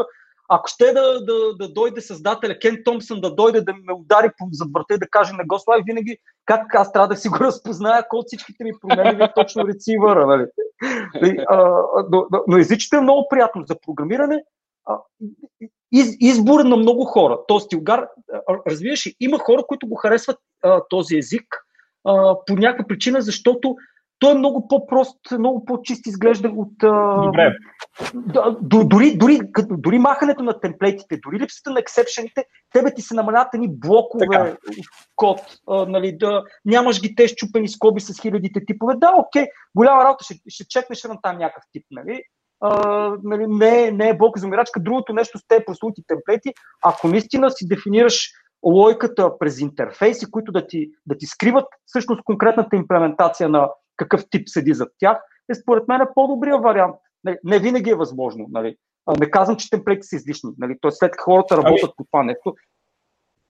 ако 0.49 0.67
ще 0.67 0.93
да, 0.93 1.25
да, 1.25 1.55
да 1.59 1.73
дойде 1.73 2.01
създателя 2.01 2.59
Кен 2.59 2.81
Томпсън, 2.85 3.21
да 3.21 3.35
дойде 3.35 3.61
да 3.61 3.73
ме 3.73 3.93
удари 3.93 4.29
зад 4.51 4.67
врата 4.73 4.93
и 4.93 4.97
да 4.97 5.07
каже 5.07 5.33
не 5.33 5.45
го 5.45 5.59
слави, 5.59 5.83
винаги 5.85 6.17
как 6.45 6.75
аз 6.75 6.91
трябва 6.91 7.07
да 7.07 7.15
си 7.15 7.29
го 7.29 7.37
разпозная, 7.41 8.05
кой 8.09 8.19
от 8.19 8.25
всичките 8.27 8.63
ми 8.63 8.71
промени 8.81 9.23
е 9.23 9.33
точно 9.35 9.67
рецивъра. 9.67 10.27
Нали? 10.27 10.45
но, 12.11 12.25
но 12.47 12.57
езичите 12.57 12.95
е 12.95 13.01
много 13.01 13.27
приятно 13.29 13.63
за 13.67 13.75
програмиране. 13.85 14.43
Из, 15.91 16.15
избор 16.19 16.59
на 16.59 16.77
много 16.77 17.05
хора. 17.05 17.39
Тоест, 17.47 17.69
Тилгар, 17.69 18.07
разбираш, 18.67 19.15
има 19.19 19.39
хора, 19.39 19.63
които 19.67 19.87
го 19.87 19.95
харесват 19.95 20.37
а, 20.63 20.81
този 20.89 21.17
език 21.17 21.45
а, 22.03 22.35
по 22.45 22.53
някаква 22.53 22.87
причина, 22.87 23.21
защото 23.21 23.75
той 24.19 24.31
е 24.31 24.37
много 24.37 24.67
по-прост, 24.67 25.19
много 25.31 25.65
по-чист 25.65 26.07
изглежда 26.07 26.49
от... 26.49 26.73
Добре, 27.25 27.55
дори, 28.61 29.17
дори, 29.17 29.39
дори 29.69 29.99
махането 29.99 30.43
на 30.43 30.59
темплейтите, 30.59 31.19
дори 31.25 31.39
липсата 31.39 31.71
на 31.71 31.79
ексепшените, 31.79 32.43
тебе 32.73 32.93
ти 32.93 33.01
се 33.01 33.13
намалят 33.13 33.47
едни 33.53 33.67
блокове 33.71 34.25
така. 34.31 34.57
код, 35.15 35.39
а, 35.69 35.85
нали, 35.85 36.17
да 36.17 36.43
нямаш 36.65 37.01
ги 37.01 37.15
те 37.15 37.27
щупени 37.27 37.67
скоби 37.67 38.01
с 38.01 38.21
хилядите 38.21 38.65
типове. 38.65 38.93
Да, 38.97 39.13
окей, 39.17 39.45
голяма 39.75 40.03
работа, 40.03 40.23
ще, 40.23 40.35
ще 40.47 40.67
чекнеш 40.69 41.03
на 41.03 41.21
там 41.21 41.37
някакъв 41.37 41.63
тип, 41.71 41.85
нали? 41.91 42.21
А, 42.61 43.11
нали, 43.23 43.45
не, 43.47 43.91
не 43.91 44.09
е 44.09 44.17
блок 44.17 44.37
за. 44.37 44.49
Другото 44.79 45.13
нещо 45.13 45.37
с 45.37 45.47
тези 45.47 45.65
прослути 45.65 46.01
темплети, 46.07 46.53
ако 46.83 47.07
наистина 47.07 47.51
си 47.51 47.67
дефинираш 47.67 48.31
лойката 48.65 49.37
през 49.39 49.59
интерфейси, 49.59 50.31
които 50.31 50.51
да 50.51 50.67
ти, 50.67 50.89
да 51.05 51.17
ти 51.17 51.25
скриват 51.25 51.65
всъщност 51.85 52.21
конкретната 52.23 52.75
имплементация 52.75 53.49
на 53.49 53.69
какъв 53.97 54.23
тип 54.29 54.49
седи 54.49 54.73
зад 54.73 54.89
тях, 54.99 55.17
е 55.51 55.53
според 55.53 55.87
мен 55.87 56.01
е 56.01 56.13
по-добрия 56.15 56.57
вариант. 56.57 56.95
Не, 57.23 57.39
не 57.43 57.59
винаги 57.59 57.89
е 57.89 57.95
възможно. 57.95 58.45
Нали. 58.49 58.75
Не 59.19 59.31
казвам, 59.31 59.57
че 59.57 59.69
темплети 59.69 60.07
са 60.07 60.15
излишни. 60.15 60.49
Нали. 60.57 60.75
Тоест, 60.81 60.97
след 60.97 61.11
хората 61.19 61.55
ами- 61.55 61.63
работят 61.63 61.83
ами... 61.83 61.93
по 61.97 62.03
това 62.11 62.23
нещо, 62.23 62.55